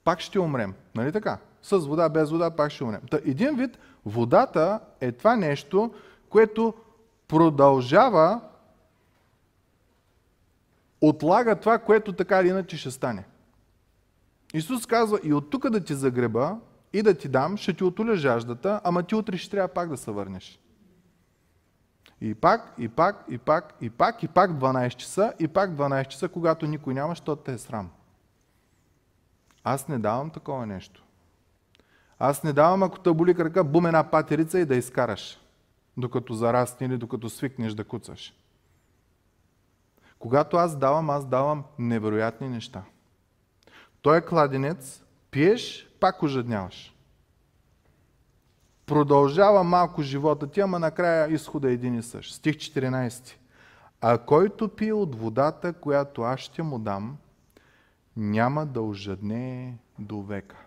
пак 0.04 0.20
ще 0.20 0.40
умрем. 0.40 0.74
Нали 0.96 1.12
така? 1.12 1.38
С 1.62 1.78
вода, 1.78 2.10
без 2.10 2.32
вода, 2.32 2.52
пак 2.52 2.72
ще 2.72 2.84
умрем. 2.84 3.02
Та, 3.12 3.20
един 3.26 3.56
вид, 3.56 3.78
водата 4.06 4.80
е 5.02 5.12
това 5.12 5.36
нещо, 5.36 5.94
което 6.30 6.74
продължава, 7.28 8.42
отлага 11.02 11.56
това, 11.56 11.78
което 11.78 12.14
така 12.14 12.42
или 12.42 12.48
иначе 12.48 12.78
ще 12.78 12.92
стане. 12.92 13.26
Исус 14.54 14.86
казва, 14.86 15.20
и 15.24 15.34
от 15.34 15.50
тук 15.50 15.70
да 15.70 15.84
ти 15.84 15.94
загреба, 15.94 16.58
и 16.94 17.02
да 17.02 17.14
ти 17.14 17.28
дам, 17.28 17.58
ще 17.58 17.74
ти 17.74 17.84
отоля 17.84 18.16
жаждата, 18.16 18.82
ама 18.84 19.04
ти 19.04 19.16
утре 19.16 19.38
ще 19.38 19.52
трябва 19.52 19.68
пак 19.68 19.90
да 19.90 19.98
се 19.98 20.12
върнеш. 20.12 20.60
И 22.22 22.36
пак, 22.36 22.74
и 22.78 22.90
пак, 22.90 23.26
и 23.30 23.38
пак, 23.38 23.74
и 23.82 23.90
пак, 23.90 24.24
и 24.24 24.28
пак 24.28 24.52
12 24.52 24.96
часа, 24.96 25.34
и 25.40 25.48
пак 25.48 25.72
12 25.72 26.08
часа, 26.08 26.30
когато 26.30 26.68
никой 26.68 26.94
няма, 26.94 27.12
защото 27.12 27.42
те 27.42 27.54
е 27.54 27.58
срам. 27.58 27.90
Аз 29.64 29.88
не 29.88 30.00
давам 30.00 30.30
такова 30.30 30.66
нещо. 30.66 31.04
Аз 32.20 32.44
не 32.44 32.54
давам, 32.54 32.84
ако 32.84 33.00
те 33.00 33.14
боли 33.14 33.36
крака, 33.36 33.64
бум 33.64 33.86
една 33.86 34.04
патерица 34.04 34.60
и 34.60 34.66
да 34.66 34.76
изкараш, 34.76 35.40
докато 35.98 36.34
зарасне 36.34 36.88
или 36.88 36.98
докато 36.98 37.30
свикнеш 37.30 37.74
да 37.74 37.84
куцаш. 37.84 38.34
Когато 40.20 40.58
аз 40.58 40.78
давам, 40.78 41.10
аз 41.10 41.26
давам 41.26 41.64
невероятни 41.80 42.50
неща. 42.50 42.84
Той 44.02 44.18
е 44.18 44.22
кладенец, 44.22 45.04
пиеш, 45.32 45.90
пак 46.00 46.24
ожедняваш. 46.24 46.96
Продължава 48.86 49.64
малко 49.64 50.02
живота 50.02 50.48
ти, 50.48 50.62
ама 50.62 50.80
накрая 50.80 51.34
изхода 51.34 51.70
е 51.70 51.74
един 51.74 51.96
и 51.96 52.04
същ. 52.04 52.34
Стих 52.34 52.56
14. 52.56 53.34
А 54.02 54.18
който 54.18 54.68
пие 54.68 54.94
от 54.94 55.16
водата, 55.16 55.74
която 55.74 56.22
аз 56.22 56.40
ще 56.40 56.64
му 56.64 56.80
дам, 56.80 57.18
няма 58.18 58.66
да 58.66 58.82
ожадне 58.82 59.78
до 60.00 60.22
века. 60.22 60.58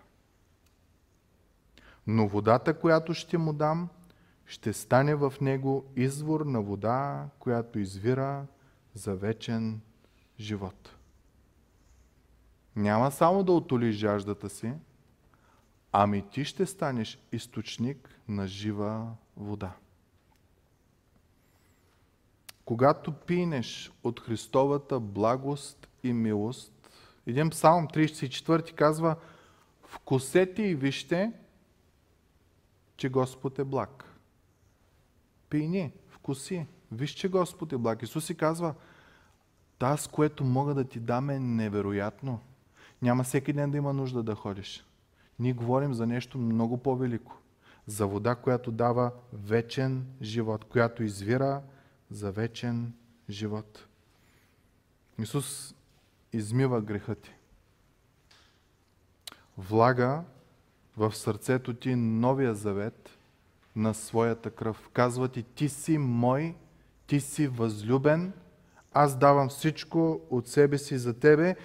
Но 2.07 2.27
водата, 2.27 2.79
която 2.79 3.13
ще 3.13 3.37
му 3.37 3.53
дам, 3.53 3.89
ще 4.45 4.73
стане 4.73 5.15
в 5.15 5.33
него 5.41 5.85
извор 5.95 6.41
на 6.41 6.61
вода, 6.61 7.29
която 7.39 7.79
извира 7.79 8.45
за 8.93 9.15
вечен 9.15 9.81
живот. 10.39 10.95
Няма 12.75 13.11
само 13.11 13.43
да 13.43 13.51
отоли 13.51 13.91
жаждата 13.91 14.49
си, 14.49 14.73
ами 15.91 16.29
ти 16.29 16.45
ще 16.45 16.65
станеш 16.65 17.19
източник 17.31 18.19
на 18.27 18.47
жива 18.47 19.11
вода. 19.37 19.71
Когато 22.65 23.13
пинеш 23.13 23.91
от 24.03 24.19
Христовата 24.19 24.99
благост 24.99 25.87
и 26.03 26.13
милост, 26.13 26.76
един 27.27 27.49
псалм 27.49 27.87
34 27.87 28.73
казва, 28.73 29.15
вкусете 29.83 30.61
и 30.61 30.75
вижте, 30.75 31.31
че 32.97 33.09
Господ 33.09 33.59
е 33.59 33.63
благ. 33.63 34.13
Пийни, 35.49 35.91
вкуси, 36.09 36.65
виж, 36.91 37.11
че 37.11 37.29
Господ 37.29 37.73
е 37.73 37.77
благ. 37.77 38.03
Исус 38.03 38.25
си 38.25 38.35
казва, 38.35 38.73
таз, 39.79 40.07
което 40.07 40.43
мога 40.43 40.73
да 40.73 40.83
ти 40.83 40.99
дам 40.99 41.29
е 41.29 41.39
невероятно. 41.39 42.39
Няма 43.01 43.23
всеки 43.23 43.53
ден 43.53 43.71
да 43.71 43.77
има 43.77 43.93
нужда 43.93 44.23
да 44.23 44.35
ходиш. 44.35 44.85
Ние 45.39 45.53
говорим 45.53 45.93
за 45.93 46.07
нещо 46.07 46.37
много 46.37 46.77
по-велико. 46.77 47.37
За 47.85 48.07
вода, 48.07 48.35
която 48.35 48.71
дава 48.71 49.11
вечен 49.33 50.05
живот, 50.21 50.65
която 50.65 51.03
извира 51.03 51.61
за 52.09 52.31
вечен 52.31 52.93
живот. 53.29 53.87
Исус 55.19 55.75
измива 56.37 56.81
греха 56.81 57.15
ти. 57.15 57.33
Влага 59.57 60.23
в 60.97 61.15
сърцето 61.15 61.73
ти 61.73 61.95
новия 61.95 62.55
завет 62.55 63.09
на 63.75 63.93
своята 63.93 64.49
кръв. 64.49 64.89
Казва 64.93 65.27
ти, 65.27 65.43
ти 65.43 65.69
си 65.69 65.97
мой, 65.97 66.55
ти 67.07 67.19
си 67.19 67.47
възлюбен, 67.47 68.33
аз 68.93 69.17
давам 69.17 69.49
всичко 69.49 70.21
от 70.29 70.47
себе 70.47 70.77
си 70.77 70.97
за 70.97 71.19
тебе 71.19 71.55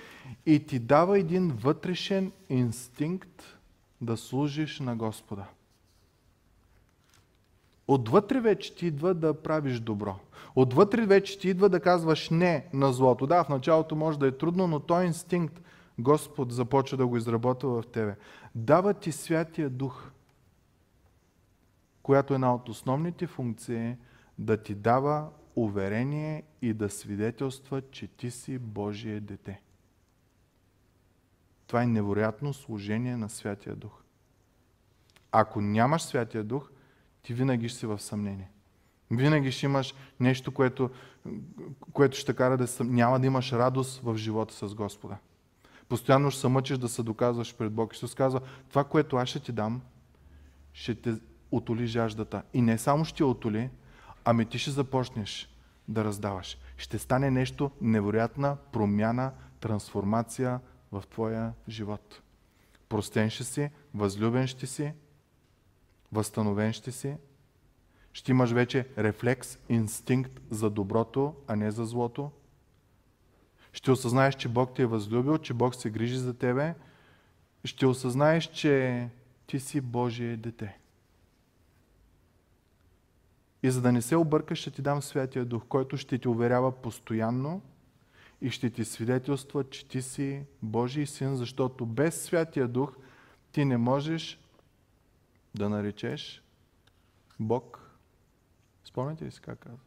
и 0.46 0.66
ти 0.66 0.78
дава 0.78 1.18
един 1.18 1.48
вътрешен 1.48 2.32
инстинкт 2.48 3.42
да 4.00 4.16
служиш 4.16 4.80
на 4.80 4.96
Господа. 4.96 5.44
Отвътре 7.92 8.40
вече 8.40 8.74
ти 8.74 8.86
идва 8.86 9.14
да 9.14 9.42
правиш 9.42 9.80
добро. 9.80 10.16
Отвътре 10.54 11.06
вече 11.06 11.38
ти 11.38 11.48
идва 11.48 11.68
да 11.68 11.80
казваш 11.80 12.30
не 12.30 12.68
на 12.72 12.92
злото. 12.92 13.26
Да, 13.26 13.44
в 13.44 13.48
началото 13.48 13.96
може 13.96 14.18
да 14.18 14.26
е 14.26 14.32
трудно, 14.32 14.66
но 14.66 14.80
той 14.80 15.04
инстинкт 15.04 15.62
Господ 15.98 16.52
започва 16.52 16.96
да 16.96 17.06
го 17.06 17.16
изработва 17.16 17.82
в 17.82 17.86
тебе. 17.86 18.16
Дава 18.54 18.94
ти 18.94 19.12
Святия 19.12 19.70
Дух, 19.70 20.10
която 22.02 22.32
е 22.32 22.34
една 22.34 22.54
от 22.54 22.68
основните 22.68 23.26
функции 23.26 23.96
да 24.38 24.56
ти 24.56 24.74
дава 24.74 25.28
уверение 25.56 26.42
и 26.62 26.74
да 26.74 26.90
свидетелства, 26.90 27.82
че 27.90 28.06
ти 28.06 28.30
си 28.30 28.58
Божие 28.58 29.20
дете. 29.20 29.60
Това 31.66 31.82
е 31.82 31.86
невероятно 31.86 32.54
служение 32.54 33.16
на 33.16 33.28
Святия 33.28 33.76
Дух. 33.76 34.02
Ако 35.32 35.60
нямаш 35.60 36.02
Святия 36.02 36.44
Дух, 36.44 36.70
ти 37.22 37.34
винаги 37.34 37.68
ще 37.68 37.78
си 37.78 37.86
в 37.86 37.98
съмнение. 37.98 38.50
Винаги 39.10 39.52
ще 39.52 39.66
имаш 39.66 39.94
нещо, 40.20 40.52
което, 40.52 40.90
което 41.92 42.16
ще 42.16 42.34
кара 42.34 42.58
да 42.58 42.66
съм, 42.66 42.94
няма 42.94 43.20
да 43.20 43.26
имаш 43.26 43.52
радост 43.52 44.00
в 44.04 44.16
живота 44.16 44.54
с 44.54 44.74
Господа. 44.74 45.16
Постоянно 45.88 46.30
ще 46.30 46.40
се 46.40 46.48
мъчиш 46.48 46.78
да 46.78 46.88
се 46.88 47.02
доказваш 47.02 47.54
пред 47.56 47.72
Бог. 47.72 47.94
Исус 47.94 48.14
казва, 48.14 48.40
това, 48.68 48.84
което 48.84 49.16
аз 49.16 49.28
ще 49.28 49.40
ти 49.40 49.52
дам, 49.52 49.82
ще 50.72 50.94
те 50.94 51.14
отоли 51.50 51.86
жаждата. 51.86 52.42
И 52.54 52.62
не 52.62 52.78
само 52.78 53.04
ще 53.04 53.24
отоли, 53.24 53.70
ами 54.24 54.46
ти 54.46 54.58
ще 54.58 54.70
започнеш 54.70 55.48
да 55.88 56.04
раздаваш. 56.04 56.58
Ще 56.76 56.98
стане 56.98 57.30
нещо 57.30 57.70
невероятна 57.80 58.56
промяна, 58.72 59.32
трансформация 59.60 60.60
в 60.92 61.04
твоя 61.10 61.52
живот. 61.68 62.22
Простен 62.88 63.30
ще 63.30 63.44
си, 63.44 63.70
възлюбен 63.94 64.46
ще 64.46 64.66
си, 64.66 64.92
възстановен 66.12 66.72
ще 66.72 66.92
си, 66.92 67.16
ще 68.12 68.30
имаш 68.30 68.50
вече 68.50 68.88
рефлекс, 68.98 69.58
инстинкт 69.68 70.40
за 70.50 70.70
доброто, 70.70 71.34
а 71.46 71.56
не 71.56 71.70
за 71.70 71.84
злото. 71.84 72.30
Ще 73.72 73.90
осъзнаеш, 73.90 74.34
че 74.34 74.48
Бог 74.48 74.74
те 74.74 74.82
е 74.82 74.86
възлюбил, 74.86 75.38
че 75.38 75.54
Бог 75.54 75.74
се 75.74 75.90
грижи 75.90 76.18
за 76.18 76.34
тебе. 76.34 76.74
Ще 77.64 77.86
осъзнаеш, 77.86 78.44
че 78.44 79.08
ти 79.46 79.60
си 79.60 79.80
Божие 79.80 80.36
дете. 80.36 80.78
И 83.62 83.70
за 83.70 83.80
да 83.80 83.92
не 83.92 84.02
се 84.02 84.16
объркаш, 84.16 84.58
ще 84.58 84.70
ти 84.70 84.82
дам 84.82 85.02
Святия 85.02 85.44
Дух, 85.44 85.62
който 85.68 85.96
ще 85.96 86.18
ти 86.18 86.28
уверява 86.28 86.72
постоянно 86.82 87.62
и 88.40 88.50
ще 88.50 88.70
ти 88.70 88.84
свидетелства, 88.84 89.64
че 89.70 89.88
ти 89.88 90.02
си 90.02 90.44
Божий 90.62 91.06
син, 91.06 91.36
защото 91.36 91.86
без 91.86 92.22
Святия 92.22 92.68
Дух 92.68 92.96
ти 93.52 93.64
не 93.64 93.76
можеш 93.76 94.41
да 95.54 95.68
наречеш 95.68 96.42
Бог. 97.40 97.90
Спомняте 98.84 99.24
ли 99.24 99.30
си 99.30 99.40
как 99.40 99.58
казва? 99.58 99.78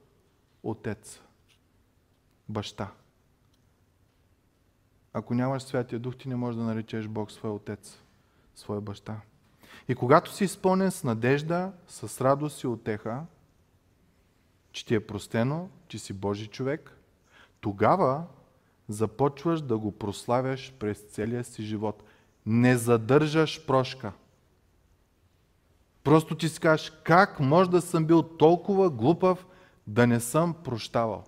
Отец. 0.63 1.21
Баща. 2.49 2.91
Ако 5.13 5.33
нямаш 5.33 5.63
Святия 5.63 5.99
Дух, 5.99 6.17
ти 6.17 6.29
не 6.29 6.35
можеш 6.35 6.57
да 6.57 6.63
наречеш 6.63 7.07
Бог 7.07 7.31
свой 7.31 7.51
Отец, 7.51 8.01
своя 8.55 8.81
баща. 8.81 9.21
И 9.87 9.95
когато 9.95 10.33
си 10.33 10.43
изпълнен 10.43 10.91
с 10.91 11.03
надежда, 11.03 11.71
с 11.87 12.21
радост 12.21 12.63
и 12.63 12.67
отеха, 12.67 13.25
че 14.71 14.85
ти 14.85 14.95
е 14.95 15.07
простено, 15.07 15.69
че 15.87 15.99
си 15.99 16.13
Божий 16.13 16.47
човек, 16.47 16.97
тогава 17.61 18.23
започваш 18.87 19.61
да 19.61 19.77
го 19.77 19.91
прославяш 19.91 20.73
през 20.79 20.99
целия 20.99 21.43
си 21.43 21.63
живот. 21.63 22.03
Не 22.45 22.77
задържаш 22.77 23.65
прошка. 23.65 24.13
Просто 26.05 26.35
ти 26.35 26.49
си 26.49 26.59
кажеш, 26.59 26.93
как 27.03 27.39
може 27.39 27.69
да 27.69 27.81
съм 27.81 28.05
бил 28.05 28.23
толкова 28.23 28.89
глупав 28.89 29.45
да 29.87 30.07
не 30.07 30.19
съм 30.19 30.53
прощавал? 30.63 31.23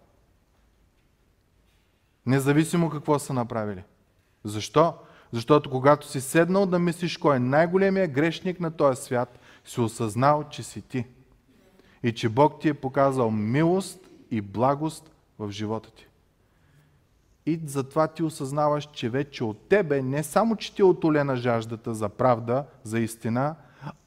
Независимо 2.25 2.89
какво 2.89 3.19
са 3.19 3.33
направили. 3.33 3.83
Защо? 4.43 4.93
Защото 5.31 5.69
когато 5.69 6.07
си 6.07 6.21
седнал 6.21 6.65
да 6.65 6.79
мислиш 6.79 7.17
кой 7.17 7.35
е 7.35 7.39
най-големия 7.39 8.07
грешник 8.07 8.59
на 8.59 8.71
този 8.71 9.01
свят, 9.01 9.39
си 9.65 9.81
осъзнал, 9.81 10.43
че 10.49 10.63
си 10.63 10.81
ти. 10.81 11.05
И 12.03 12.13
че 12.13 12.29
Бог 12.29 12.59
ти 12.59 12.69
е 12.69 12.73
показал 12.73 13.31
милост 13.31 13.99
и 14.31 14.41
благост 14.41 15.11
в 15.39 15.51
живота 15.51 15.91
ти. 15.91 16.07
И 17.45 17.61
затова 17.65 18.07
ти 18.07 18.23
осъзнаваш, 18.23 18.89
че 18.93 19.09
вече 19.09 19.43
от 19.43 19.69
тебе 19.69 20.01
не 20.01 20.23
само, 20.23 20.55
че 20.55 20.75
ти 20.75 20.81
е 20.81 20.85
отолена 20.85 21.35
жаждата 21.35 21.93
за 21.93 22.09
правда, 22.09 22.65
за 22.83 22.99
истина, 22.99 23.55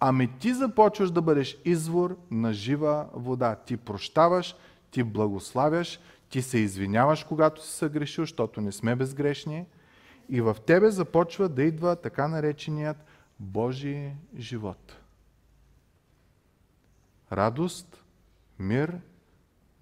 ами 0.00 0.38
ти 0.38 0.54
започваш 0.54 1.10
да 1.10 1.22
бъдеш 1.22 1.58
извор 1.64 2.18
на 2.30 2.52
жива 2.52 3.08
вода. 3.12 3.56
Ти 3.56 3.76
прощаваш, 3.76 4.56
ти 4.90 5.02
благославяш, 5.02 6.00
ти 6.28 6.42
се 6.42 6.58
извиняваш, 6.58 7.24
когато 7.24 7.66
си 7.66 7.72
съгрешил, 7.72 8.22
защото 8.22 8.60
не 8.60 8.72
сме 8.72 8.96
безгрешни. 8.96 9.66
И 10.28 10.40
в 10.40 10.56
тебе 10.66 10.90
започва 10.90 11.48
да 11.48 11.62
идва 11.62 11.96
така 11.96 12.28
нареченият 12.28 12.96
Божий 13.40 14.12
живот. 14.38 14.96
Радост, 17.32 18.04
мир, 18.58 18.98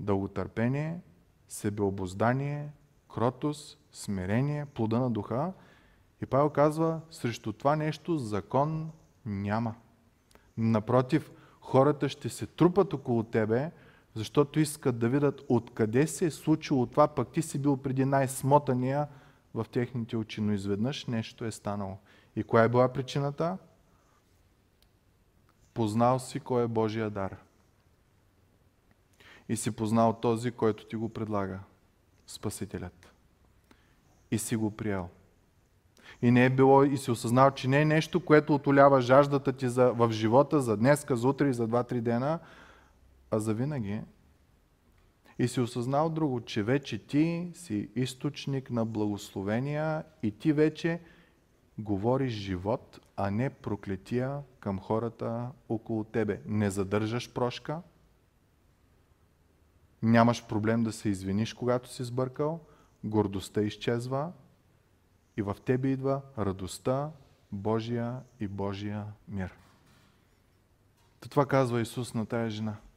дълготърпение, 0.00 1.00
себеобоздание, 1.48 2.72
кротост, 3.14 3.78
смирение, 3.92 4.66
плода 4.66 4.98
на 4.98 5.10
духа. 5.10 5.52
И 6.22 6.26
Павел 6.26 6.50
казва, 6.50 7.00
срещу 7.10 7.52
това 7.52 7.76
нещо 7.76 8.18
закон 8.18 8.90
няма. 9.26 9.74
Напротив, 10.56 11.30
хората 11.60 12.08
ще 12.08 12.28
се 12.28 12.46
трупат 12.46 12.92
около 12.92 13.22
тебе, 13.22 13.70
защото 14.14 14.60
искат 14.60 14.98
да 14.98 15.08
видят 15.08 15.42
откъде 15.48 16.06
се 16.06 16.26
е 16.26 16.30
случило 16.30 16.86
това, 16.86 17.08
пък 17.08 17.28
ти 17.28 17.42
си 17.42 17.58
бил 17.58 17.76
преди 17.76 18.04
най-смотания 18.04 19.08
в 19.54 19.66
техните 19.72 20.16
очи, 20.16 20.40
но 20.40 20.52
изведнъж 20.52 21.06
нещо 21.06 21.44
е 21.44 21.50
станало. 21.50 21.98
И 22.36 22.42
коя 22.42 22.64
е 22.64 22.68
била 22.68 22.92
причината? 22.92 23.58
Познал 25.74 26.18
си 26.18 26.40
кой 26.40 26.64
е 26.64 26.68
Божия 26.68 27.10
дар. 27.10 27.36
И 29.48 29.56
си 29.56 29.70
познал 29.70 30.12
този, 30.12 30.50
който 30.50 30.86
ти 30.86 30.96
го 30.96 31.08
предлага. 31.08 31.60
Спасителят. 32.26 33.12
И 34.30 34.38
си 34.38 34.56
го 34.56 34.76
приел. 34.76 35.08
И 36.22 36.30
не 36.30 36.44
е 36.44 36.50
било 36.50 36.84
и 36.84 36.96
си 36.96 37.10
осъзнал, 37.10 37.50
че 37.50 37.68
не 37.68 37.80
е 37.80 37.84
нещо, 37.84 38.24
което 38.24 38.54
отолява 38.54 39.00
жаждата 39.00 39.52
ти 39.52 39.68
за, 39.68 39.92
в 39.92 40.10
живота 40.12 40.60
за 40.60 40.76
днеска, 40.76 41.16
за 41.16 41.28
утре 41.28 41.48
и 41.48 41.54
за 41.54 41.66
два-три 41.66 42.00
дена, 42.00 42.38
а 43.30 43.38
за 43.38 43.54
винаги. 43.54 44.00
И 45.38 45.48
си 45.48 45.60
осъзнал 45.60 46.10
друго, 46.10 46.40
че 46.40 46.62
вече 46.62 46.98
ти 46.98 47.50
си 47.54 47.88
източник 47.96 48.70
на 48.70 48.84
благословения 48.84 50.04
и 50.22 50.30
ти 50.30 50.52
вече 50.52 51.00
говориш 51.78 52.32
живот, 52.32 53.00
а 53.16 53.30
не 53.30 53.50
проклетия 53.50 54.40
към 54.60 54.78
хората 54.80 55.50
около 55.68 56.04
тебе. 56.04 56.40
Не 56.46 56.70
задържаш 56.70 57.32
прошка, 57.32 57.82
нямаш 60.02 60.46
проблем 60.46 60.82
да 60.84 60.92
се 60.92 61.08
извиниш, 61.08 61.54
когато 61.54 61.88
си 61.88 62.04
сбъркал, 62.04 62.60
гордостта 63.04 63.60
изчезва 63.60 64.32
и 65.38 65.42
в 65.42 65.56
тебе 65.64 65.88
идва 65.88 66.20
радостта, 66.38 67.10
Божия 67.52 68.20
и 68.40 68.48
Божия 68.48 69.04
мир. 69.28 69.54
Това 71.30 71.46
казва 71.46 71.80
Исус 71.80 72.14
на 72.14 72.26
тая 72.26 72.50
жена– 72.50 72.76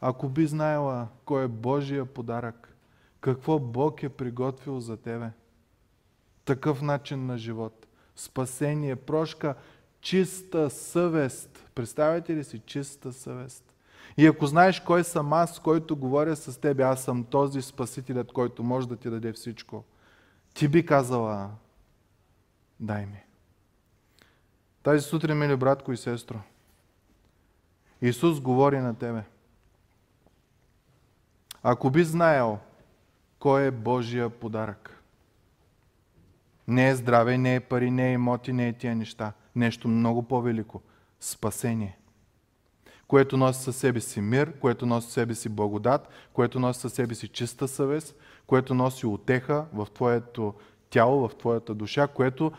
ако 0.00 0.28
би 0.28 0.46
знаела 0.46 1.08
кой 1.24 1.44
е 1.44 1.48
Божия 1.48 2.04
подарък, 2.04 2.76
какво 3.20 3.58
Бог 3.58 4.02
е 4.02 4.08
приготвил 4.08 4.80
за 4.80 4.96
тебе, 4.96 5.30
такъв 6.44 6.82
начин 6.82 7.26
на 7.26 7.38
живот, 7.38 7.86
спасение, 8.16 8.96
прошка, 8.96 9.54
чиста 10.00 10.70
съвест. 10.70 11.70
Представете 11.74 12.36
ли 12.36 12.44
си 12.44 12.58
чиста 12.58 13.12
съвест? 13.12 13.64
И 14.16 14.26
ако 14.26 14.46
знаеш 14.46 14.80
кой 14.80 15.04
съм 15.04 15.32
аз, 15.32 15.58
който 15.58 15.96
говоря 15.96 16.36
с 16.36 16.60
теб, 16.60 16.80
аз 16.80 17.04
съм 17.04 17.24
този 17.24 17.62
спасителят, 17.62 18.32
който 18.32 18.62
може 18.62 18.88
да 18.88 18.96
ти 18.96 19.10
даде 19.10 19.32
всичко, 19.32 19.84
ти 20.58 20.68
би 20.68 20.86
казала, 20.86 21.50
дай 22.80 23.06
ми. 23.06 23.22
Тази 24.82 25.02
сутрин, 25.02 25.38
мили 25.38 25.56
братко 25.56 25.92
и 25.92 25.96
сестро, 25.96 26.40
Исус 28.02 28.40
говори 28.40 28.78
на 28.78 28.94
тебе– 28.94 29.24
ако 31.62 31.90
би 31.90 32.04
знаел 32.04 32.58
кой 33.38 33.66
е 33.66 33.70
Божия 33.70 34.30
подарък. 34.30 35.02
Не 36.68 36.88
е 36.88 36.94
здраве, 36.94 37.38
не 37.38 37.54
е 37.54 37.60
пари, 37.60 37.90
не 37.90 38.08
е 38.08 38.12
имоти, 38.12 38.52
не 38.52 38.68
е 38.68 38.72
тия 38.72 38.96
неща. 38.96 39.32
Нещо 39.56 39.88
много 39.88 40.22
по-велико. 40.22 40.82
Спасение. 41.20 41.98
Което 43.08 43.36
носи 43.36 43.62
със 43.62 43.76
себе 43.76 44.00
си 44.00 44.20
мир, 44.20 44.58
което 44.58 44.86
носи 44.86 45.04
със 45.04 45.14
себе 45.14 45.34
си 45.34 45.48
благодат, 45.48 46.08
което 46.32 46.60
носи 46.60 46.80
със 46.80 46.92
себе 46.92 47.14
си 47.14 47.28
чиста 47.28 47.68
съвест, 47.68 48.16
което 48.48 48.74
носи 48.74 49.06
отеха 49.06 49.66
в 49.72 49.86
твоето 49.94 50.54
тяло, 50.90 51.28
в 51.28 51.36
твоята 51.36 51.74
душа, 51.74 52.06
което 52.06 52.52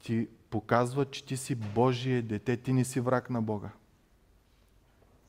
ти 0.00 0.28
показва, 0.50 1.04
че 1.04 1.24
ти 1.24 1.36
си 1.36 1.54
Божие 1.54 2.22
дете, 2.22 2.56
ти 2.56 2.72
не 2.72 2.84
си 2.84 3.00
враг 3.00 3.30
на 3.30 3.42
Бога 3.42 3.70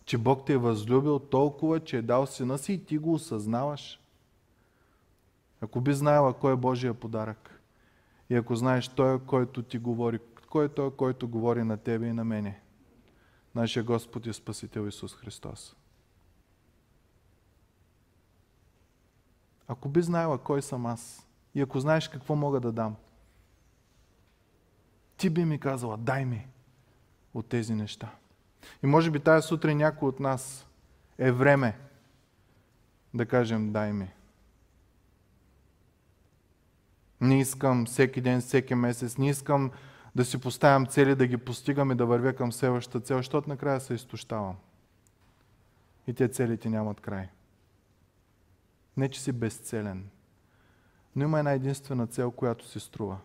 че 0.07 0.17
Бог 0.17 0.45
те 0.45 0.53
е 0.53 0.57
възлюбил 0.57 1.19
толкова, 1.19 1.79
че 1.79 1.97
е 1.97 2.01
дал 2.01 2.25
сина 2.25 2.57
си 2.57 2.73
и 2.73 2.85
ти 2.85 2.97
го 2.97 3.13
осъзнаваш. 3.13 3.99
Ако 5.61 5.81
би 5.81 5.93
знаела 5.93 6.33
кой 6.33 6.53
е 6.53 6.55
Божия 6.55 6.93
подарък 6.93 7.61
и 8.29 8.35
ако 8.35 8.55
знаеш 8.55 8.87
Той, 8.87 9.19
който 9.19 9.63
ти 9.63 9.77
говори, 9.77 10.19
кой 10.49 10.65
е 10.65 10.69
Той, 10.69 10.91
който 10.91 11.27
говори 11.27 11.63
на 11.63 11.77
тебе 11.77 12.07
и 12.07 12.13
на 12.13 12.25
мене, 12.25 12.59
нашия 13.55 13.83
Господ 13.83 14.25
и 14.25 14.33
Спасител 14.33 14.87
Исус 14.87 15.15
Христос. 15.15 15.75
Ако 19.68 19.89
би 19.89 20.01
знаела 20.01 20.38
кой 20.38 20.61
съм 20.61 20.86
аз 20.86 21.28
и 21.55 21.61
ако 21.61 21.80
знаеш 21.80 22.07
какво 22.07 22.36
мога 22.36 22.59
да 22.59 22.72
дам, 22.72 22.95
ти 25.18 25.30
би 25.30 25.45
ми 25.45 25.59
казала, 25.59 25.97
дай 25.97 26.26
ми 26.26 26.47
от 27.34 27.47
тези 27.47 27.74
неща. 27.74 28.11
И 28.84 28.88
може 28.88 29.11
би 29.11 29.20
тази 29.20 29.47
сутрин 29.47 29.78
някой 29.78 30.09
от 30.09 30.20
нас 30.20 30.68
е 31.18 31.32
време 31.32 31.78
да 33.13 33.26
кажем 33.26 33.72
дай 33.72 33.93
ми. 33.93 34.11
Не 37.22 37.39
искам 37.39 37.86
всеки 37.86 38.22
ден, 38.22 38.41
всеки 38.41 38.76
месец, 38.76 39.18
не 39.18 39.30
искам 39.30 39.72
да 40.15 40.26
си 40.26 40.41
поставям 40.41 40.86
цели, 40.86 41.15
да 41.15 41.28
ги 41.28 41.38
постигам 41.38 41.91
и 41.91 41.95
да 41.95 42.05
вървя 42.05 42.34
към 42.34 42.51
следващата 42.51 42.99
цел, 42.99 43.18
защото 43.18 43.49
накрая 43.49 43.82
се 43.82 43.93
изтощавам. 43.93 44.55
И 46.07 46.13
те 46.13 46.28
целите 46.28 46.70
нямат 46.70 47.01
край. 47.01 47.30
Не, 48.97 49.09
че 49.09 49.21
си 49.21 49.31
безцелен, 49.31 50.09
но 51.15 51.23
има 51.23 51.39
една 51.39 51.51
единствена 51.51 52.07
цел, 52.07 52.31
която 52.31 52.67
си 52.67 52.79
струва. 52.79 53.17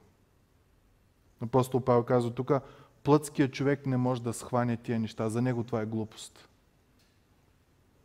Апостол 1.40 1.80
Павел 1.80 2.02
казва 2.02 2.30
тук, 2.30 2.52
плътският 3.02 3.52
човек 3.52 3.86
не 3.86 3.96
може 3.96 4.22
да 4.22 4.32
схване 4.32 4.76
тия 4.76 5.00
неща. 5.00 5.28
За 5.28 5.42
него 5.42 5.64
това 5.64 5.80
е 5.80 5.86
глупост. 5.86 6.48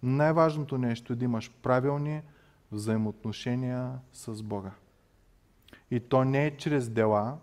Най-важното 0.04 0.78
нещо 0.78 1.14
е 1.14 1.16
да 1.16 1.26
имаш 1.26 1.52
правилни 1.62 2.22
взаимоотношения 2.72 4.00
с 4.14 4.44
Бога. 4.44 4.72
И 5.92 6.00
то 6.00 6.24
не 6.24 6.46
е 6.46 6.58
чрез 6.58 6.90
дела, 6.90 7.38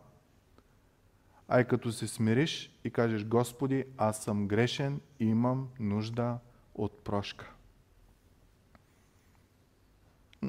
а 1.49 1.61
и 1.61 1.65
като 1.65 1.93
се 1.93 2.09
смириш 2.09 2.81
и 2.85 2.91
кажеш, 2.91 3.25
Господи, 3.25 3.85
аз 3.97 4.23
съм 4.25 4.49
грешен 4.49 5.01
и 5.21 5.25
имам 5.25 5.69
нужда 5.81 6.39
от 6.75 7.05
прошка. 7.05 7.54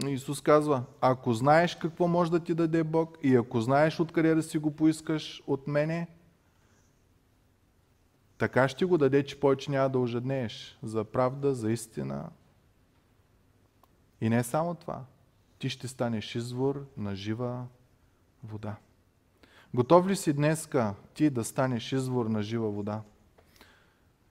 Исус 0.07 0.41
казва, 0.41 0.83
ако 1.01 1.33
знаеш 1.33 1.75
какво 1.75 2.07
може 2.07 2.31
да 2.31 2.39
ти 2.39 2.53
даде 2.53 2.83
Бог 2.83 3.17
и 3.23 3.35
ако 3.35 3.61
знаеш 3.61 3.99
откъде 3.99 4.35
да 4.35 4.43
си 4.43 4.57
го 4.57 4.71
поискаш 4.71 5.43
от 5.47 5.67
мене, 5.67 6.07
така 8.37 8.67
ще 8.67 8.85
го 8.85 8.97
даде, 8.97 9.25
че 9.25 9.39
повече 9.39 9.71
няма 9.71 9.89
да 9.89 9.99
ожеднееш 9.99 10.77
за 10.83 11.03
правда, 11.03 11.55
за 11.55 11.71
истина. 11.71 12.29
И 14.21 14.29
не 14.29 14.43
само 14.43 14.75
това. 14.75 15.01
Ти 15.59 15.69
ще 15.69 15.87
станеш 15.87 16.35
извор 16.35 16.85
на 16.97 17.15
жива 17.15 17.65
вода. 18.43 18.75
Готов 19.73 20.07
ли 20.07 20.15
си 20.15 20.33
днеска 20.33 20.93
ти 21.13 21.29
да 21.29 21.43
станеш 21.43 21.91
извор 21.91 22.25
на 22.25 22.43
жива 22.43 22.69
вода? 22.71 23.01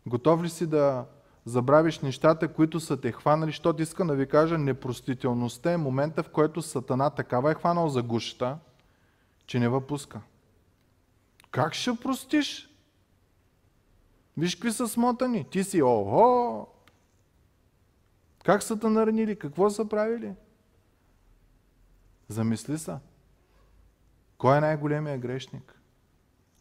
Готов 0.06 0.42
ли 0.42 0.48
си 0.48 0.66
да 0.66 1.06
забравиш 1.44 2.00
нещата, 2.00 2.52
които 2.52 2.80
са 2.80 3.00
те 3.00 3.12
хванали, 3.12 3.50
защото 3.50 3.82
иска 3.82 4.04
да 4.04 4.14
ви 4.14 4.28
кажа, 4.28 4.58
непростителността 4.58 5.72
е 5.72 5.76
момента, 5.76 6.22
в 6.22 6.30
който 6.30 6.62
Сатана 6.62 7.10
такава 7.10 7.50
е 7.50 7.54
хванал 7.54 7.88
за 7.88 8.02
гушата, 8.02 8.58
че 9.46 9.58
не 9.58 9.68
въпуска. 9.68 10.20
Как 11.50 11.74
ще 11.74 11.96
простиш? 11.96 12.70
Виж 14.36 14.54
какви 14.54 14.72
са 14.72 14.88
смотани. 14.88 15.44
Ти 15.44 15.64
си, 15.64 15.82
ого! 15.82 16.66
Как 18.44 18.62
са 18.62 18.78
те 18.78 18.88
наранили? 18.88 19.38
Какво 19.38 19.70
са 19.70 19.88
правили? 19.88 20.34
Замисли 22.28 22.78
са. 22.78 23.00
Кой 24.38 24.56
е 24.56 24.60
най-големия 24.60 25.18
грешник? 25.18 25.80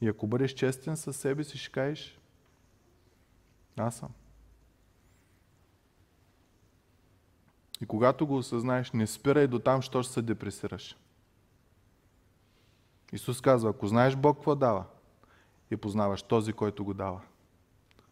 И 0.01 0.07
ако 0.07 0.27
бъдеш 0.27 0.53
честен 0.53 0.97
със 0.97 1.17
себе 1.17 1.43
си, 1.43 1.57
ще 1.57 1.71
кажеш, 1.71 2.19
аз 3.77 3.95
съм. 3.95 4.09
И 7.83 7.85
когато 7.85 8.27
го 8.27 8.37
осъзнаеш, 8.37 8.91
не 8.91 9.07
спирай 9.07 9.47
до 9.47 9.59
там, 9.59 9.81
що 9.81 10.03
ще 10.03 10.13
се 10.13 10.21
депресираш. 10.21 10.97
Исус 13.13 13.41
казва, 13.41 13.69
ако 13.69 13.87
знаеш 13.87 14.15
Бог 14.15 14.37
какво 14.37 14.55
дава 14.55 14.85
и 15.71 15.77
познаваш 15.77 16.23
този, 16.23 16.53
който 16.53 16.85
го 16.85 16.93
дава, 16.93 17.21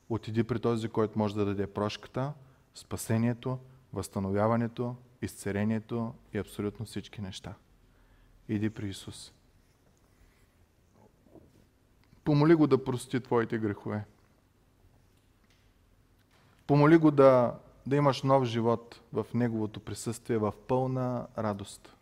отиди 0.09 0.43
при 0.43 0.59
този, 0.59 0.89
който 0.89 1.19
може 1.19 1.35
да 1.35 1.45
даде 1.45 1.67
прошката, 1.67 2.33
спасението, 2.75 3.59
възстановяването, 3.93 4.95
изцерението 5.21 6.13
и 6.33 6.37
абсолютно 6.37 6.85
всички 6.85 7.21
неща. 7.21 7.53
Иди 8.49 8.69
при 8.69 8.89
Исус. 8.89 9.33
Помоли 12.23 12.55
го 12.55 12.67
да 12.67 12.83
прости 12.83 13.19
твоите 13.19 13.57
грехове. 13.57 14.05
Помоли 16.67 16.97
го 16.97 17.11
да, 17.11 17.59
да 17.87 17.95
имаш 17.95 18.23
нов 18.23 18.45
живот 18.45 19.01
в 19.13 19.25
Неговото 19.33 19.79
присъствие, 19.79 20.37
в 20.37 20.53
пълна 20.67 21.27
радост. 21.37 21.95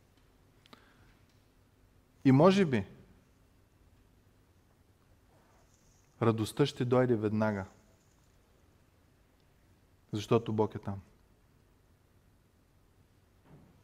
И 2.26 2.32
може 2.32 2.66
би, 2.66 2.86
радостта 6.22 6.66
ще 6.66 6.86
дойде 6.86 7.16
веднага, 7.16 7.66
защото 10.12 10.54
Бог 10.54 10.76
е 10.76 10.80
там. 10.80 11.02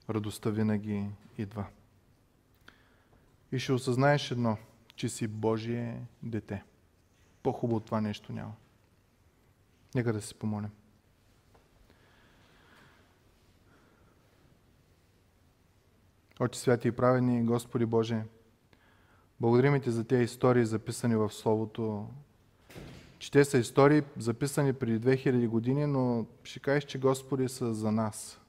Радостта 0.09 0.49
винаги 0.49 1.09
идва. 1.37 1.65
И 3.51 3.59
ще 3.59 3.73
осъзнаеш 3.73 4.31
едно, 4.31 4.57
че 4.95 5.09
си 5.09 5.27
Божие 5.27 6.01
дете. 6.23 6.63
По-хубаво 7.43 7.79
това 7.79 8.01
нещо 8.01 8.33
няма. 8.33 8.53
Нека 9.95 10.13
да 10.13 10.21
се 10.21 10.33
помолим. 10.33 10.71
Отче 16.39 16.59
святи 16.59 16.87
и 16.87 16.91
праведни, 16.91 17.43
Господи 17.43 17.85
Боже, 17.85 18.23
благодарим 19.39 19.81
Ти 19.81 19.91
за 19.91 20.03
тези 20.03 20.23
истории, 20.23 20.65
записани 20.65 21.15
в 21.15 21.31
Словото, 21.31 22.09
че 23.19 23.31
те 23.31 23.45
са 23.45 23.57
истории, 23.57 24.03
записани 24.17 24.73
преди 24.73 24.99
2000 24.99 25.47
години, 25.47 25.85
но 25.85 26.25
ще 26.43 26.59
кажеш, 26.59 26.83
че 26.83 26.99
Господи 26.99 27.49
са 27.49 27.73
за 27.73 27.91
нас. 27.91 28.39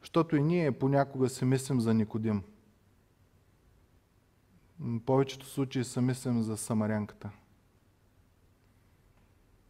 Защото 0.00 0.36
и 0.36 0.42
ние 0.42 0.72
понякога 0.72 1.28
си 1.28 1.44
мислим 1.44 1.80
за 1.80 1.94
Никодим. 1.94 2.42
В 4.80 5.00
повечето 5.00 5.46
случаи 5.46 5.84
се 5.84 6.00
мислим 6.00 6.42
за 6.42 6.56
самарянката. 6.56 7.30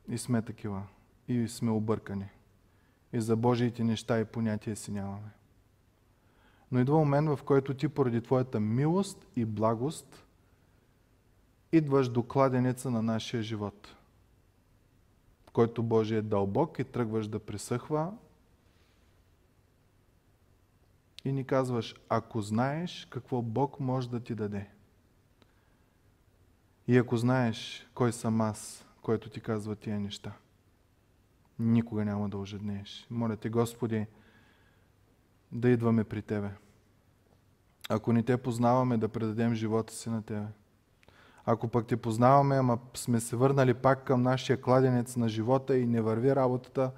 И 0.09 0.19
сме 0.19 0.43
такива. 0.43 0.83
И 1.29 1.49
сме 1.49 1.71
объркани. 1.71 2.29
И 3.13 3.21
за 3.21 3.37
Божиите 3.37 3.85
неща 3.85 4.21
и 4.21 4.25
понятия 4.25 4.77
си 4.77 4.91
нямаме. 4.91 5.36
Но 6.73 6.81
идва 6.81 6.99
момент, 6.99 7.29
в 7.29 7.39
който 7.45 7.75
ти 7.75 7.89
поради 7.89 8.21
твоята 8.21 8.61
милост 8.61 9.27
и 9.37 9.45
благост 9.45 10.27
идваш 11.73 12.09
до 12.09 12.23
кладенеца 12.23 12.91
на 12.91 13.03
нашия 13.03 13.43
живот, 13.43 13.97
в 15.47 15.51
който 15.51 15.83
Божий 15.83 16.19
е 16.19 16.23
дълбок 16.23 16.79
и 16.79 16.85
тръгваш 16.85 17.29
да 17.29 17.39
присъхва 17.39 18.13
и 21.25 21.33
ни 21.33 21.45
казваш, 21.45 21.95
ако 22.09 22.41
знаеш 22.41 23.07
какво 23.11 23.43
Бог 23.43 23.81
може 23.81 24.11
да 24.11 24.21
ти 24.21 24.35
даде. 24.35 24.69
И 26.89 26.97
ако 26.97 27.17
знаеш 27.17 27.87
кой 27.95 28.13
съм 28.13 28.41
аз, 28.41 28.87
който 29.03 29.31
ти 29.31 29.41
казва 29.41 29.77
тия 29.77 30.01
неща, 30.01 30.33
никога 31.59 32.05
няма 32.05 32.29
да 32.29 32.39
ожеднееш. 32.39 33.07
Моля 33.11 33.37
те, 33.37 33.51
Господи, 33.51 34.07
да 35.53 35.69
идваме 35.69 36.05
при 36.05 36.23
Тебе. 36.23 36.51
Ако 37.89 38.13
не 38.13 38.23
Те 38.23 38.37
познаваме, 38.37 38.97
да 38.97 39.09
предадем 39.09 39.55
живота 39.55 39.95
си 39.95 40.11
на 40.11 40.23
Тебе. 40.23 40.47
Ако 41.45 41.69
пък 41.69 41.87
Те 41.87 41.97
познаваме, 41.97 42.57
ама 42.57 42.79
сме 42.95 43.21
се 43.21 43.37
върнали 43.37 43.75
пак 43.75 44.05
към 44.05 44.23
нашия 44.23 44.61
кладенец 44.61 45.17
на 45.17 45.29
живота 45.29 45.79
и 45.79 45.87
не 45.87 46.01
върви 46.01 46.37
работата, 46.37 46.91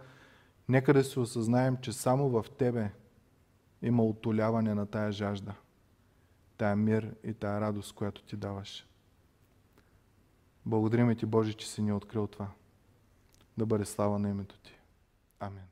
нека 0.69 0.95
да 0.95 1.05
се 1.05 1.21
осъзнаем, 1.21 1.77
че 1.77 1.93
само 1.93 2.29
в 2.29 2.45
Тебе 2.59 2.91
има 3.83 4.05
отоляване 4.05 4.75
на 4.75 4.87
тая 4.87 5.13
жажда, 5.13 5.55
тая 6.57 6.77
мир 6.77 7.15
и 7.25 7.35
тая 7.35 7.61
радост, 7.61 7.95
която 7.95 8.23
Ти 8.23 8.37
даваш. 8.37 8.87
Благодарим 10.67 11.17
Ти, 11.17 11.27
Боже, 11.27 11.55
че 11.55 11.69
си 11.69 11.83
ни 11.83 11.93
открил 11.93 12.27
това. 12.27 12.49
Да 13.59 13.67
бъде 13.67 13.85
слава 13.85 14.19
на 14.19 14.29
името 14.29 14.59
Ти. 14.59 14.79
Амин. 15.41 15.63